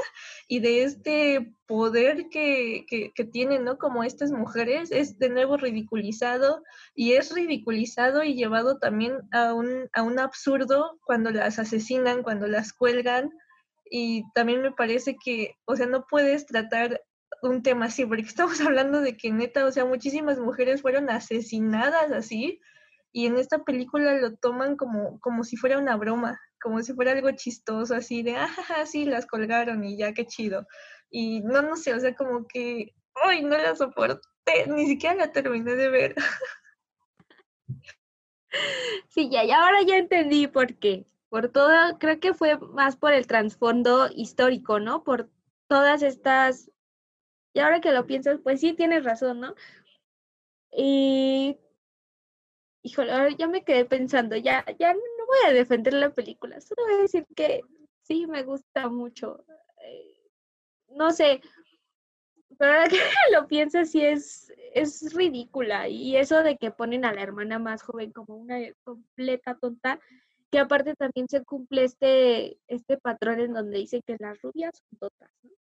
y 0.48 0.60
de 0.60 0.84
este 0.84 1.54
poder 1.68 2.30
que, 2.30 2.86
que, 2.88 3.24
tienen, 3.26 3.66
¿no? 3.66 3.78
Como 3.78 4.04
estas 4.04 4.32
mujeres, 4.32 4.92
es 4.92 5.20
de 5.20 5.30
nuevo 5.30 5.58
ridiculizado 5.58 6.64
y 6.96 7.14
es 7.14 7.34
ridiculizado 7.34 8.24
y 8.24 8.36
llevado 8.36 8.80
también 8.80 9.18
a 9.32 9.54
un, 9.54 9.90
a 9.94 10.02
un 10.04 10.20
absurdo 10.20 11.00
cuando 11.06 11.32
las 11.32 11.60
asesinan, 11.60 12.24
cuando 12.24 12.48
las 12.48 12.74
cuelgan 12.74 13.30
y 13.90 14.24
también 14.34 14.62
me 14.62 14.72
parece 14.72 15.16
que, 15.24 15.56
o 15.66 15.76
sea, 15.76 15.86
no 15.86 16.06
puedes 16.10 16.46
tratar 16.46 17.02
un 17.42 17.62
tema 17.62 17.86
así, 17.86 18.06
porque 18.06 18.24
estamos 18.24 18.60
hablando 18.62 19.02
de 19.02 19.18
que 19.18 19.32
neta, 19.32 19.66
o 19.66 19.72
sea, 19.72 19.86
muchísimas 19.86 20.40
mujeres 20.40 20.82
fueron 20.82 21.10
asesinadas 21.10 22.12
así 22.12 22.60
y 23.12 23.26
en 23.26 23.38
esta 23.38 23.64
película 23.64 24.16
lo 24.16 24.36
toman 24.36 24.76
como, 24.76 25.20
como 25.20 25.44
si 25.44 25.58
fuera 25.58 25.78
una 25.78 25.96
broma 25.96 26.40
como 26.62 26.82
si 26.82 26.94
fuera 26.94 27.12
algo 27.12 27.32
chistoso, 27.32 27.96
así 27.96 28.24
de, 28.24 28.36
ah, 28.36 28.86
sí, 28.86 29.06
las 29.06 29.26
colgaron 29.26 29.84
y 29.84 29.98
ya, 29.98 30.14
qué 30.14 30.26
chido. 30.26 30.68
Y 31.10 31.42
no, 31.42 31.62
no 31.62 31.76
sé, 31.76 31.94
o 31.94 32.00
sea, 32.00 32.16
como 32.16 32.48
que, 32.48 32.94
¡ay, 33.16 33.44
no 33.44 33.58
la 33.58 33.76
soporté! 33.76 34.68
Ni 34.68 34.88
siquiera 34.88 35.16
la 35.16 35.32
terminé 35.32 35.76
de 35.76 35.90
ver. 35.90 36.16
Sí, 39.10 39.30
ya, 39.30 39.44
y 39.44 39.52
ahora 39.52 39.82
ya 39.84 39.98
entendí 39.98 40.48
por 40.48 40.76
qué. 40.80 41.06
Por 41.30 41.50
todo, 41.50 42.00
creo 42.00 42.20
que 42.20 42.34
fue 42.34 42.58
más 42.58 42.96
por 42.96 43.14
el 43.14 43.28
trasfondo 43.28 44.10
histórico, 44.16 44.80
¿no? 44.80 45.04
Por 45.04 45.30
todas 45.68 46.02
estas... 46.02 46.72
Y 47.54 47.60
ahora 47.60 47.82
que 47.82 47.92
lo 47.92 48.08
piensas, 48.08 48.40
pues 48.42 48.62
sí, 48.62 48.74
tienes 48.74 49.04
razón, 49.04 49.42
¿no? 49.42 49.54
Y 50.72 51.60
híjole, 52.88 53.12
ahora 53.12 53.30
ya 53.38 53.48
me 53.48 53.64
quedé 53.64 53.86
pensando, 53.86 54.36
ya, 54.38 54.66
ya 54.80 54.94
voy 55.28 55.38
a 55.48 55.54
defender 55.54 55.94
la 55.94 56.10
película, 56.10 56.60
solo 56.62 56.84
voy 56.86 56.96
a 56.96 57.02
decir 57.02 57.26
que 57.36 57.62
sí 58.02 58.26
me 58.28 58.44
gusta 58.44 58.90
mucho. 58.90 59.46
Eh, 59.84 60.30
no 60.90 61.12
sé, 61.12 61.42
pero 62.58 62.74
ahora 62.74 62.88
que 62.90 63.00
lo 63.34 63.48
pienso, 63.48 63.84
sí 63.86 64.04
es, 64.04 64.52
es 64.74 65.14
ridícula. 65.14 65.88
Y 65.88 66.16
eso 66.18 66.44
de 66.44 66.58
que 66.58 66.72
ponen 66.72 67.06
a 67.06 67.14
la 67.14 67.22
hermana 67.22 67.60
más 67.60 67.84
joven 67.84 68.12
como 68.12 68.36
una 68.36 68.58
completa 68.84 69.56
tonta, 69.56 70.00
que 70.52 70.60
aparte 70.60 70.96
también 70.96 71.28
se 71.28 71.44
cumple 71.44 71.84
este, 71.84 72.58
este 72.68 72.98
patrón 72.98 73.40
en 73.40 73.54
donde 73.54 73.80
dice 73.80 74.02
que 74.02 74.16
las 74.20 74.42
rubias 74.42 74.78
son 74.78 75.00
tontas, 75.00 75.30
¿no? 75.44 75.52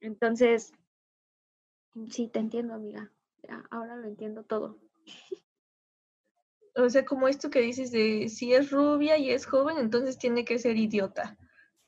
Entonces, 0.00 0.72
sí, 2.10 2.28
te 2.28 2.40
entiendo, 2.40 2.74
amiga. 2.74 3.12
Ya, 3.42 3.64
ahora 3.70 3.96
lo 3.96 4.06
entiendo 4.08 4.44
todo. 4.44 4.78
o 6.74 6.88
sea, 6.88 7.04
como 7.04 7.28
esto 7.28 7.50
que 7.50 7.60
dices 7.60 7.90
de 7.92 8.28
si 8.28 8.54
es 8.54 8.70
rubia 8.70 9.18
y 9.18 9.30
es 9.30 9.46
joven, 9.46 9.78
entonces 9.78 10.18
tiene 10.18 10.44
que 10.44 10.58
ser 10.58 10.76
idiota, 10.76 11.36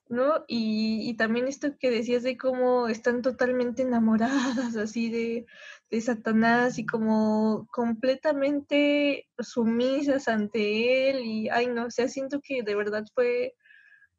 ¿no? 0.08 0.44
Y, 0.48 1.14
también 1.16 1.48
esto 1.48 1.76
que 1.78 1.90
decías 1.90 2.22
de 2.22 2.36
cómo 2.36 2.88
están 2.88 3.22
totalmente 3.22 3.82
enamoradas, 3.82 4.76
así 4.76 5.10
de, 5.10 5.46
de 5.90 6.00
Satanás 6.00 6.78
y 6.78 6.86
como 6.86 7.66
completamente 7.72 9.28
sumisas 9.38 10.28
ante 10.28 11.10
él 11.10 11.24
y, 11.24 11.48
ay, 11.48 11.68
no, 11.68 11.86
o 11.86 11.90
sea, 11.90 12.08
siento 12.08 12.40
que 12.42 12.62
de 12.62 12.74
verdad 12.74 13.04
fue, 13.14 13.54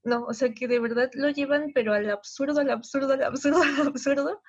no, 0.03 0.25
o 0.25 0.33
sea, 0.33 0.53
que 0.53 0.67
de 0.67 0.79
verdad 0.79 1.11
lo 1.13 1.29
llevan, 1.29 1.71
pero 1.73 1.93
al 1.93 2.09
absurdo, 2.09 2.61
al 2.61 2.71
absurdo, 2.71 3.13
al 3.13 3.23
absurdo, 3.23 3.61
al 3.81 3.87
absurdo, 3.87 4.41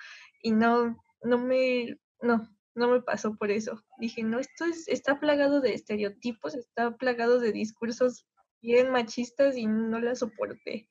y 0.43 0.53
no, 0.53 0.97
no 1.23 1.39
me, 1.39 1.99
no, 2.23 2.49
no 2.77 2.89
me 2.89 3.01
pasó 3.01 3.35
por 3.37 3.51
eso. 3.51 3.83
Dije, 3.99 4.23
no, 4.23 4.39
esto 4.39 4.65
es, 4.65 4.87
está 4.89 5.19
plagado 5.19 5.61
de 5.61 5.75
estereotipos, 5.75 6.55
está 6.55 6.97
plagado 6.97 7.41
de 7.41 7.53
discursos 7.53 8.27
bien 8.63 8.91
machistas 8.91 9.57
y 9.57 9.67
no 9.67 10.01
la 10.01 10.15
soporté. 10.15 10.89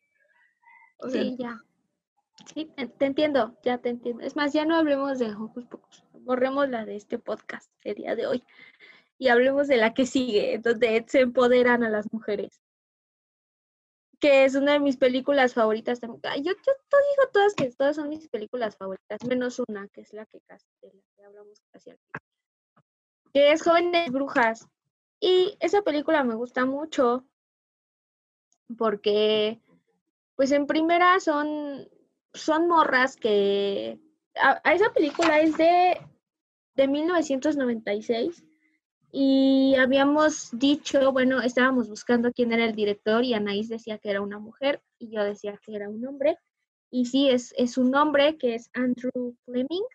sí, 1.10 1.36
ya. 1.40 1.62
Sí, 2.54 2.70
te 2.98 3.06
entiendo, 3.06 3.58
ya 3.64 3.78
te 3.78 3.90
entiendo. 3.90 4.24
Es 4.24 4.36
más, 4.36 4.52
ya 4.52 4.66
no 4.66 4.76
hablemos 4.76 5.20
de 5.20 5.34
Hocus 5.34 5.66
Pocus, 5.66 6.04
borremos 6.12 6.68
la 6.70 6.86
de 6.86 6.98
este 6.98 7.18
podcast 7.18 7.72
el 7.84 7.96
día 7.96 8.16
de 8.16 8.28
hoy 8.28 8.44
y 9.18 9.30
hablemos 9.30 9.68
de 9.68 9.78
la 9.78 9.94
que 9.94 10.06
sigue, 10.06 10.60
donde 10.62 11.06
se 11.08 11.22
empoderan 11.22 11.84
a 11.84 11.90
las 11.90 12.12
mujeres 12.12 12.65
que 14.20 14.46
es 14.46 14.56
una 14.56 14.74
de 14.74 14.80
mis 14.80 14.98
películas 14.98 15.54
favoritas 15.54 16.00
también. 16.00 16.22
Yo, 16.44 16.52
yo 16.54 16.54
digo 16.54 17.30
todas 17.32 17.54
que 17.54 17.70
todas 17.72 17.96
son 17.96 18.10
mis 18.10 18.28
películas 18.30 18.78
favoritas, 18.78 19.24
menos 19.28 19.62
una, 19.68 19.88
que 19.90 20.02
es 20.02 20.14
la 20.14 20.26
que 20.26 20.42
casi 20.42 20.66
de 20.82 20.94
la 20.94 21.02
que 21.16 21.24
hablamos 21.24 21.62
casi 21.72 21.92
al 21.92 21.98
final, 21.98 22.22
que 23.34 23.52
es 23.52 23.64
Jóvenes 23.64 24.12
Brujas. 24.12 24.68
Y 25.20 25.58
esa 25.60 25.82
película 25.82 26.24
me 26.24 26.36
gusta 26.36 26.66
mucho 26.66 27.26
porque, 28.78 29.62
pues 30.36 30.52
en 30.52 30.68
primera 30.68 31.20
son, 31.20 31.88
son 32.34 32.68
morras 32.68 33.16
que... 33.16 34.00
A 34.38 34.74
esa 34.74 34.92
película 34.92 35.40
es 35.40 35.56
de, 35.56 35.98
de 36.76 36.88
1996 36.90 38.44
y 39.18 39.76
habíamos 39.76 40.50
dicho, 40.52 41.14
bueno, 41.14 41.42
estábamos 41.42 41.88
buscando 41.88 42.34
quién 42.34 42.52
era 42.52 42.66
el 42.66 42.76
director 42.76 43.24
y 43.24 43.34
Anaís 43.34 43.70
decía 43.70 43.98
que 43.98 44.10
era 44.10 44.20
una 44.20 44.40
mujer 44.40 44.82
y 45.00 45.10
yo 45.10 45.24
decía 45.24 45.58
que 45.64 45.74
era 45.74 45.88
un 45.88 46.06
hombre. 46.06 46.38
Y 46.92 47.06
sí, 47.06 47.30
es, 47.30 47.54
es 47.56 47.78
un 47.78 47.96
hombre 47.96 48.38
que 48.38 48.56
es 48.56 48.70
Andrew 48.74 49.38
Fleming. 49.46 49.86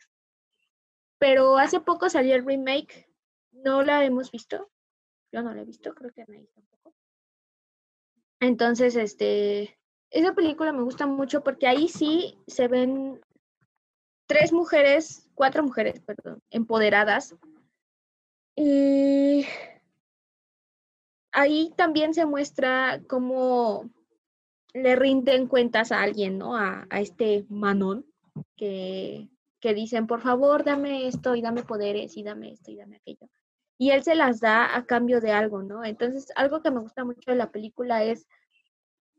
Pero 1.18 1.58
hace 1.58 1.80
poco 1.80 2.08
salió 2.08 2.34
el 2.34 2.46
remake. 2.46 3.10
No 3.52 3.82
la 3.82 4.06
hemos 4.06 4.30
visto. 4.30 4.70
Yo 5.30 5.42
no 5.42 5.52
la 5.52 5.60
he 5.60 5.66
visto, 5.66 5.94
creo 5.94 6.10
que 6.12 6.22
Anaís 6.22 6.50
tampoco. 6.54 6.94
Entonces, 8.40 8.96
este, 8.96 9.78
esa 10.08 10.32
película 10.32 10.72
me 10.72 10.82
gusta 10.82 11.06
mucho 11.06 11.44
porque 11.44 11.66
ahí 11.66 11.88
sí 11.88 12.38
se 12.46 12.68
ven 12.68 13.20
tres 14.26 14.50
mujeres, 14.50 15.28
cuatro 15.34 15.62
mujeres, 15.62 16.00
perdón, 16.00 16.42
empoderadas 16.48 17.36
y 18.56 19.46
ahí 21.32 21.72
también 21.76 22.14
se 22.14 22.26
muestra 22.26 23.00
cómo 23.08 23.90
le 24.72 24.96
rinden 24.96 25.46
cuentas 25.46 25.92
a 25.92 26.02
alguien, 26.02 26.38
¿no? 26.38 26.56
A, 26.56 26.86
este 26.90 27.46
Manon, 27.48 28.06
que, 28.56 29.28
que 29.60 29.74
dicen, 29.74 30.06
por 30.06 30.20
favor, 30.20 30.64
dame 30.64 31.06
esto 31.08 31.34
y 31.34 31.42
dame 31.42 31.62
poderes 31.62 32.16
y 32.16 32.22
dame 32.22 32.52
esto 32.52 32.70
y 32.70 32.76
dame 32.76 32.96
aquello. 32.96 33.28
Y 33.78 33.90
él 33.90 34.02
se 34.02 34.14
las 34.14 34.40
da 34.40 34.76
a 34.76 34.84
cambio 34.84 35.20
de 35.20 35.32
algo, 35.32 35.62
¿no? 35.62 35.84
Entonces, 35.84 36.30
algo 36.36 36.62
que 36.62 36.70
me 36.70 36.80
gusta 36.80 37.04
mucho 37.04 37.30
de 37.30 37.36
la 37.36 37.50
película 37.50 38.04
es 38.04 38.26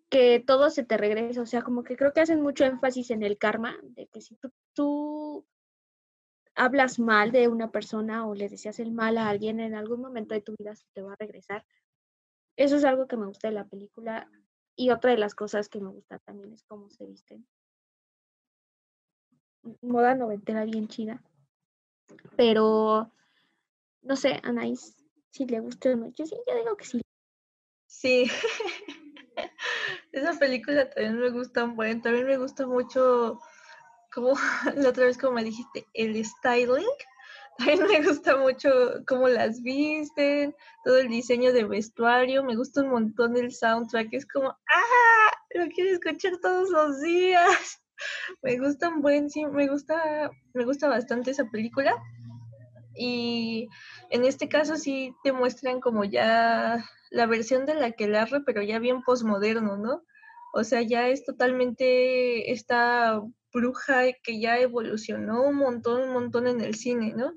que 0.10 0.44
todo 0.46 0.70
se 0.70 0.84
te 0.84 0.98
regresa, 0.98 1.42
o 1.42 1.46
sea, 1.46 1.62
como 1.62 1.84
que 1.84 1.96
creo 1.96 2.14
que 2.14 2.22
hacen 2.22 2.42
mucho 2.42 2.66
énfasis 2.66 3.12
en 3.12 3.24
el 3.24 3.38
karma, 3.38 3.78
de 3.82 4.08
que 4.08 4.22
si 4.22 4.36
tú, 4.36 4.52
tú 4.74 5.46
hablas 6.56 7.00
mal 7.00 7.32
de 7.32 7.48
una 7.48 7.72
persona 7.72 8.28
o 8.28 8.36
le 8.36 8.50
deseas 8.50 8.80
el 8.80 8.92
mal 8.92 9.18
a 9.18 9.30
alguien, 9.30 9.60
en 9.60 9.76
algún 9.76 10.02
momento 10.02 10.34
de 10.34 10.42
tu 10.42 10.56
vida 10.58 10.74
te 10.94 11.02
va 11.02 11.14
a 11.14 11.18
regresar. 11.18 11.66
Eso 12.58 12.76
es 12.76 12.86
algo 12.86 13.08
que 13.08 13.18
me 13.18 13.26
gusta 13.26 13.48
de 13.48 13.54
la 13.54 13.68
película. 13.68 14.30
Y 14.76 14.90
otra 14.90 15.12
de 15.12 15.18
las 15.18 15.36
cosas 15.36 15.70
que 15.70 15.80
me 15.80 15.90
gusta 15.90 16.20
también 16.20 16.54
es 16.54 16.64
cómo 16.64 16.90
se 16.90 17.06
visten. 17.06 17.48
Moda 19.82 20.16
noventera 20.16 20.66
bien 20.66 20.88
chida. 20.88 21.22
Pero, 22.36 23.12
no 24.02 24.16
sé, 24.16 24.40
Anaís, 24.44 24.96
si 25.30 25.46
le 25.46 25.60
gusta 25.60 25.92
o 25.92 25.96
no. 25.96 26.08
Yo 26.14 26.26
sí, 26.26 26.36
yo 26.48 26.56
digo 26.56 26.76
que 26.76 26.86
sí. 26.86 27.02
Sí. 27.86 28.26
Esa 30.12 30.38
película 30.40 30.90
también 30.90 31.20
me 31.20 31.30
gusta 31.30 31.64
un 31.64 31.76
buen. 31.76 32.02
También 32.02 32.26
me 32.26 32.38
gusta 32.38 32.66
mucho, 32.66 33.40
como 34.14 34.34
la 34.76 34.90
otra 34.90 35.06
vez 35.06 35.18
como 35.18 35.34
me 35.34 35.44
dijiste, 35.44 35.86
el 35.94 36.24
styling. 36.24 36.86
También 37.58 37.88
me 37.88 38.08
gusta 38.08 38.38
mucho 38.38 38.70
cómo 39.08 39.28
las 39.28 39.62
visten, 39.62 40.56
todo 40.84 40.98
el 40.98 41.10
diseño 41.10 41.54
de 41.54 41.66
vestuario. 41.66 42.44
Me 42.44 42.56
gusta 42.56 42.82
un 42.82 42.90
montón 42.90 43.38
el 43.38 43.54
soundtrack. 43.54 44.14
Es 44.14 44.26
como, 44.26 44.50
¡ah! 44.50 45.32
Lo 45.54 45.68
quiero 45.68 45.92
escuchar 45.92 46.38
todos 46.42 46.70
los 46.70 47.02
días. 47.02 47.82
Me 48.42 48.58
gusta 48.58 48.90
un 48.90 49.02
buen, 49.02 49.30
sí, 49.30 49.46
me 49.46 49.68
gusta, 49.68 50.32
me 50.56 50.66
gusta 50.66 50.88
bastante 50.88 51.30
esa 51.30 51.46
película. 51.52 52.02
Y 52.96 53.70
en 54.10 54.26
este 54.26 54.50
caso 54.50 54.76
sí 54.76 55.14
te 55.24 55.32
muestran 55.32 55.80
como 55.80 56.04
ya 56.04 56.84
la 57.12 57.26
versión 57.28 57.68
de 57.68 57.76
la 57.76 57.92
que 57.92 58.06
Aquelarre, 58.06 58.42
pero 58.44 58.64
ya 58.64 58.80
bien 58.80 59.04
posmoderno, 59.04 59.78
¿no? 59.78 60.04
O 60.54 60.64
sea, 60.64 60.82
ya 60.82 61.10
es 61.10 61.24
totalmente 61.24 62.52
esta 62.52 63.22
bruja 63.54 64.04
que 64.24 64.40
ya 64.40 64.60
evolucionó 64.60 65.44
un 65.44 65.56
montón, 65.56 66.02
un 66.04 66.14
montón 66.14 66.48
en 66.48 66.62
el 66.62 66.76
cine, 66.76 67.14
¿no? 67.16 67.34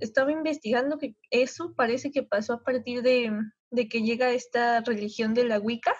Estaba 0.00 0.32
investigando 0.32 0.98
que 0.98 1.16
eso 1.30 1.74
parece 1.74 2.10
que 2.10 2.22
pasó 2.22 2.54
a 2.54 2.62
partir 2.62 3.02
de, 3.02 3.32
de 3.70 3.88
que 3.88 4.02
llega 4.02 4.30
esta 4.30 4.80
religión 4.80 5.34
de 5.34 5.44
la 5.44 5.58
Wicca, 5.58 5.94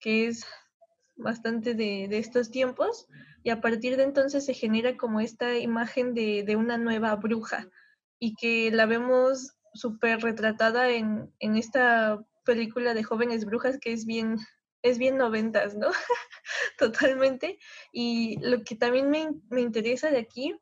que 0.00 0.26
es 0.26 0.44
bastante 1.16 1.74
de, 1.74 2.06
de, 2.08 2.18
estos 2.18 2.50
tiempos, 2.50 3.06
y 3.42 3.50
a 3.50 3.60
partir 3.60 3.96
de 3.96 4.04
entonces 4.04 4.44
se 4.44 4.54
genera 4.54 4.96
como 4.96 5.20
esta 5.20 5.58
imagen 5.58 6.14
de, 6.14 6.44
de 6.44 6.56
una 6.56 6.78
nueva 6.78 7.14
bruja, 7.16 7.68
y 8.20 8.34
que 8.34 8.70
la 8.70 8.86
vemos 8.86 9.56
súper 9.74 10.20
retratada 10.20 10.90
en, 10.90 11.32
en, 11.40 11.56
esta 11.56 12.24
película 12.44 12.94
de 12.94 13.04
jóvenes 13.04 13.44
brujas 13.44 13.78
que 13.80 13.92
es 13.92 14.06
bien, 14.06 14.36
es 14.82 14.98
bien 14.98 15.16
noventas, 15.16 15.74
¿no? 15.74 15.88
Totalmente. 16.78 17.58
Y 17.92 18.38
lo 18.40 18.62
que 18.62 18.76
también 18.76 19.10
me, 19.10 19.30
me, 19.50 19.60
interesa 19.60 20.10
de 20.10 20.18
aquí 20.18 20.54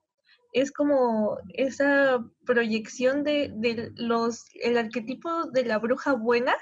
es 0.52 0.72
como 0.72 1.38
esa 1.54 2.24
proyección 2.44 3.24
de, 3.24 3.52
de, 3.54 3.92
los, 3.94 4.44
el 4.54 4.78
arquetipo 4.78 5.46
de 5.46 5.64
la 5.64 5.78
bruja 5.78 6.14
buena, 6.14 6.56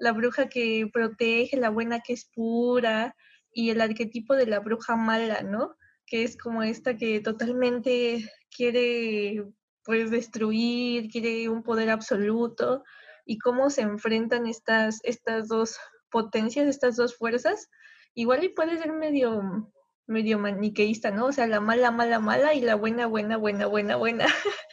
la 0.00 0.12
bruja 0.12 0.48
que 0.48 0.88
protege, 0.92 1.56
la 1.56 1.70
buena 1.70 2.00
que 2.00 2.14
es 2.14 2.24
pura, 2.34 3.14
y 3.52 3.70
el 3.70 3.80
arquetipo 3.80 4.34
de 4.34 4.46
la 4.46 4.60
bruja 4.60 4.96
mala, 4.96 5.42
¿no? 5.42 5.76
Que 6.06 6.24
es 6.24 6.36
como 6.36 6.62
esta 6.62 6.96
que 6.96 7.20
totalmente 7.20 8.28
quiere 8.54 9.44
pues 9.84 10.10
destruir, 10.10 11.08
quiere 11.10 11.48
un 11.48 11.62
poder 11.62 11.90
absoluto 11.90 12.84
y 13.24 13.38
cómo 13.38 13.70
se 13.70 13.82
enfrentan 13.82 14.46
estas, 14.46 15.00
estas 15.04 15.48
dos 15.48 15.78
potencias, 16.10 16.66
estas 16.66 16.96
dos 16.96 17.16
fuerzas. 17.16 17.68
Igual 18.14 18.44
y 18.44 18.48
puede 18.50 18.78
ser 18.78 18.92
medio, 18.92 19.72
medio 20.06 20.38
maniqueísta, 20.38 21.10
¿no? 21.10 21.26
O 21.26 21.32
sea, 21.32 21.46
la 21.46 21.60
mala, 21.60 21.90
mala, 21.90 22.18
mala 22.18 22.54
y 22.54 22.60
la 22.60 22.74
buena, 22.74 23.06
buena, 23.06 23.36
buena, 23.36 23.66
buena, 23.66 23.96
buena. 23.96 24.26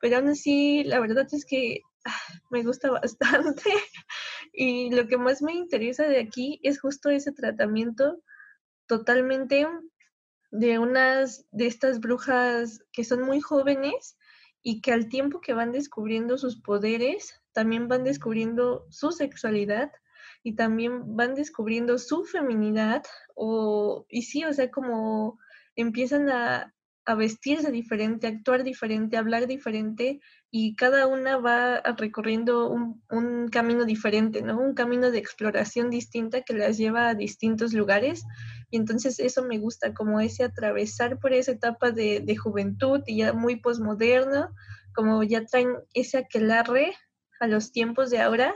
Pero 0.00 0.16
aún 0.16 0.28
así, 0.28 0.84
la 0.84 0.98
verdad 0.98 1.26
es 1.30 1.44
que 1.44 1.82
ah, 2.04 2.18
me 2.50 2.62
gusta 2.62 2.90
bastante. 3.02 3.72
Y 4.52 4.90
lo 4.90 5.06
que 5.06 5.16
más 5.16 5.42
me 5.42 5.54
interesa 5.54 6.04
de 6.04 6.18
aquí 6.18 6.60
es 6.62 6.80
justo 6.80 7.10
ese 7.10 7.32
tratamiento 7.32 8.22
totalmente 8.86 9.68
de 10.50 10.78
unas 10.78 11.46
de 11.52 11.66
estas 11.66 12.00
brujas 12.00 12.80
que 12.92 13.04
son 13.04 13.22
muy 13.22 13.40
jóvenes 13.40 14.16
y 14.62 14.80
que 14.80 14.92
al 14.92 15.08
tiempo 15.08 15.40
que 15.40 15.54
van 15.54 15.72
descubriendo 15.72 16.36
sus 16.38 16.60
poderes, 16.60 17.40
también 17.52 17.88
van 17.88 18.04
descubriendo 18.04 18.86
su 18.90 19.12
sexualidad 19.12 19.90
y 20.42 20.54
también 20.54 21.16
van 21.16 21.34
descubriendo 21.34 21.98
su 21.98 22.24
feminidad 22.24 23.02
o 23.34 24.06
y 24.08 24.22
sí, 24.22 24.44
o 24.44 24.52
sea, 24.52 24.70
como 24.70 25.38
empiezan 25.76 26.28
a, 26.30 26.74
a 27.04 27.14
vestirse 27.14 27.70
diferente, 27.70 28.26
actuar 28.26 28.62
diferente, 28.62 29.16
hablar 29.16 29.46
diferente 29.46 30.20
y 30.50 30.76
cada 30.76 31.06
una 31.06 31.38
va 31.38 31.80
recorriendo 31.96 32.70
un, 32.70 33.02
un, 33.10 33.48
camino 33.48 33.84
diferente, 33.84 34.42
¿no? 34.42 34.58
Un 34.58 34.74
camino 34.74 35.10
de 35.10 35.18
exploración 35.18 35.90
distinta 35.90 36.42
que 36.42 36.54
las 36.54 36.76
lleva 36.76 37.08
a 37.08 37.14
distintos 37.14 37.72
lugares 37.72 38.24
y 38.70 38.76
entonces 38.76 39.18
eso 39.18 39.44
me 39.44 39.58
gusta, 39.58 39.94
como 39.94 40.20
ese 40.20 40.44
atravesar 40.44 41.18
por 41.18 41.32
esa 41.32 41.52
etapa 41.52 41.90
de, 41.90 42.20
de 42.20 42.36
juventud 42.36 43.02
y 43.06 43.18
ya 43.18 43.32
muy 43.32 43.56
posmoderno, 43.56 44.50
como 44.94 45.22
ya 45.22 45.44
traen 45.44 45.76
ese 45.94 46.18
aquelarre 46.18 46.94
a 47.40 47.46
los 47.46 47.72
tiempos 47.72 48.10
de 48.10 48.20
ahora 48.20 48.54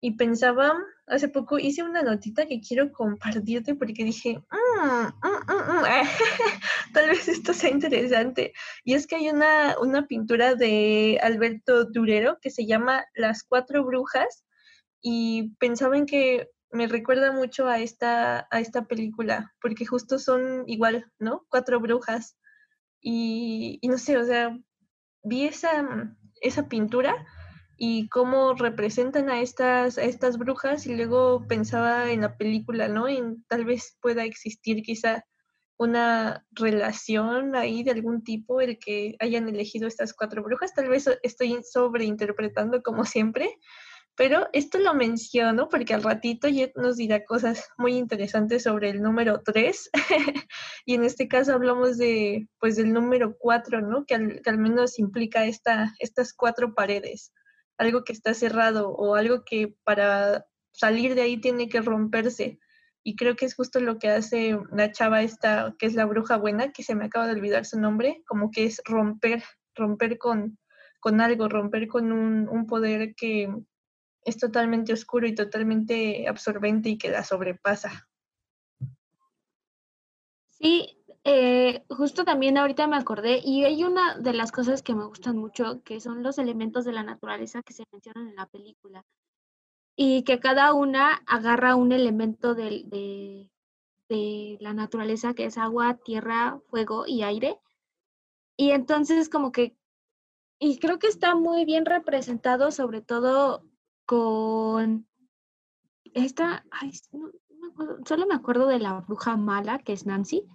y 0.00 0.12
pensaba, 0.12 0.74
hace 1.10 1.28
poco 1.28 1.58
hice 1.58 1.82
una 1.82 2.02
notita 2.02 2.46
que 2.46 2.60
quiero 2.60 2.92
compartirte 2.92 3.74
porque 3.74 4.04
dije, 4.04 4.38
mm, 4.38 5.06
mm, 5.06 5.40
mm, 5.48 5.84
tal 6.94 7.08
vez 7.10 7.28
esto 7.28 7.52
sea 7.52 7.70
interesante. 7.70 8.52
Y 8.84 8.94
es 8.94 9.06
que 9.06 9.16
hay 9.16 9.28
una, 9.28 9.76
una 9.80 10.06
pintura 10.06 10.54
de 10.54 11.18
Alberto 11.22 11.84
Durero 11.84 12.38
que 12.40 12.50
se 12.50 12.66
llama 12.66 13.04
Las 13.14 13.42
Cuatro 13.42 13.84
Brujas 13.84 14.44
y 15.02 15.50
pensaba 15.58 15.96
en 15.96 16.06
que 16.06 16.48
me 16.70 16.86
recuerda 16.86 17.32
mucho 17.32 17.66
a 17.66 17.80
esta, 17.80 18.46
a 18.50 18.60
esta 18.60 18.84
película, 18.84 19.52
porque 19.60 19.86
justo 19.86 20.18
son 20.18 20.62
igual, 20.68 21.10
¿no? 21.18 21.44
Cuatro 21.48 21.80
brujas. 21.80 22.36
Y, 23.00 23.78
y 23.80 23.88
no 23.88 23.98
sé, 23.98 24.16
o 24.16 24.24
sea, 24.24 24.56
vi 25.24 25.46
esa, 25.46 26.14
esa 26.40 26.68
pintura 26.68 27.26
y 27.82 28.10
cómo 28.10 28.52
representan 28.52 29.30
a 29.30 29.40
estas, 29.40 29.96
a 29.96 30.02
estas 30.02 30.36
brujas 30.36 30.84
y 30.84 30.94
luego 30.94 31.46
pensaba 31.48 32.12
en 32.12 32.20
la 32.20 32.36
película, 32.36 32.88
¿no? 32.88 33.08
En 33.08 33.42
tal 33.48 33.64
vez 33.64 33.96
pueda 34.02 34.26
existir 34.26 34.82
quizá 34.82 35.24
una 35.78 36.46
relación 36.50 37.56
ahí 37.56 37.82
de 37.82 37.92
algún 37.92 38.22
tipo 38.22 38.60
el 38.60 38.78
que 38.78 39.16
hayan 39.18 39.48
elegido 39.48 39.88
estas 39.88 40.12
cuatro 40.12 40.42
brujas. 40.42 40.74
Tal 40.74 40.90
vez 40.90 41.08
estoy 41.22 41.58
sobreinterpretando 41.62 42.82
como 42.82 43.06
siempre, 43.06 43.58
pero 44.14 44.46
esto 44.52 44.78
lo 44.78 44.92
menciono 44.92 45.70
porque 45.70 45.94
al 45.94 46.02
ratito 46.02 46.48
Jet 46.50 46.72
nos 46.76 46.98
dirá 46.98 47.24
cosas 47.24 47.66
muy 47.78 47.96
interesantes 47.96 48.64
sobre 48.64 48.90
el 48.90 49.00
número 49.00 49.40
3 49.42 49.90
y 50.84 50.96
en 50.96 51.04
este 51.04 51.28
caso 51.28 51.54
hablamos 51.54 51.96
de 51.96 52.46
pues 52.58 52.76
del 52.76 52.92
número 52.92 53.38
4, 53.38 53.80
¿no? 53.80 54.04
Que 54.04 54.16
al, 54.16 54.42
que 54.42 54.50
al 54.50 54.58
menos 54.58 54.98
implica 54.98 55.46
esta, 55.46 55.94
estas 55.98 56.34
cuatro 56.34 56.74
paredes 56.74 57.32
algo 57.80 58.04
que 58.04 58.12
está 58.12 58.34
cerrado 58.34 58.90
o 58.90 59.14
algo 59.14 59.42
que 59.42 59.74
para 59.84 60.46
salir 60.72 61.14
de 61.14 61.22
ahí 61.22 61.40
tiene 61.40 61.68
que 61.70 61.80
romperse. 61.80 62.58
Y 63.02 63.16
creo 63.16 63.36
que 63.36 63.46
es 63.46 63.54
justo 63.54 63.80
lo 63.80 63.98
que 63.98 64.10
hace 64.10 64.58
la 64.70 64.92
chava 64.92 65.22
esta, 65.22 65.74
que 65.78 65.86
es 65.86 65.94
la 65.94 66.04
bruja 66.04 66.36
buena, 66.36 66.72
que 66.72 66.82
se 66.82 66.94
me 66.94 67.06
acaba 67.06 67.26
de 67.26 67.32
olvidar 67.32 67.64
su 67.64 67.80
nombre, 67.80 68.22
como 68.26 68.50
que 68.50 68.66
es 68.66 68.82
romper, 68.84 69.42
romper 69.74 70.18
con, 70.18 70.58
con 71.00 71.22
algo, 71.22 71.48
romper 71.48 71.88
con 71.88 72.12
un, 72.12 72.50
un 72.50 72.66
poder 72.66 73.14
que 73.14 73.48
es 74.26 74.36
totalmente 74.36 74.92
oscuro 74.92 75.26
y 75.26 75.34
totalmente 75.34 76.28
absorbente 76.28 76.90
y 76.90 76.98
que 76.98 77.08
la 77.08 77.24
sobrepasa. 77.24 78.10
Sí, 80.50 80.99
eh, 81.24 81.84
justo 81.90 82.24
también 82.24 82.56
ahorita 82.56 82.86
me 82.86 82.96
acordé, 82.96 83.40
y 83.44 83.64
hay 83.64 83.84
una 83.84 84.16
de 84.18 84.32
las 84.32 84.52
cosas 84.52 84.82
que 84.82 84.94
me 84.94 85.04
gustan 85.04 85.36
mucho, 85.36 85.82
que 85.82 86.00
son 86.00 86.22
los 86.22 86.38
elementos 86.38 86.84
de 86.84 86.92
la 86.92 87.02
naturaleza 87.02 87.62
que 87.62 87.74
se 87.74 87.84
mencionan 87.92 88.28
en 88.28 88.36
la 88.36 88.46
película, 88.46 89.04
y 89.96 90.22
que 90.24 90.40
cada 90.40 90.72
una 90.72 91.22
agarra 91.26 91.76
un 91.76 91.92
elemento 91.92 92.54
de, 92.54 93.48
de, 94.08 94.58
la 94.60 94.72
naturaleza, 94.72 95.34
que 95.34 95.44
es 95.44 95.58
agua, 95.58 95.98
tierra, 96.04 96.60
fuego 96.68 97.04
y 97.06 97.22
aire, 97.22 97.60
y 98.56 98.70
entonces 98.70 99.28
como 99.28 99.52
que, 99.52 99.76
y 100.58 100.78
creo 100.78 100.98
que 100.98 101.06
está 101.06 101.34
muy 101.34 101.64
bien 101.64 101.84
representado, 101.86 102.70
sobre 102.72 103.02
todo 103.02 103.62
con 104.06 105.06
esta, 106.14 106.64
solo 108.06 108.26
me 108.26 108.34
acuerdo 108.34 108.66
de 108.66 108.78
la 108.78 109.00
bruja 109.00 109.36
mala, 109.36 109.78
que 109.78 109.92
es 109.92 110.06
Nancy, 110.06 110.46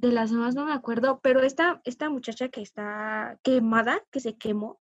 de 0.00 0.12
las 0.12 0.30
demás 0.30 0.54
no 0.54 0.64
me 0.64 0.72
acuerdo, 0.72 1.20
pero 1.22 1.40
esta, 1.40 1.80
esta 1.84 2.08
muchacha 2.08 2.48
que 2.48 2.62
está 2.62 3.38
quemada, 3.42 4.02
que 4.10 4.20
se 4.20 4.36
quemó, 4.36 4.80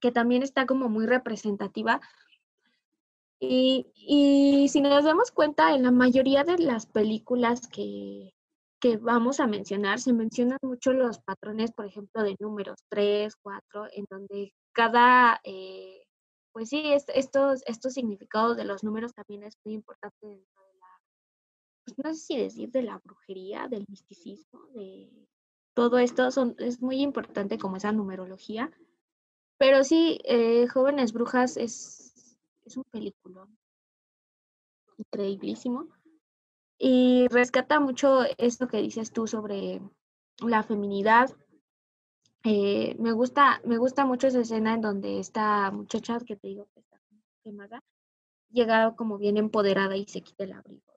que 0.00 0.10
también 0.10 0.42
está 0.42 0.66
como 0.66 0.88
muy 0.88 1.06
representativa. 1.06 2.00
Y, 3.38 3.86
y 3.94 4.68
si 4.68 4.80
nos 4.80 5.04
damos 5.04 5.30
cuenta, 5.30 5.74
en 5.74 5.84
la 5.84 5.92
mayoría 5.92 6.42
de 6.42 6.58
las 6.58 6.86
películas 6.86 7.68
que, 7.68 8.34
que 8.80 8.96
vamos 8.96 9.38
a 9.38 9.46
mencionar, 9.46 10.00
se 10.00 10.12
mencionan 10.12 10.58
mucho 10.62 10.92
los 10.92 11.20
patrones, 11.20 11.70
por 11.70 11.86
ejemplo, 11.86 12.24
de 12.24 12.36
números 12.40 12.80
3, 12.88 13.36
4, 13.36 13.86
en 13.92 14.06
donde 14.10 14.52
cada, 14.72 15.40
eh, 15.44 16.02
pues 16.52 16.70
sí, 16.70 16.82
estos, 16.92 17.62
estos 17.66 17.94
significados 17.94 18.56
de 18.56 18.64
los 18.64 18.82
números 18.82 19.14
también 19.14 19.44
es 19.44 19.56
muy 19.64 19.74
importante 19.74 20.26
dentro 20.26 20.64
de 20.72 20.73
pues 21.84 21.98
no 21.98 22.14
sé 22.14 22.20
si 22.20 22.36
decir 22.38 22.70
de 22.70 22.82
la 22.82 22.98
brujería, 22.98 23.68
del 23.68 23.84
misticismo, 23.88 24.60
de 24.74 25.10
todo 25.74 25.98
esto 25.98 26.30
son, 26.30 26.54
es 26.58 26.80
muy 26.80 27.00
importante 27.00 27.58
como 27.58 27.76
esa 27.76 27.92
numerología. 27.92 28.70
Pero 29.58 29.84
sí, 29.84 30.20
eh, 30.24 30.66
Jóvenes 30.68 31.12
Brujas 31.12 31.56
es, 31.56 32.38
es 32.64 32.76
un 32.76 32.84
película 32.84 33.46
increíblísimo. 34.98 35.88
Y 36.78 37.28
rescata 37.28 37.80
mucho 37.80 38.22
esto 38.38 38.68
que 38.68 38.78
dices 38.78 39.12
tú 39.12 39.26
sobre 39.26 39.80
la 40.38 40.62
feminidad. 40.62 41.30
Eh, 42.44 42.96
me 42.98 43.12
gusta, 43.12 43.60
me 43.64 43.78
gusta 43.78 44.04
mucho 44.04 44.26
esa 44.26 44.40
escena 44.40 44.74
en 44.74 44.80
donde 44.80 45.18
esta 45.18 45.70
muchacha 45.70 46.18
que 46.20 46.36
te 46.36 46.48
digo 46.48 46.68
que 46.74 46.80
está 46.80 47.00
quemada, 47.42 47.82
llega 48.50 48.94
como 48.96 49.18
bien 49.18 49.36
empoderada 49.36 49.96
y 49.96 50.06
se 50.06 50.20
quita 50.20 50.44
el 50.44 50.52
abrigo. 50.52 50.93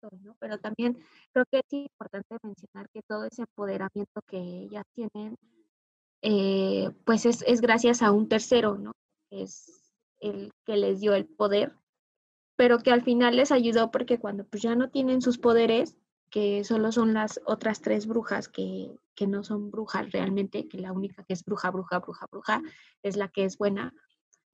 Pues, 0.00 0.20
¿no? 0.22 0.36
Pero 0.38 0.58
también 0.58 0.98
creo 1.32 1.44
que 1.50 1.58
es 1.58 1.72
importante 1.72 2.36
mencionar 2.42 2.88
que 2.92 3.02
todo 3.02 3.24
ese 3.24 3.42
empoderamiento 3.42 4.20
que 4.26 4.38
ellas 4.38 4.84
tienen, 4.94 5.36
eh, 6.22 6.90
pues 7.04 7.26
es, 7.26 7.42
es, 7.46 7.60
gracias 7.60 8.02
a 8.02 8.12
un 8.12 8.28
tercero, 8.28 8.78
¿no? 8.78 8.92
Es 9.30 9.92
el 10.20 10.52
que 10.64 10.76
les 10.76 11.00
dio 11.00 11.14
el 11.14 11.26
poder 11.26 11.72
pero 12.56 12.78
que 12.78 12.90
al 12.90 13.02
final 13.02 13.36
les 13.36 13.52
ayudó 13.52 13.90
porque 13.90 14.18
cuando 14.18 14.44
pues 14.44 14.62
ya 14.62 14.74
no 14.74 14.90
tienen 14.90 15.20
sus 15.20 15.38
poderes, 15.38 15.96
que 16.30 16.64
solo 16.64 16.90
son 16.90 17.14
las 17.14 17.40
otras 17.46 17.80
tres 17.80 18.06
brujas 18.06 18.48
que, 18.48 18.98
que 19.14 19.26
no 19.26 19.44
son 19.44 19.70
brujas 19.70 20.10
realmente, 20.10 20.66
que 20.66 20.78
la 20.78 20.92
única 20.92 21.22
que 21.24 21.34
es 21.34 21.44
bruja, 21.44 21.70
bruja, 21.70 22.00
bruja, 22.00 22.26
bruja, 22.30 22.62
es 23.02 23.16
la 23.16 23.28
que 23.28 23.44
es 23.44 23.58
buena, 23.58 23.94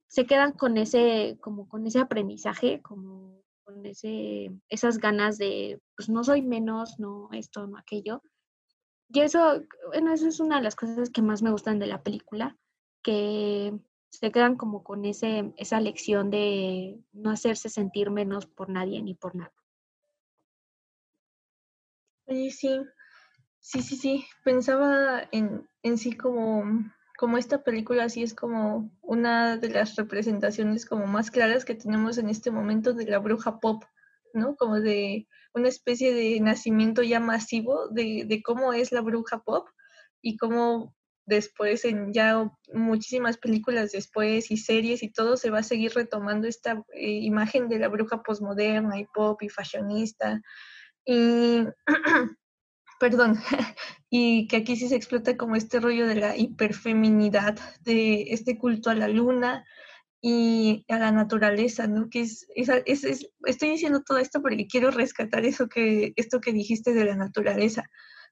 se 0.07 0.25
quedan 0.25 0.51
con 0.51 0.77
ese, 0.77 1.37
como 1.41 1.67
con 1.67 1.87
ese 1.87 1.99
aprendizaje, 1.99 2.81
como 2.81 3.42
con 3.63 3.85
ese, 3.85 4.51
esas 4.69 4.97
ganas 4.97 5.37
de, 5.37 5.81
pues 5.95 6.09
no 6.09 6.23
soy 6.23 6.41
menos, 6.41 6.99
no 6.99 7.29
esto, 7.31 7.67
no 7.67 7.77
aquello. 7.77 8.21
Y 9.09 9.21
eso, 9.21 9.61
bueno, 9.87 10.13
eso 10.13 10.27
es 10.27 10.39
una 10.39 10.57
de 10.57 10.63
las 10.63 10.75
cosas 10.75 11.09
que 11.09 11.21
más 11.21 11.41
me 11.41 11.51
gustan 11.51 11.79
de 11.79 11.87
la 11.87 12.01
película, 12.03 12.57
que 13.03 13.77
se 14.09 14.31
quedan 14.31 14.55
como 14.55 14.83
con 14.83 15.05
ese, 15.05 15.53
esa 15.57 15.79
lección 15.79 16.29
de 16.29 16.99
no 17.11 17.31
hacerse 17.31 17.69
sentir 17.69 18.11
menos 18.11 18.45
por 18.45 18.69
nadie 18.69 19.01
ni 19.01 19.15
por 19.15 19.35
nada. 19.35 19.53
Sí, 22.27 22.51
sí, 22.51 22.79
sí, 23.59 23.81
sí. 23.81 24.25
Pensaba 24.43 25.27
en, 25.31 25.67
en 25.83 25.97
sí 25.97 26.15
como, 26.15 26.63
como 27.17 27.37
esta 27.37 27.63
película, 27.63 28.09
sí 28.09 28.23
es 28.23 28.33
como 28.33 28.91
una 29.01 29.57
de 29.57 29.69
las 29.69 29.95
representaciones 29.95 30.85
como 30.85 31.05
más 31.05 31.31
claras 31.31 31.65
que 31.65 31.75
tenemos 31.75 32.17
en 32.17 32.29
este 32.29 32.51
momento 32.51 32.93
de 32.93 33.05
la 33.05 33.19
bruja 33.19 33.59
pop, 33.59 33.83
¿no? 34.33 34.55
Como 34.55 34.79
de 34.79 35.27
una 35.53 35.67
especie 35.67 36.13
de 36.13 36.39
nacimiento 36.39 37.03
ya 37.03 37.19
masivo 37.19 37.87
de, 37.89 38.25
de 38.27 38.41
cómo 38.41 38.73
es 38.73 38.91
la 38.91 39.01
bruja 39.01 39.43
pop 39.43 39.67
y 40.21 40.37
cómo 40.37 40.95
después 41.25 41.85
en 41.85 42.11
ya 42.13 42.51
muchísimas 42.73 43.37
películas 43.37 43.91
después 43.91 44.51
y 44.51 44.57
series 44.57 45.03
y 45.03 45.09
todo 45.09 45.37
se 45.37 45.49
va 45.49 45.59
a 45.59 45.63
seguir 45.63 45.93
retomando 45.93 46.47
esta 46.47 46.83
eh, 46.93 47.09
imagen 47.09 47.69
de 47.69 47.79
la 47.79 47.87
bruja 47.87 48.23
posmoderna 48.23 48.99
y 48.99 49.05
pop 49.05 49.41
y 49.41 49.49
fashionista 49.49 50.41
y 51.05 51.65
perdón 53.03 53.35
y 54.09 54.47
que 54.47 54.55
aquí 54.55 54.77
sí 54.77 54.87
se 54.87 54.95
explota 54.95 55.35
como 55.35 55.57
este 55.57 55.81
rollo 55.81 56.07
de 56.07 56.15
la 56.15 56.37
hiperfeminidad 56.37 57.59
de 57.81 58.27
este 58.29 58.57
culto 58.57 58.89
a 58.89 58.95
la 58.95 59.09
luna 59.09 59.65
y 60.21 60.85
a 60.87 60.97
la 60.99 61.11
naturaleza, 61.11 61.85
¿no? 61.85 62.09
Que 62.09 62.21
es, 62.21 62.47
es, 62.55 63.03
es, 63.03 63.29
estoy 63.45 63.71
diciendo 63.71 64.03
todo 64.05 64.19
esto 64.19 64.41
porque 64.41 64.67
quiero 64.67 64.89
rescatar 64.89 65.43
eso 65.43 65.67
que, 65.67 66.13
esto 66.15 66.39
que 66.39 66.53
dijiste 66.53 66.93
de 66.93 67.03
la 67.03 67.17
naturaleza 67.17 67.83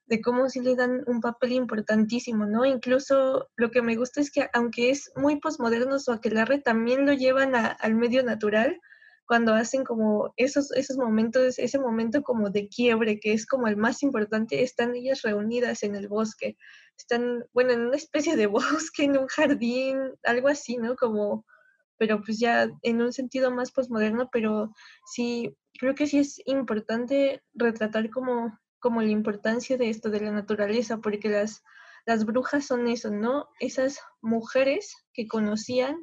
de 0.06 0.22
cómo 0.22 0.48
sí 0.48 0.60
le 0.60 0.74
dan 0.74 1.02
un 1.06 1.20
papel 1.20 1.52
importantísimo, 1.52 2.46
¿no? 2.46 2.64
Incluso 2.64 3.50
lo 3.56 3.70
que 3.70 3.82
me 3.82 3.96
gusta 3.96 4.22
es 4.22 4.30
que 4.30 4.48
aunque 4.54 4.88
es 4.88 5.12
muy 5.16 5.36
posmoderno 5.38 5.98
su 5.98 6.12
aquelarre, 6.12 6.60
también 6.60 7.04
lo 7.04 7.12
llevan 7.12 7.54
al 7.54 7.94
medio 7.94 8.22
natural 8.22 8.80
cuando 9.26 9.54
hacen 9.54 9.84
como 9.84 10.32
esos, 10.36 10.72
esos 10.72 10.96
momentos, 10.96 11.58
ese 11.58 11.78
momento 11.78 12.22
como 12.22 12.50
de 12.50 12.68
quiebre, 12.68 13.20
que 13.20 13.32
es 13.32 13.46
como 13.46 13.68
el 13.68 13.76
más 13.76 14.02
importante, 14.02 14.62
están 14.62 14.94
ellas 14.94 15.22
reunidas 15.22 15.82
en 15.82 15.94
el 15.94 16.08
bosque, 16.08 16.56
están, 16.96 17.44
bueno, 17.52 17.72
en 17.72 17.82
una 17.82 17.96
especie 17.96 18.36
de 18.36 18.46
bosque, 18.92 19.04
en 19.04 19.18
un 19.18 19.26
jardín, 19.26 19.98
algo 20.24 20.48
así, 20.48 20.76
¿no? 20.76 20.96
Como, 20.96 21.46
pero 21.98 22.22
pues 22.22 22.38
ya 22.38 22.68
en 22.82 23.02
un 23.02 23.12
sentido 23.12 23.50
más 23.50 23.72
posmoderno, 23.72 24.28
pero 24.32 24.72
sí, 25.06 25.56
creo 25.78 25.94
que 25.94 26.06
sí 26.06 26.18
es 26.18 26.40
importante 26.46 27.42
retratar 27.54 28.10
como 28.10 28.58
como 28.82 29.00
la 29.00 29.10
importancia 29.10 29.78
de 29.78 29.88
esto, 29.88 30.10
de 30.10 30.20
la 30.20 30.32
naturaleza, 30.32 30.98
porque 30.98 31.28
las, 31.28 31.62
las 32.04 32.26
brujas 32.26 32.66
son 32.66 32.88
eso, 32.88 33.10
¿no? 33.10 33.48
Esas 33.60 34.00
mujeres 34.20 34.92
que 35.14 35.28
conocían, 35.28 35.96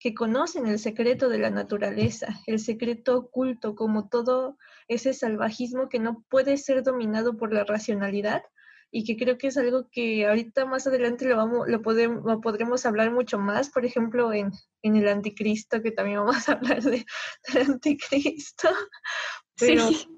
que 0.00 0.14
conocen 0.14 0.66
el 0.66 0.80
secreto 0.80 1.28
de 1.28 1.38
la 1.38 1.50
naturaleza, 1.50 2.40
el 2.46 2.58
secreto 2.58 3.16
oculto, 3.16 3.76
como 3.76 4.08
todo 4.08 4.56
ese 4.88 5.12
salvajismo 5.12 5.88
que 5.88 6.00
no 6.00 6.24
puede 6.28 6.56
ser 6.56 6.82
dominado 6.82 7.36
por 7.36 7.52
la 7.52 7.64
racionalidad 7.64 8.42
y 8.90 9.04
que 9.04 9.16
creo 9.16 9.38
que 9.38 9.46
es 9.46 9.56
algo 9.56 9.88
que 9.92 10.26
ahorita 10.26 10.64
más 10.64 10.88
adelante 10.88 11.28
lo, 11.28 11.36
vamos, 11.36 11.68
lo, 11.68 11.80
podemos, 11.82 12.24
lo 12.24 12.40
podremos 12.40 12.84
hablar 12.86 13.12
mucho 13.12 13.38
más, 13.38 13.70
por 13.70 13.84
ejemplo, 13.84 14.32
en, 14.32 14.50
en 14.82 14.96
el 14.96 15.06
anticristo, 15.06 15.80
que 15.80 15.92
también 15.92 16.18
vamos 16.24 16.48
a 16.48 16.52
hablar 16.54 16.82
de, 16.82 17.06
del 17.52 17.70
anticristo. 17.70 18.68
Pero, 19.56 19.86
sí 19.88 20.08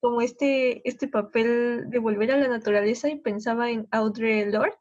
como 0.00 0.20
este, 0.20 0.86
este 0.88 1.08
papel 1.08 1.88
de 1.88 1.98
volver 1.98 2.32
a 2.32 2.36
la 2.36 2.48
naturaleza 2.48 3.08
y 3.08 3.18
pensaba 3.18 3.70
en 3.70 3.88
Audre 3.90 4.50
Lorde, 4.50 4.76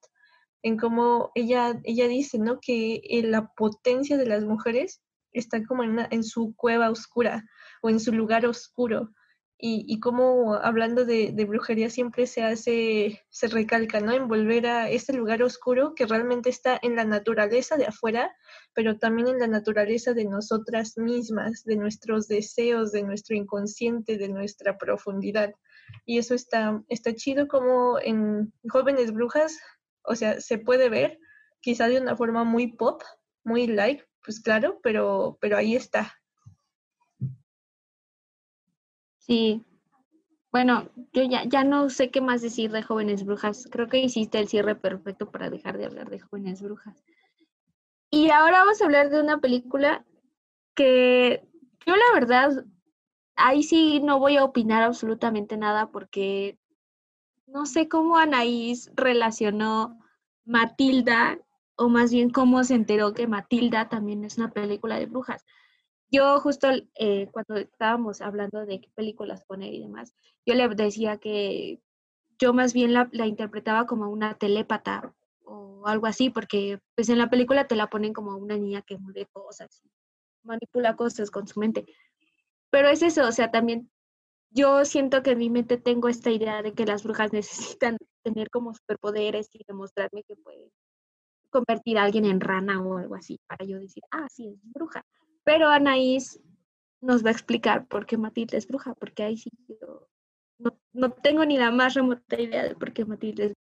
en 0.68 0.78
cómo 0.78 1.32
ella, 1.34 1.80
ella 1.84 2.08
dice, 2.08 2.38
¿no? 2.40 2.60
Que 2.60 3.02
eh, 3.04 3.24
la 3.24 3.48
potencia 3.54 4.18
de 4.18 4.26
las 4.26 4.44
mujeres 4.44 5.02
está 5.32 5.64
como 5.64 5.84
en, 5.84 6.24
su 6.24 6.56
cueva 6.56 6.90
oscura 6.90 7.46
o 7.82 7.90
en 7.90 8.00
su 8.00 8.12
lugar 8.12 8.46
oscuro 8.46 9.12
y, 9.60 9.86
y 9.88 10.00
cómo 10.00 10.56
hablando 10.56 11.06
de, 11.06 11.32
de, 11.32 11.46
brujería 11.46 11.90
siempre 11.90 12.28
se 12.28 12.44
hace, 12.44 13.24
se 13.30 13.48
recalca, 13.48 14.00
¿no? 14.00 14.14
En 14.14 14.28
volver 14.28 14.68
a 14.68 14.90
ese 14.90 15.14
lugar 15.14 15.42
oscuro 15.42 15.94
que 15.96 16.06
realmente 16.06 16.50
está 16.50 16.80
en 16.82 16.96
la 16.96 17.06
naturaleza 17.06 17.76
de 17.76 17.86
afuera, 17.86 18.36
pero 18.74 19.00
también 19.00 19.28
en 19.30 19.40
la 19.40 19.48
naturaleza 19.48 20.14
de 20.14 20.26
nosotras 20.26 20.98
mismas, 20.98 21.64
de 21.64 21.76
nuestros 21.76 22.28
deseos, 22.28 22.92
de 22.92 23.04
nuestro 23.04 23.36
inconsciente, 23.36 24.18
de 24.18 24.30
nuestra 24.30 24.78
profundidad. 24.78 25.54
Y 26.06 26.20
eso 26.20 26.36
está, 26.36 26.84
está 26.90 27.16
chido 27.16 27.48
como 27.48 28.00
en 28.00 28.54
Jóvenes 28.70 29.12
Brujas, 29.12 29.58
o 30.08 30.16
sea, 30.16 30.42
se 30.42 30.58
puede 30.58 30.90
ver, 30.90 31.20
quizá 31.62 31.88
de 31.88 32.02
una 32.02 32.16
forma 32.16 32.44
muy 32.44 32.68
pop, 32.74 33.04
muy 33.44 33.68
light, 33.68 34.02
pues 34.24 34.40
claro, 34.40 34.80
pero, 34.82 35.38
pero 35.40 35.58
ahí 35.58 35.76
está, 35.76 36.18
Sí. 39.28 39.66
Bueno, 40.52 40.90
yo 41.12 41.24
ya, 41.24 41.44
ya 41.44 41.66
no 41.66 41.90
sé 41.90 42.10
qué 42.10 42.22
más 42.22 42.42
decir 42.42 42.72
de 42.72 42.82
jóvenes 42.82 43.26
brujas. 43.26 43.68
Creo 43.70 43.90
que 43.90 44.00
hiciste 44.00 44.40
el 44.40 44.48
cierre 44.48 44.76
perfecto 44.76 45.30
para 45.30 45.50
dejar 45.50 45.78
de 45.78 45.86
hablar 45.86 46.10
de 46.10 46.22
jóvenes 46.22 46.62
brujas. 46.62 47.04
Y 48.10 48.30
ahora 48.32 48.60
vamos 48.60 48.82
a 48.82 48.86
hablar 48.86 49.10
de 49.10 49.20
una 49.20 49.40
película 49.40 50.06
que 50.74 51.46
yo 51.86 51.96
la 51.96 52.14
verdad, 52.14 52.66
ahí 53.36 53.64
sí 53.64 54.00
no 54.00 54.20
voy 54.20 54.38
a 54.38 54.46
opinar 54.46 54.82
absolutamente 54.82 55.58
nada 55.58 55.92
porque 55.92 56.58
no 57.58 57.66
sé 57.66 57.90
cómo 57.90 58.18
Anaís 58.18 58.92
relacionó 58.94 59.98
Matilda, 60.46 61.40
o 61.76 61.90
más 61.90 62.12
bien 62.12 62.30
cómo 62.30 62.64
se 62.64 62.76
enteró 62.76 63.16
que 63.16 63.26
Matilda 63.26 63.90
también 63.90 64.24
es 64.24 64.38
una 64.38 64.52
película 64.52 65.00
de 65.00 65.08
brujas. 65.08 65.44
Yo 66.12 66.40
justo 66.40 66.68
eh, 67.00 67.30
cuando 67.32 67.56
estábamos 67.56 68.22
hablando 68.22 68.64
de 68.68 68.80
qué 68.80 68.92
películas 68.94 69.44
poner 69.44 69.74
y 69.74 69.82
demás, 69.82 70.14
yo 70.46 70.54
le 70.54 70.68
decía 70.70 71.18
que 71.18 71.82
yo 72.38 72.54
más 72.54 72.74
bien 72.74 72.94
la, 72.94 73.10
interpretaba 73.26 73.88
como 73.88 74.08
una 74.08 74.36
telépata 74.36 75.16
o 75.44 75.88
algo 75.88 76.06
así, 76.06 76.30
porque 76.30 76.80
pues 76.94 77.10
en 77.10 77.18
la 77.18 77.32
película 77.32 77.66
te 77.66 77.76
la 77.76 77.88
ponen 77.88 78.14
como 78.14 78.38
una 78.38 78.56
niña 78.56 78.84
que 78.84 79.00
mueve 79.00 79.26
cosas, 79.34 79.82
manipula 80.44 80.96
cosas 80.96 81.32
con 81.32 81.48
su 81.48 81.60
mente. 81.60 81.88
Pero 82.70 82.88
es 82.90 83.02
eso, 83.02 83.28
o 83.28 83.32
sea, 83.32 83.50
también 83.50 83.90
yo 84.58 84.86
siento 84.86 85.22
que 85.22 85.32
en 85.32 85.38
mi 85.38 85.50
mente 85.52 85.78
tengo 85.78 86.10
esta 86.10 86.32
idea 86.32 86.64
de 86.64 86.74
que 86.74 86.86
las 86.86 87.04
brujas 87.04 87.32
necesitan 87.78 87.98
tener 88.24 88.50
como 88.50 88.74
superpoderes 88.74 89.50
y 89.54 89.64
demostrarme 89.68 90.24
que 90.24 90.36
pueden 90.36 90.70
convertir 91.50 91.98
a 91.98 92.04
alguien 92.04 92.26
en 92.26 92.42
rana 92.42 92.82
o 92.82 92.98
algo 92.98 93.16
así, 93.16 93.40
para 93.48 93.66
yo 93.66 93.80
decir, 93.80 94.04
ah, 94.12 94.28
sí, 94.30 94.50
es 94.50 94.60
bruja 94.74 95.06
Pero 95.44 95.70
Anaís 95.70 96.42
nos 97.00 97.24
va 97.24 97.30
a 97.30 97.34
explicar 97.34 97.88
por 97.88 98.06
qué 98.06 98.18
Matilda 98.18 98.58
es 98.58 98.68
bruja, 98.68 98.96
porque 98.96 99.24
ahí 99.24 99.38
sí 99.38 99.50
yo 99.70 100.10
no, 100.58 100.78
no 100.92 101.12
tengo 101.12 101.46
ni 101.46 101.58
la 101.58 101.72
más 101.72 101.94
remota 101.94 102.42
idea 102.42 102.64
de 102.64 102.76
por 102.76 102.92
qué 102.92 103.06
Matilda 103.06 103.46
es 103.46 103.54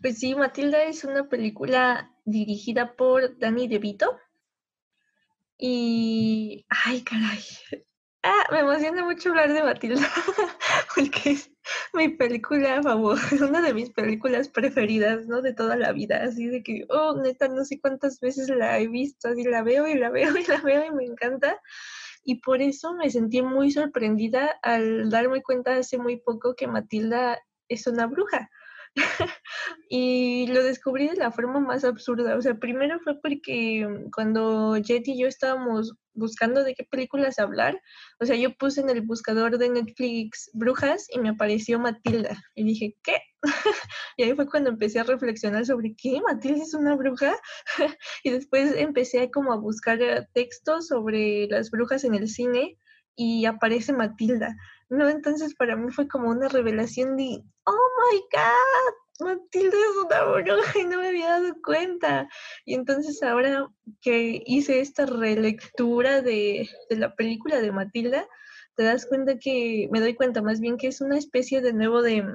Pues 0.00 0.18
sí, 0.18 0.34
Matilda 0.34 0.84
es 0.84 1.04
una 1.04 1.28
película 1.28 2.14
dirigida 2.24 2.94
por 2.94 3.38
Danny 3.38 3.66
DeVito. 3.66 4.18
Y. 5.58 6.66
Ay, 6.68 7.02
caray. 7.02 7.40
Ah, 8.24 8.44
me 8.52 8.60
emociona 8.60 9.04
mucho 9.04 9.30
hablar 9.30 9.52
de 9.52 9.64
Matilda, 9.64 10.06
porque 10.94 11.30
es 11.32 11.50
mi 11.92 12.08
película 12.08 12.80
favorita, 12.80 13.46
una 13.46 13.60
de 13.60 13.74
mis 13.74 13.90
películas 13.90 14.48
preferidas, 14.48 15.26
¿no? 15.26 15.42
De 15.42 15.52
toda 15.52 15.74
la 15.74 15.90
vida, 15.90 16.22
así 16.22 16.46
de 16.46 16.62
que, 16.62 16.84
oh, 16.88 17.20
neta, 17.20 17.48
no 17.48 17.64
sé 17.64 17.80
cuántas 17.80 18.20
veces 18.20 18.48
la 18.48 18.78
he 18.78 18.86
visto, 18.86 19.28
así 19.28 19.42
la 19.42 19.64
veo 19.64 19.88
y 19.88 19.94
la 19.94 20.10
veo 20.10 20.36
y 20.36 20.44
la 20.46 20.60
veo 20.60 20.84
y 20.84 20.90
me 20.92 21.04
encanta. 21.04 21.60
Y 22.24 22.36
por 22.36 22.62
eso 22.62 22.94
me 22.94 23.10
sentí 23.10 23.42
muy 23.42 23.72
sorprendida 23.72 24.56
al 24.62 25.10
darme 25.10 25.42
cuenta 25.42 25.74
hace 25.74 25.98
muy 25.98 26.18
poco 26.18 26.54
que 26.54 26.68
Matilda 26.68 27.40
es 27.68 27.88
una 27.88 28.06
bruja. 28.06 28.48
Y 29.88 30.46
lo 30.48 30.62
descubrí 30.62 31.08
de 31.08 31.16
la 31.16 31.30
forma 31.30 31.60
más 31.60 31.84
absurda. 31.84 32.36
O 32.36 32.42
sea, 32.42 32.54
primero 32.54 32.98
fue 33.00 33.20
porque 33.20 33.86
mm, 33.86 34.10
cuando 34.10 34.76
Jet 34.78 35.06
y 35.08 35.18
yo 35.18 35.28
estábamos 35.28 35.94
buscando 36.14 36.62
de 36.62 36.74
qué 36.74 36.84
películas 36.84 37.38
hablar, 37.38 37.80
o 38.20 38.26
sea, 38.26 38.36
yo 38.36 38.54
puse 38.56 38.80
en 38.80 38.90
el 38.90 39.02
buscador 39.02 39.58
de 39.58 39.70
Netflix 39.70 40.50
Brujas 40.52 41.06
y 41.10 41.18
me 41.18 41.30
apareció 41.30 41.78
Matilda. 41.78 42.42
Y 42.54 42.64
dije, 42.64 42.96
¿qué? 43.02 43.18
y 44.16 44.24
ahí 44.24 44.34
fue 44.34 44.46
cuando 44.46 44.70
empecé 44.70 45.00
a 45.00 45.04
reflexionar 45.04 45.66
sobre 45.66 45.94
qué, 45.96 46.20
Matilda 46.20 46.62
es 46.62 46.74
una 46.74 46.96
bruja. 46.96 47.34
y 48.24 48.30
después 48.30 48.74
empecé 48.76 49.30
como 49.30 49.52
a 49.52 49.56
buscar 49.56 50.00
eh, 50.02 50.26
textos 50.34 50.88
sobre 50.88 51.46
las 51.48 51.70
brujas 51.70 52.04
en 52.04 52.14
el 52.14 52.28
cine 52.28 52.78
y 53.16 53.44
aparece 53.46 53.92
Matilda. 53.92 54.56
No, 54.92 55.08
entonces 55.08 55.54
para 55.54 55.74
mí 55.74 55.90
fue 55.90 56.06
como 56.06 56.28
una 56.28 56.48
revelación 56.48 57.16
de, 57.16 57.42
oh 57.64 57.88
my 58.12 58.20
God, 58.30 59.26
Matilda 59.26 59.74
es 59.74 60.04
una 60.04 60.24
bruja 60.42 60.78
y 60.78 60.84
no 60.84 60.98
me 60.98 61.08
había 61.08 61.30
dado 61.30 61.54
cuenta. 61.64 62.28
Y 62.66 62.74
entonces 62.74 63.22
ahora 63.22 63.70
que 64.02 64.42
hice 64.44 64.80
esta 64.80 65.06
relectura 65.06 66.20
de, 66.20 66.68
de 66.90 66.96
la 66.96 67.16
película 67.16 67.62
de 67.62 67.72
Matilda, 67.72 68.28
te 68.76 68.82
das 68.82 69.06
cuenta 69.06 69.38
que, 69.38 69.88
me 69.90 70.00
doy 70.00 70.14
cuenta 70.14 70.42
más 70.42 70.60
bien 70.60 70.76
que 70.76 70.88
es 70.88 71.00
una 71.00 71.16
especie 71.16 71.62
de 71.62 71.72
nuevo 71.72 72.02
de, 72.02 72.26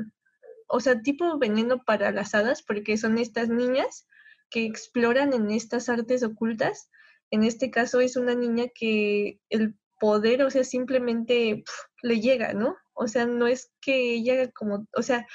o 0.68 0.80
sea, 0.80 1.00
tipo 1.04 1.38
veneno 1.38 1.84
para 1.86 2.12
las 2.12 2.34
hadas, 2.34 2.64
porque 2.64 2.98
son 2.98 3.20
estas 3.20 3.50
niñas 3.50 4.08
que 4.50 4.66
exploran 4.66 5.32
en 5.34 5.52
estas 5.52 5.90
artes 5.90 6.24
ocultas. 6.24 6.90
En 7.30 7.44
este 7.44 7.70
caso 7.70 8.00
es 8.00 8.16
una 8.16 8.34
niña 8.34 8.66
que 8.74 9.42
el 9.50 9.76
poder, 10.00 10.44
o 10.44 10.50
sea, 10.50 10.64
simplemente 10.64 11.64
le 12.02 12.20
llega, 12.20 12.54
¿no? 12.54 12.76
O 12.94 13.08
sea, 13.08 13.26
no 13.26 13.48
es 13.48 13.72
que 13.82 14.14
ella 14.14 14.52
como, 14.52 14.88
o 14.96 15.02
sea, 15.02 15.28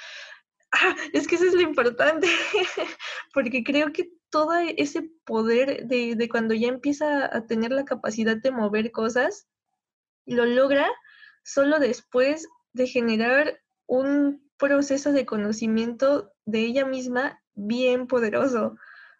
ah, 0.71 0.95
es 1.13 1.27
que 1.27 1.35
eso 1.35 1.45
es 1.45 1.53
lo 1.53 1.61
importante, 1.61 2.27
porque 3.33 3.63
creo 3.63 3.93
que 3.93 4.11
todo 4.29 4.53
ese 4.55 5.09
poder 5.25 5.87
de, 5.87 6.15
de 6.15 6.29
cuando 6.29 6.53
ya 6.53 6.67
empieza 6.67 7.25
a 7.35 7.45
tener 7.45 7.71
la 7.71 7.85
capacidad 7.85 8.37
de 8.37 8.51
mover 8.51 8.91
cosas, 8.91 9.47
lo 10.25 10.45
logra 10.45 10.87
solo 11.43 11.79
después 11.79 12.47
de 12.73 12.87
generar 12.87 13.61
un 13.85 14.49
proceso 14.57 15.11
de 15.11 15.25
conocimiento 15.25 16.31
de 16.45 16.59
ella 16.61 16.85
misma 16.85 17.41
bien 17.53 18.07
poderoso. 18.07 18.75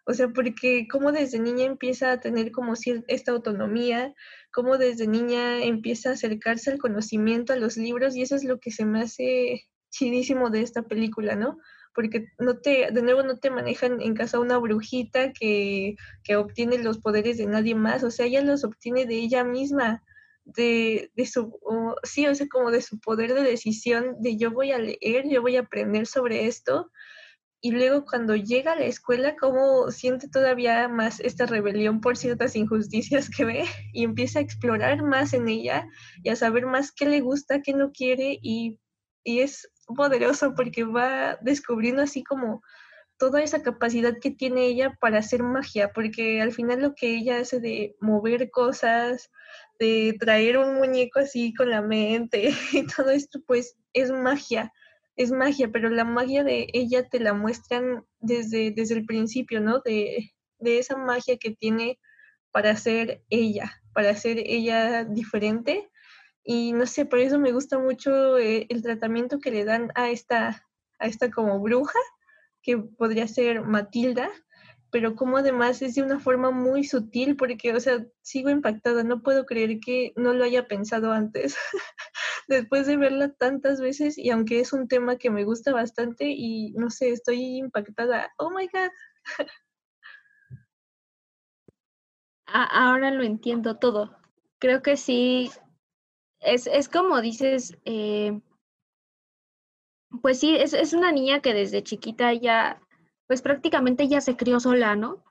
O 0.06 0.12
sea, 0.12 0.28
porque 0.28 0.86
como 0.90 1.12
desde 1.12 1.38
niña 1.38 1.64
empieza 1.64 2.12
a 2.12 2.20
tener 2.20 2.52
como 2.52 2.74
esta 3.08 3.32
autonomía, 3.32 4.14
como 4.52 4.76
desde 4.76 5.06
niña 5.06 5.62
empieza 5.62 6.10
a 6.10 6.12
acercarse 6.12 6.70
al 6.70 6.78
conocimiento, 6.78 7.52
a 7.52 7.56
los 7.56 7.76
libros, 7.76 8.14
y 8.14 8.22
eso 8.22 8.36
es 8.36 8.44
lo 8.44 8.60
que 8.60 8.70
se 8.70 8.84
me 8.84 9.00
hace 9.00 9.64
chidísimo 9.90 10.50
de 10.50 10.60
esta 10.60 10.82
película, 10.82 11.36
¿no? 11.36 11.58
Porque 11.94 12.26
no 12.38 12.58
te, 12.58 12.90
de 12.90 13.02
nuevo 13.02 13.22
no 13.22 13.38
te 13.38 13.50
manejan 13.50 14.02
en 14.02 14.14
casa 14.14 14.40
una 14.40 14.58
brujita 14.58 15.32
que, 15.32 15.94
que 16.22 16.36
obtiene 16.36 16.78
los 16.78 16.98
poderes 16.98 17.38
de 17.38 17.46
nadie 17.46 17.74
más, 17.74 18.04
o 18.04 18.10
sea, 18.10 18.26
ella 18.26 18.42
los 18.42 18.64
obtiene 18.64 19.06
de 19.06 19.14
ella 19.14 19.44
misma, 19.44 20.02
de, 20.44 21.10
de 21.14 21.26
su, 21.26 21.58
sí, 22.02 22.26
o 22.26 22.34
sea, 22.34 22.46
como 22.48 22.70
de 22.70 22.82
su 22.82 23.00
poder 23.00 23.32
de 23.32 23.42
decisión, 23.42 24.16
de 24.20 24.36
yo 24.36 24.50
voy 24.50 24.72
a 24.72 24.78
leer, 24.78 25.26
yo 25.28 25.40
voy 25.40 25.56
a 25.56 25.60
aprender 25.60 26.06
sobre 26.06 26.46
esto, 26.46 26.90
y 27.64 27.70
luego 27.70 28.04
cuando 28.04 28.36
llega 28.36 28.72
a 28.72 28.76
la 28.76 28.84
escuela, 28.84 29.36
como 29.36 29.90
siente 29.90 30.28
todavía 30.28 30.86
más 30.86 31.18
esta 31.20 31.46
rebelión 31.46 32.02
por 32.02 32.18
ciertas 32.18 32.56
injusticias 32.56 33.30
que 33.30 33.46
ve 33.46 33.64
y 33.94 34.04
empieza 34.04 34.38
a 34.38 34.42
explorar 34.42 35.02
más 35.02 35.32
en 35.32 35.48
ella 35.48 35.88
y 36.22 36.28
a 36.28 36.36
saber 36.36 36.66
más 36.66 36.92
qué 36.92 37.06
le 37.06 37.22
gusta, 37.22 37.62
qué 37.62 37.72
no 37.72 37.90
quiere 37.90 38.38
y, 38.42 38.78
y 39.24 39.40
es 39.40 39.66
poderoso 39.96 40.54
porque 40.54 40.84
va 40.84 41.38
descubriendo 41.40 42.02
así 42.02 42.22
como 42.22 42.60
toda 43.16 43.42
esa 43.42 43.62
capacidad 43.62 44.12
que 44.20 44.30
tiene 44.30 44.66
ella 44.66 44.98
para 45.00 45.20
hacer 45.20 45.42
magia, 45.42 45.90
porque 45.94 46.42
al 46.42 46.52
final 46.52 46.82
lo 46.82 46.94
que 46.94 47.16
ella 47.16 47.38
hace 47.38 47.60
de 47.60 47.96
mover 47.98 48.50
cosas, 48.50 49.30
de 49.78 50.14
traer 50.20 50.58
un 50.58 50.74
muñeco 50.74 51.20
así 51.20 51.54
con 51.54 51.70
la 51.70 51.80
mente 51.80 52.50
y 52.72 52.86
todo 52.86 53.08
esto, 53.08 53.40
pues 53.46 53.78
es 53.94 54.10
magia 54.10 54.70
es 55.16 55.30
magia, 55.30 55.70
pero 55.72 55.90
la 55.90 56.04
magia 56.04 56.44
de 56.44 56.68
ella 56.72 57.08
te 57.08 57.20
la 57.20 57.34
muestran 57.34 58.04
desde, 58.20 58.70
desde 58.70 58.96
el 58.96 59.06
principio, 59.06 59.60
¿no? 59.60 59.80
De, 59.80 60.32
de 60.58 60.78
esa 60.78 60.96
magia 60.96 61.36
que 61.36 61.50
tiene 61.52 61.98
para 62.50 62.76
ser 62.76 63.22
ella, 63.30 63.72
para 63.92 64.14
ser 64.14 64.38
ella 64.38 65.04
diferente. 65.04 65.90
Y 66.44 66.72
no 66.72 66.86
sé, 66.86 67.06
por 67.06 67.20
eso 67.20 67.38
me 67.38 67.52
gusta 67.52 67.78
mucho 67.78 68.38
eh, 68.38 68.66
el 68.68 68.82
tratamiento 68.82 69.38
que 69.38 69.50
le 69.50 69.64
dan 69.64 69.90
a 69.94 70.10
esta, 70.10 70.66
a 70.98 71.06
esta 71.06 71.30
como 71.30 71.60
bruja, 71.60 71.98
que 72.62 72.78
podría 72.78 73.28
ser 73.28 73.62
Matilda, 73.62 74.30
pero 74.90 75.16
como 75.16 75.38
además 75.38 75.82
es 75.82 75.96
de 75.96 76.02
una 76.02 76.20
forma 76.20 76.50
muy 76.50 76.84
sutil, 76.84 77.36
porque, 77.36 77.72
o 77.72 77.80
sea, 77.80 78.06
sigo 78.22 78.50
impactada, 78.50 79.02
no 79.02 79.22
puedo 79.22 79.46
creer 79.46 79.80
que 79.80 80.12
no 80.16 80.32
lo 80.34 80.44
haya 80.44 80.68
pensado 80.68 81.12
antes. 81.12 81.56
después 82.48 82.86
de 82.86 82.96
verla 82.96 83.32
tantas 83.32 83.80
veces 83.80 84.18
y 84.18 84.30
aunque 84.30 84.60
es 84.60 84.72
un 84.72 84.88
tema 84.88 85.16
que 85.16 85.30
me 85.30 85.44
gusta 85.44 85.72
bastante 85.72 86.26
y 86.28 86.72
no 86.72 86.90
sé, 86.90 87.10
estoy 87.10 87.58
impactada. 87.58 88.32
Oh 88.38 88.50
my 88.50 88.66
God. 88.66 88.90
Ahora 92.46 93.10
lo 93.10 93.22
entiendo 93.24 93.78
todo. 93.78 94.16
Creo 94.58 94.82
que 94.82 94.96
sí, 94.96 95.50
es, 96.40 96.66
es 96.66 96.88
como 96.88 97.20
dices, 97.20 97.76
eh, 97.84 98.40
pues 100.22 100.40
sí, 100.40 100.56
es, 100.56 100.72
es, 100.72 100.92
una 100.92 101.10
niña 101.10 101.40
que 101.40 101.54
desde 101.54 101.82
chiquita 101.82 102.32
ya, 102.34 102.80
pues 103.26 103.42
prácticamente 103.42 104.08
ya 104.08 104.20
se 104.20 104.36
crió 104.36 104.60
sola, 104.60 104.94
¿no? 104.94 105.24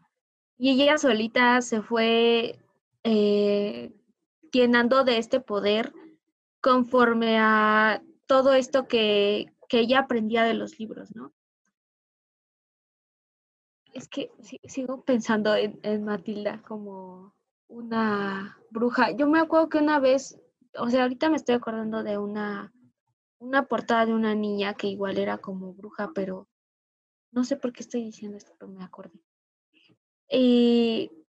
Y 0.57 0.81
ella 0.81 0.97
solita 0.97 1.61
se 1.61 1.81
fue 1.81 2.59
eh, 3.03 3.93
llenando 4.51 5.03
de 5.03 5.17
este 5.17 5.39
poder 5.39 5.93
conforme 6.63 7.39
a 7.39 8.01
todo 8.25 8.53
esto 8.53 8.87
que, 8.87 9.51
ella 9.69 10.01
aprendía 10.01 10.43
de 10.43 10.53
los 10.53 10.77
libros, 10.77 11.15
¿no? 11.15 11.33
Es 13.91 14.07
que 14.07 14.31
sigo 14.65 15.03
pensando 15.03 15.55
en, 15.55 16.03
Matilda 16.03 16.61
como 16.61 17.33
una 17.67 18.55
bruja. 18.69 19.09
Yo 19.17 19.27
me 19.27 19.39
acuerdo 19.39 19.69
que 19.69 19.79
una 19.79 19.97
vez, 19.97 20.39
o 20.77 20.91
sea, 20.91 21.01
ahorita 21.01 21.31
me 21.31 21.37
estoy 21.37 21.55
acordando 21.55 22.03
de 22.03 22.19
una, 22.19 22.71
una 23.39 23.65
portada 23.65 24.05
de 24.05 24.13
una 24.13 24.35
niña 24.35 24.75
que 24.75 24.85
igual 24.85 25.17
era 25.17 25.39
como 25.39 25.73
bruja, 25.73 26.11
pero 26.13 26.47
no 27.31 27.43
sé 27.43 27.57
por 27.57 27.73
qué 27.73 27.81
estoy 27.81 28.03
diciendo 28.03 28.37
esto, 28.37 28.53
pero 28.59 28.71
me 28.71 28.83
acordé. 28.83 29.19
Y 30.29 31.22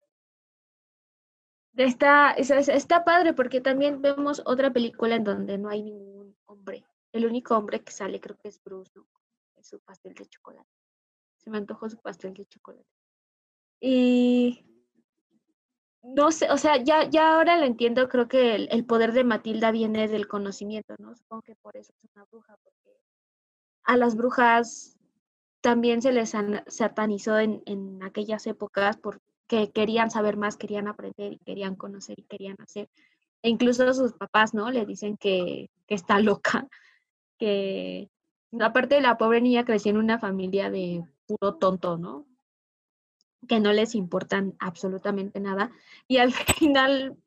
Está, 1.75 2.31
está 2.33 3.03
padre 3.03 3.33
porque 3.33 3.59
también 3.59 4.01
vemos 4.01 4.43
otra 4.45 4.71
película 4.71 5.15
en 5.15 5.23
donde 5.23 5.57
no 5.57 5.69
hay 5.69 5.81
ningún 5.81 6.35
hombre. 6.45 6.85
El 7.11 7.25
único 7.25 7.57
hombre 7.57 7.83
que 7.83 7.91
sale 7.91 8.19
creo 8.19 8.37
que 8.37 8.49
es 8.49 8.61
Bruce, 8.63 8.91
¿no? 8.95 9.07
Es 9.55 9.67
su 9.67 9.79
pastel 9.79 10.13
de 10.13 10.27
chocolate. 10.27 10.69
Se 11.37 11.49
me 11.49 11.57
antojó 11.57 11.89
su 11.89 11.97
pastel 11.97 12.33
de 12.33 12.45
chocolate. 12.45 12.85
Y 13.79 14.63
no 16.03 16.31
sé, 16.31 16.49
o 16.51 16.57
sea, 16.57 16.77
ya, 16.77 17.09
ya 17.09 17.35
ahora 17.35 17.57
lo 17.57 17.65
entiendo, 17.65 18.07
creo 18.07 18.27
que 18.27 18.55
el, 18.55 18.85
poder 18.85 19.13
de 19.13 19.23
Matilda 19.23 19.71
viene 19.71 20.07
del 20.07 20.27
conocimiento, 20.27 20.95
¿no? 20.99 21.15
Supongo 21.15 21.41
que 21.41 21.55
por 21.55 21.75
eso 21.75 21.93
es 21.93 22.09
una 22.13 22.25
bruja, 22.25 22.55
porque 22.61 22.97
a 23.83 23.97
las 23.97 24.15
brujas 24.15 24.97
también 25.61 26.01
se 26.01 26.11
les 26.11 26.33
satanizó 26.67 27.39
en, 27.39 27.63
en 27.65 28.03
aquellas 28.03 28.45
épocas 28.47 28.97
por 28.97 29.21
que 29.47 29.71
querían 29.71 30.11
saber 30.11 30.37
más, 30.37 30.57
querían 30.57 30.87
aprender 30.87 31.33
y 31.33 31.39
querían 31.39 31.75
conocer 31.75 32.19
y 32.19 32.23
querían 32.23 32.55
hacer. 32.61 32.89
E 33.41 33.49
incluso 33.49 33.93
sus 33.93 34.13
papás, 34.13 34.53
¿no? 34.53 34.71
Le 34.71 34.85
dicen 34.85 35.17
que, 35.17 35.69
está 35.87 36.19
loca, 36.19 36.67
que 37.37 38.09
aparte 38.59 39.01
la 39.01 39.17
pobre 39.17 39.41
niña 39.41 39.65
creció 39.65 39.91
en 39.91 39.97
una 39.97 40.17
familia 40.19 40.69
de 40.69 41.03
puro 41.27 41.55
tonto, 41.55 41.97
¿no? 41.97 42.25
que 43.47 43.59
no 43.59 43.73
les 43.73 43.93
importan 43.93 44.55
absolutamente 44.57 45.41
nada 45.41 45.69
y 46.07 46.17
al 46.17 46.31
final, 46.33 47.17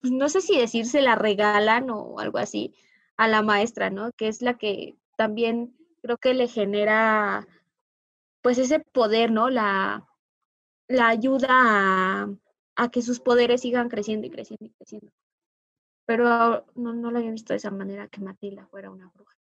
pues, 0.00 0.12
no 0.12 0.28
sé 0.28 0.40
si 0.40 0.56
decir 0.56 0.86
se 0.86 1.02
la 1.02 1.16
regalan 1.16 1.90
o 1.90 2.20
algo 2.20 2.38
así 2.38 2.74
a 3.16 3.28
la 3.28 3.42
maestra, 3.42 3.90
¿no? 3.90 4.12
Que 4.12 4.28
es 4.28 4.40
la 4.40 4.56
que 4.56 4.96
también 5.16 5.76
creo 6.02 6.18
que 6.18 6.34
le 6.34 6.48
genera 6.48 7.46
pues 8.42 8.58
ese 8.58 8.78
poder, 8.78 9.32
¿no? 9.32 9.50
La, 9.50 10.06
la 10.88 11.08
ayuda 11.08 11.48
a, 11.50 12.28
a 12.76 12.90
que 12.90 13.02
sus 13.02 13.20
poderes 13.20 13.62
sigan 13.62 13.88
creciendo 13.88 14.26
y 14.26 14.30
creciendo 14.30 14.66
y 14.66 14.70
creciendo. 14.70 15.12
Pero 16.06 16.64
no, 16.74 16.92
no 16.92 17.10
lo 17.10 17.18
había 17.18 17.32
visto 17.32 17.52
de 17.52 17.58
esa 17.58 17.70
manera 17.70 18.08
que 18.08 18.20
Matilda 18.20 18.66
fuera 18.66 18.90
una 18.90 19.10
bruja. 19.14 19.36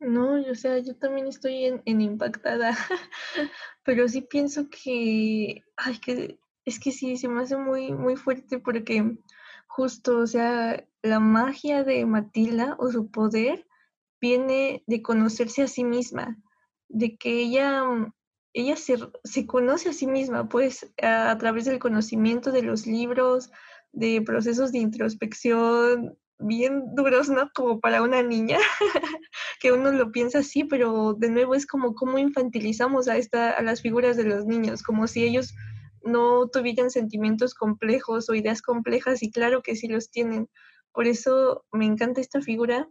No, 0.00 0.34
o 0.34 0.54
sea, 0.54 0.78
yo 0.78 0.96
también 0.96 1.26
estoy 1.26 1.64
en, 1.64 2.00
impactada, 2.00 2.70
pero 3.84 4.08
sí 4.08 4.22
pienso 4.22 4.68
que, 4.70 5.62
ay, 5.76 5.98
que 5.98 6.38
es 6.64 6.78
que 6.78 6.92
sí, 6.92 7.16
se 7.16 7.28
me 7.28 7.42
hace 7.42 7.56
muy, 7.56 7.92
muy 7.92 8.16
fuerte 8.16 8.58
porque 8.58 9.18
justo, 9.66 10.18
o 10.18 10.26
sea, 10.26 10.84
la 11.02 11.18
magia 11.18 11.82
de 11.82 12.04
Matilda 12.06 12.76
o 12.78 12.90
su 12.90 13.10
poder 13.10 13.66
viene 14.20 14.84
de 14.86 15.02
conocerse 15.02 15.62
a 15.62 15.68
sí 15.68 15.84
misma, 15.84 16.36
de 16.88 17.16
que 17.16 17.40
ella, 17.40 17.82
ella 18.52 18.76
se, 18.76 18.96
se 19.24 19.46
conoce 19.46 19.90
a 19.90 19.92
sí 19.92 20.06
misma, 20.06 20.48
pues, 20.48 20.92
a, 21.02 21.36
través 21.38 21.64
del 21.64 21.78
conocimiento 21.78 22.52
de 22.52 22.62
los 22.62 22.86
libros, 22.86 23.50
de 23.92 24.22
procesos 24.22 24.72
de 24.72 24.78
introspección, 24.78 26.18
bien 26.38 26.94
duros, 26.94 27.28
¿no? 27.28 27.50
Como 27.54 27.80
para 27.80 28.02
una 28.02 28.22
niña, 28.22 28.58
que 29.60 29.72
uno 29.72 29.92
lo 29.92 30.12
piensa 30.12 30.38
así, 30.38 30.64
pero 30.64 31.14
de 31.14 31.30
nuevo 31.30 31.54
es 31.54 31.66
como 31.66 31.94
cómo 31.94 32.18
infantilizamos 32.18 33.08
a, 33.08 33.16
esta, 33.16 33.50
a 33.50 33.62
las 33.62 33.82
figuras 33.82 34.16
de 34.16 34.24
los 34.24 34.46
niños, 34.46 34.82
como 34.82 35.06
si 35.06 35.24
ellos 35.24 35.54
no 36.02 36.48
tuvieran 36.48 36.90
sentimientos 36.90 37.54
complejos 37.54 38.30
o 38.30 38.34
ideas 38.34 38.62
complejas, 38.62 39.22
y 39.22 39.30
claro 39.30 39.62
que 39.62 39.76
sí 39.76 39.88
los 39.88 40.10
tienen. 40.10 40.48
Por 40.92 41.06
eso 41.06 41.64
me 41.72 41.86
encanta 41.86 42.20
esta 42.20 42.40
figura, 42.40 42.88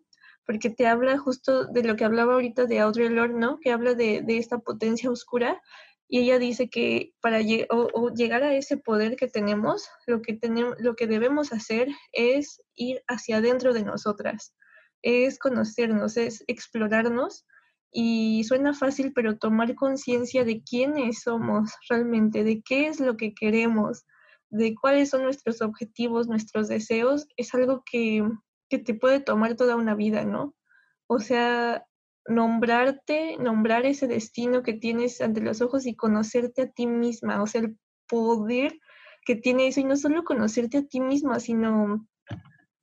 porque 0.47 0.71
te 0.71 0.87
habla 0.87 1.19
justo 1.19 1.65
de 1.65 1.83
lo 1.83 1.95
que 1.95 2.05
hablaba 2.05 2.33
ahorita 2.33 2.65
de 2.65 2.79
Audre 2.79 3.11
Lorde, 3.11 3.37
¿no? 3.37 3.59
Que 3.59 3.71
habla 3.71 3.93
de, 3.93 4.23
de 4.23 4.37
esta 4.37 4.57
potencia 4.57 5.11
oscura 5.11 5.61
y 6.09 6.19
ella 6.19 6.39
dice 6.39 6.69
que 6.69 7.13
para 7.21 7.41
llegar 7.41 8.43
a 8.43 8.53
ese 8.53 8.77
poder 8.77 9.17
que 9.17 9.27
tenemos, 9.27 9.89
lo 10.05 10.21
que, 10.21 10.33
tenemos, 10.33 10.75
lo 10.79 10.95
que 10.95 11.05
debemos 11.05 11.51
hacer 11.51 11.89
es 12.13 12.61
ir 12.75 13.03
hacia 13.07 13.37
adentro 13.37 13.73
de 13.73 13.83
nosotras, 13.83 14.55
es 15.01 15.37
conocernos, 15.37 16.15
es 16.15 16.43
explorarnos. 16.47 17.45
Y 17.91 18.43
suena 18.43 18.73
fácil, 18.73 19.11
pero 19.13 19.37
tomar 19.37 19.73
conciencia 19.75 20.43
de 20.43 20.61
quiénes 20.61 21.21
somos 21.21 21.71
realmente, 21.89 22.43
de 22.43 22.61
qué 22.61 22.87
es 22.87 22.99
lo 22.99 23.17
que 23.17 23.33
queremos, 23.33 24.05
de 24.49 24.75
cuáles 24.75 25.09
son 25.09 25.23
nuestros 25.23 25.61
objetivos, 25.61 26.27
nuestros 26.27 26.67
deseos, 26.67 27.27
es 27.37 27.53
algo 27.53 27.83
que, 27.89 28.23
que 28.69 28.79
te 28.79 28.93
puede 28.93 29.19
tomar 29.19 29.55
toda 29.55 29.75
una 29.75 29.95
vida, 29.95 30.25
¿no? 30.25 30.55
O 31.07 31.19
sea, 31.19 31.85
nombrarte, 32.27 33.37
nombrar 33.37 33.85
ese 33.85 34.07
destino 34.07 34.63
que 34.63 34.73
tienes 34.73 35.21
ante 35.21 35.41
los 35.41 35.61
ojos 35.61 35.85
y 35.85 35.95
conocerte 35.95 36.63
a 36.63 36.69
ti 36.69 36.87
misma, 36.87 37.41
o 37.41 37.47
sea, 37.47 37.61
el 37.61 37.77
poder 38.07 38.77
que 39.25 39.35
tiene 39.35 39.67
eso 39.67 39.79
y 39.79 39.83
no 39.83 39.95
solo 39.95 40.23
conocerte 40.23 40.77
a 40.77 40.85
ti 40.85 40.99
misma, 40.99 41.39
sino, 41.39 42.07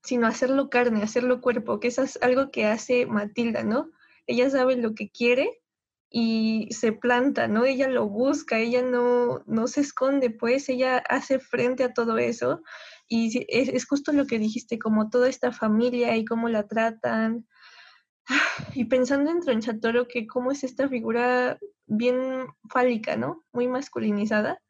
sino 0.03 0.27
hacerlo 0.27 0.69
carne, 0.69 1.03
hacerlo 1.03 1.41
cuerpo, 1.41 1.81
que 1.81 1.89
es 1.89 2.19
algo 2.23 2.51
que 2.51 2.67
hace 2.67 3.07
Matilda, 3.07 3.65
¿no? 3.65 3.91
Ella 4.27 4.51
sabe 4.51 4.77
lo 4.77 4.95
que 4.95 5.11
quiere 5.11 5.63
y 6.11 6.69
se 6.71 6.93
planta, 6.93 7.49
¿no? 7.49 7.65
Ella 7.65 7.89
lo 7.89 8.09
busca, 8.09 8.59
ella 8.59 8.83
no, 8.83 9.43
no 9.47 9.67
se 9.67 9.81
esconde, 9.81 10.31
pues 10.31 10.69
ella 10.69 10.99
hace 11.09 11.39
frente 11.39 11.83
a 11.85 11.93
todo 11.93 12.19
eso 12.19 12.63
y 13.09 13.45
es, 13.49 13.69
es 13.69 13.87
justo 13.87 14.13
lo 14.13 14.27
que 14.27 14.39
dijiste, 14.39 14.79
como 14.79 15.11
toda 15.11 15.29
esta 15.29 15.53
familia 15.53 16.17
y 16.17 16.25
cómo 16.25 16.49
la 16.49 16.67
tratan, 16.67 17.47
y 18.75 18.85
pensando 18.87 19.31
en 19.31 19.41
Tronchatoro, 19.41 20.09
que 20.09 20.27
cómo 20.27 20.51
es 20.51 20.65
esta 20.65 20.89
figura 20.89 21.59
bien 21.87 22.47
fálica, 22.71 23.17
¿no? 23.17 23.45
Muy 23.53 23.69
masculinizada, 23.69 24.61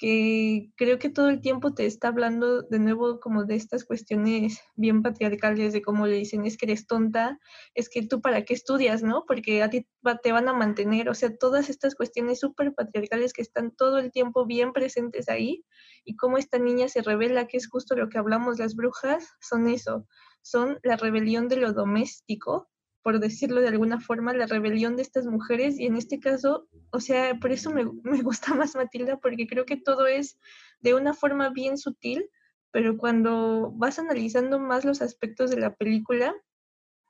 que 0.00 0.72
creo 0.76 0.98
que 0.98 1.10
todo 1.10 1.28
el 1.28 1.42
tiempo 1.42 1.74
te 1.74 1.84
está 1.84 2.08
hablando 2.08 2.62
de 2.62 2.78
nuevo 2.78 3.20
como 3.20 3.44
de 3.44 3.56
estas 3.56 3.84
cuestiones 3.84 4.58
bien 4.74 5.02
patriarcales, 5.02 5.74
de 5.74 5.82
cómo 5.82 6.06
le 6.06 6.16
dicen, 6.16 6.46
es 6.46 6.56
que 6.56 6.64
eres 6.64 6.86
tonta, 6.86 7.38
es 7.74 7.90
que 7.90 8.06
tú 8.06 8.22
para 8.22 8.46
qué 8.46 8.54
estudias, 8.54 9.02
¿no? 9.02 9.24
Porque 9.26 9.62
a 9.62 9.68
ti 9.68 9.86
te 10.22 10.32
van 10.32 10.48
a 10.48 10.54
mantener, 10.54 11.10
o 11.10 11.14
sea, 11.14 11.36
todas 11.36 11.68
estas 11.68 11.94
cuestiones 11.94 12.40
súper 12.40 12.74
patriarcales 12.74 13.34
que 13.34 13.42
están 13.42 13.72
todo 13.72 13.98
el 13.98 14.10
tiempo 14.10 14.46
bien 14.46 14.72
presentes 14.72 15.28
ahí, 15.28 15.66
y 16.02 16.16
cómo 16.16 16.38
esta 16.38 16.58
niña 16.58 16.88
se 16.88 17.02
revela, 17.02 17.46
que 17.46 17.58
es 17.58 17.68
justo 17.68 17.94
lo 17.94 18.08
que 18.08 18.16
hablamos, 18.16 18.58
las 18.58 18.76
brujas 18.76 19.28
son 19.38 19.68
eso, 19.68 20.06
son 20.40 20.78
la 20.82 20.96
rebelión 20.96 21.48
de 21.48 21.56
lo 21.56 21.74
doméstico, 21.74 22.70
por 23.02 23.18
decirlo 23.18 23.60
de 23.60 23.68
alguna 23.68 24.00
forma, 24.00 24.32
la 24.32 24.46
rebelión 24.46 24.96
de 24.96 25.02
estas 25.02 25.26
mujeres 25.26 25.78
y 25.78 25.86
en 25.86 25.96
este 25.96 26.20
caso, 26.20 26.68
o 26.90 27.00
sea, 27.00 27.34
por 27.40 27.52
eso 27.52 27.70
me, 27.70 27.84
me, 28.02 28.22
gusta 28.22 28.54
más 28.54 28.74
Matilda, 28.74 29.18
porque 29.18 29.46
creo 29.46 29.64
que 29.64 29.76
todo 29.76 30.06
es 30.06 30.38
de 30.80 30.94
una 30.94 31.14
forma 31.14 31.50
bien 31.50 31.78
sutil, 31.78 32.28
pero 32.70 32.96
cuando 32.96 33.72
vas 33.74 33.98
analizando 33.98 34.58
más 34.58 34.84
los 34.84 35.02
aspectos 35.02 35.50
de 35.50 35.58
la 35.58 35.74
película, 35.74 36.34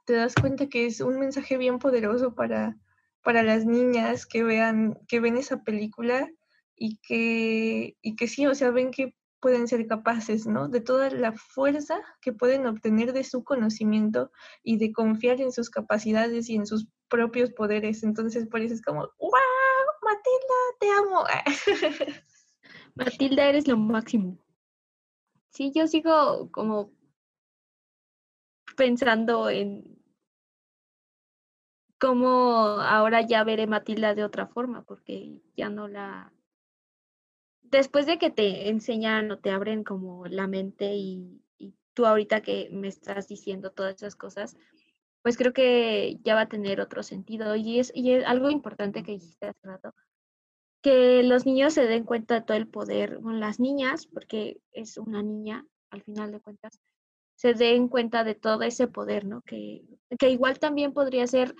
te 0.06 0.14
das 0.14 0.34
cuenta 0.34 0.68
que 0.68 0.86
es 0.86 1.00
un 1.00 1.18
mensaje 1.18 1.56
bien 1.56 1.78
poderoso 1.78 2.34
para, 2.34 2.76
para 3.22 3.42
las 3.42 3.66
niñas 3.66 4.26
que 4.26 4.42
vean, 4.42 4.98
que 5.06 5.20
ven 5.20 5.36
esa 5.36 5.62
película 5.62 6.30
y 6.76 6.98
que, 6.98 7.96
y 8.00 8.16
que 8.16 8.26
sí, 8.26 8.46
o 8.46 8.54
sea, 8.54 8.70
ven 8.70 8.90
que 8.90 9.14
pueden 9.40 9.68
ser 9.68 9.86
capaces, 9.86 10.46
¿no? 10.46 10.68
De 10.68 10.80
toda 10.80 11.10
la 11.10 11.32
fuerza 11.32 12.00
que 12.20 12.32
pueden 12.32 12.66
obtener 12.66 13.12
de 13.12 13.24
su 13.24 13.42
conocimiento 13.42 14.30
y 14.62 14.76
de 14.76 14.92
confiar 14.92 15.40
en 15.40 15.52
sus 15.52 15.70
capacidades 15.70 16.48
y 16.48 16.56
en 16.56 16.66
sus 16.66 16.88
propios 17.08 17.50
poderes. 17.50 18.02
Entonces, 18.02 18.46
por 18.46 18.60
eso 18.60 18.74
es 18.74 18.82
como, 18.82 19.00
¡wow! 19.18 19.30
Matilda, 20.02 20.60
te 20.78 20.90
amo. 20.90 21.24
Matilda, 22.94 23.48
eres 23.48 23.66
lo 23.66 23.76
máximo. 23.76 24.38
Sí, 25.50 25.72
yo 25.74 25.86
sigo 25.86 26.50
como 26.52 26.92
pensando 28.76 29.50
en 29.50 30.00
cómo 31.98 32.80
ahora 32.80 33.22
ya 33.22 33.44
veré 33.44 33.66
Matilda 33.66 34.14
de 34.14 34.24
otra 34.24 34.46
forma, 34.46 34.82
porque 34.82 35.42
ya 35.56 35.68
no 35.68 35.88
la 35.88 36.32
después 37.70 38.06
de 38.06 38.18
que 38.18 38.30
te 38.30 38.68
enseñan 38.68 39.30
o 39.30 39.38
te 39.38 39.50
abren 39.50 39.84
como 39.84 40.26
la 40.26 40.46
mente 40.46 40.94
y, 40.94 41.36
tú 41.92 42.06
ahorita 42.06 42.40
que 42.40 42.68
me 42.70 42.88
estás 42.88 43.26
diciendo 43.26 43.72
todas 43.72 43.96
esas 43.96 44.14
cosas, 44.14 44.56
pues 45.22 45.36
creo 45.36 45.52
que 45.52 46.18
ya 46.22 46.36
va 46.36 46.42
a 46.42 46.48
tener 46.48 46.80
otro 46.80 47.02
sentido. 47.02 47.56
Y 47.56 47.80
es, 47.80 47.90
y 47.94 48.12
es 48.12 48.24
algo 48.24 48.48
importante 48.48 49.02
que 49.02 49.12
dijiste 49.12 49.48
hace 49.48 49.58
rato, 49.62 49.92
que 50.82 51.22
los 51.24 51.46
niños 51.46 51.74
se 51.74 51.86
den 51.86 52.04
cuenta 52.04 52.34
de 52.36 52.42
todo 52.42 52.56
el 52.56 52.68
poder, 52.68 53.18
bueno, 53.18 53.38
las 53.38 53.60
niñas, 53.60 54.06
porque 54.06 54.60
es 54.72 54.98
una 54.98 55.22
niña 55.22 55.66
al 55.90 56.02
final 56.02 56.30
de 56.32 56.40
cuentas, 56.40 56.78
se 57.34 57.54
den 57.54 57.88
cuenta 57.88 58.22
de 58.24 58.34
todo 58.34 58.62
ese 58.62 58.86
poder, 58.86 59.24
¿no? 59.24 59.42
Que, 59.42 59.82
que 60.18 60.30
igual 60.30 60.58
también 60.58 60.92
podría 60.92 61.26
ser 61.26 61.54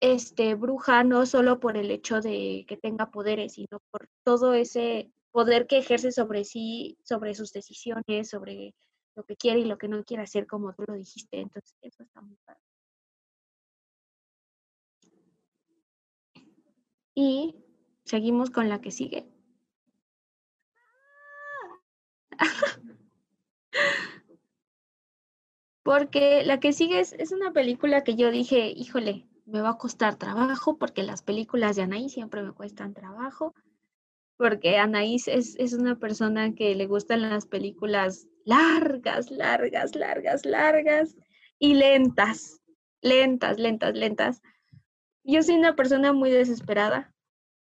este 0.00 0.54
bruja 0.54 1.04
no 1.04 1.24
solo 1.24 1.60
por 1.60 1.76
el 1.76 1.90
hecho 1.90 2.20
de 2.20 2.64
que 2.68 2.76
tenga 2.76 3.10
poderes, 3.10 3.54
sino 3.54 3.80
por 3.90 4.08
todo 4.24 4.52
ese 4.54 5.10
poder 5.34 5.66
que 5.66 5.78
ejerce 5.78 6.12
sobre 6.12 6.44
sí, 6.44 6.96
sobre 7.02 7.34
sus 7.34 7.52
decisiones, 7.52 8.30
sobre 8.30 8.72
lo 9.16 9.24
que 9.24 9.34
quiere 9.36 9.58
y 9.58 9.64
lo 9.64 9.78
que 9.78 9.88
no 9.88 10.04
quiere 10.04 10.22
hacer, 10.22 10.46
como 10.46 10.72
tú 10.74 10.84
lo 10.86 10.94
dijiste. 10.94 11.40
Entonces, 11.40 11.76
eso 11.82 12.04
está 12.04 12.20
muy 12.20 12.36
padre. 12.44 12.60
Y 17.16 17.56
seguimos 18.04 18.50
con 18.50 18.68
la 18.68 18.80
que 18.80 18.92
sigue. 18.92 19.26
Porque 25.82 26.44
la 26.44 26.60
que 26.60 26.72
sigue 26.72 27.00
es, 27.00 27.12
es, 27.12 27.32
una 27.32 27.52
película 27.52 28.04
que 28.04 28.14
yo 28.14 28.30
dije, 28.30 28.68
híjole, 28.68 29.26
me 29.46 29.60
va 29.60 29.70
a 29.70 29.78
costar 29.78 30.14
trabajo 30.14 30.78
porque 30.78 31.02
las 31.02 31.22
películas 31.22 31.74
de 31.74 31.82
Anaí 31.82 32.08
siempre 32.08 32.42
me 32.42 32.52
cuestan 32.52 32.94
trabajo 32.94 33.52
porque 34.44 34.76
Anaís 34.76 35.26
es, 35.26 35.56
es 35.58 35.72
una 35.72 35.98
persona 35.98 36.54
que 36.54 36.74
le 36.74 36.86
gustan 36.86 37.22
las 37.22 37.46
películas 37.46 38.26
largas, 38.44 39.30
largas, 39.30 39.96
largas, 39.96 40.44
largas 40.44 41.16
y 41.58 41.72
lentas, 41.72 42.60
lentas, 43.00 43.58
lentas, 43.58 43.94
lentas. 43.94 44.42
Yo 45.22 45.42
soy 45.42 45.54
una 45.54 45.74
persona 45.76 46.12
muy 46.12 46.28
desesperada, 46.28 47.14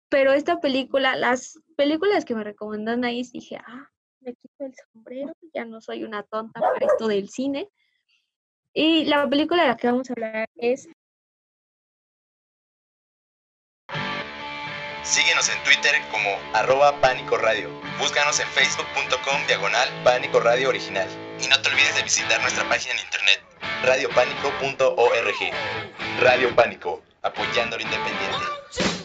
pero 0.09 0.33
esta 0.33 0.59
película, 0.61 1.17
las 1.17 1.61
películas 1.77 2.25
que 2.25 2.35
me 2.35 2.45
recomendó 2.45 2.93
Anaís, 2.93 3.31
dije, 3.31 3.59
ah, 3.59 3.91
me 4.21 4.35
quito 4.37 4.65
el 4.65 4.73
sombrero, 4.75 5.35
ya 5.53 5.67
no 5.67 5.83
soy 5.83 6.03
una 6.03 6.23
tonta 6.23 6.61
para 6.61 6.87
esto 6.87 7.09
del 7.09 7.29
cine. 7.29 7.69
Y 8.73 9.05
la 9.05 9.29
película 9.29 9.65
de 9.65 9.69
la 9.69 9.77
que 9.77 9.87
vamos 9.87 10.09
a 10.09 10.15
hablar 10.15 10.49
es 10.57 10.89
Síguenos 15.03 15.49
en 15.49 15.63
Twitter 15.65 16.01
como 16.11 16.29
arroba 16.53 17.01
Pánico 17.01 17.39
Radio. 17.39 17.71
Búscanos 17.99 18.39
en 18.39 18.47
facebook.com 18.49 19.47
diagonal 19.47 19.89
Pánico 20.05 20.41
Radio 20.41 20.69
Original. 20.69 21.09
Y 21.43 21.49
no 21.49 21.61
te 21.63 21.71
olvides 21.71 21.97
de 21.97 22.03
visitar 22.03 22.41
nuestra 22.43 22.69
página 22.69 22.95
en 22.95 23.01
internet 23.01 23.43
radiopánico.org. 23.83 25.53
Radio 26.21 26.55
Pánico, 26.55 27.03
apoyando 27.23 27.77
lo 27.77 27.83
independiente. 27.83 29.00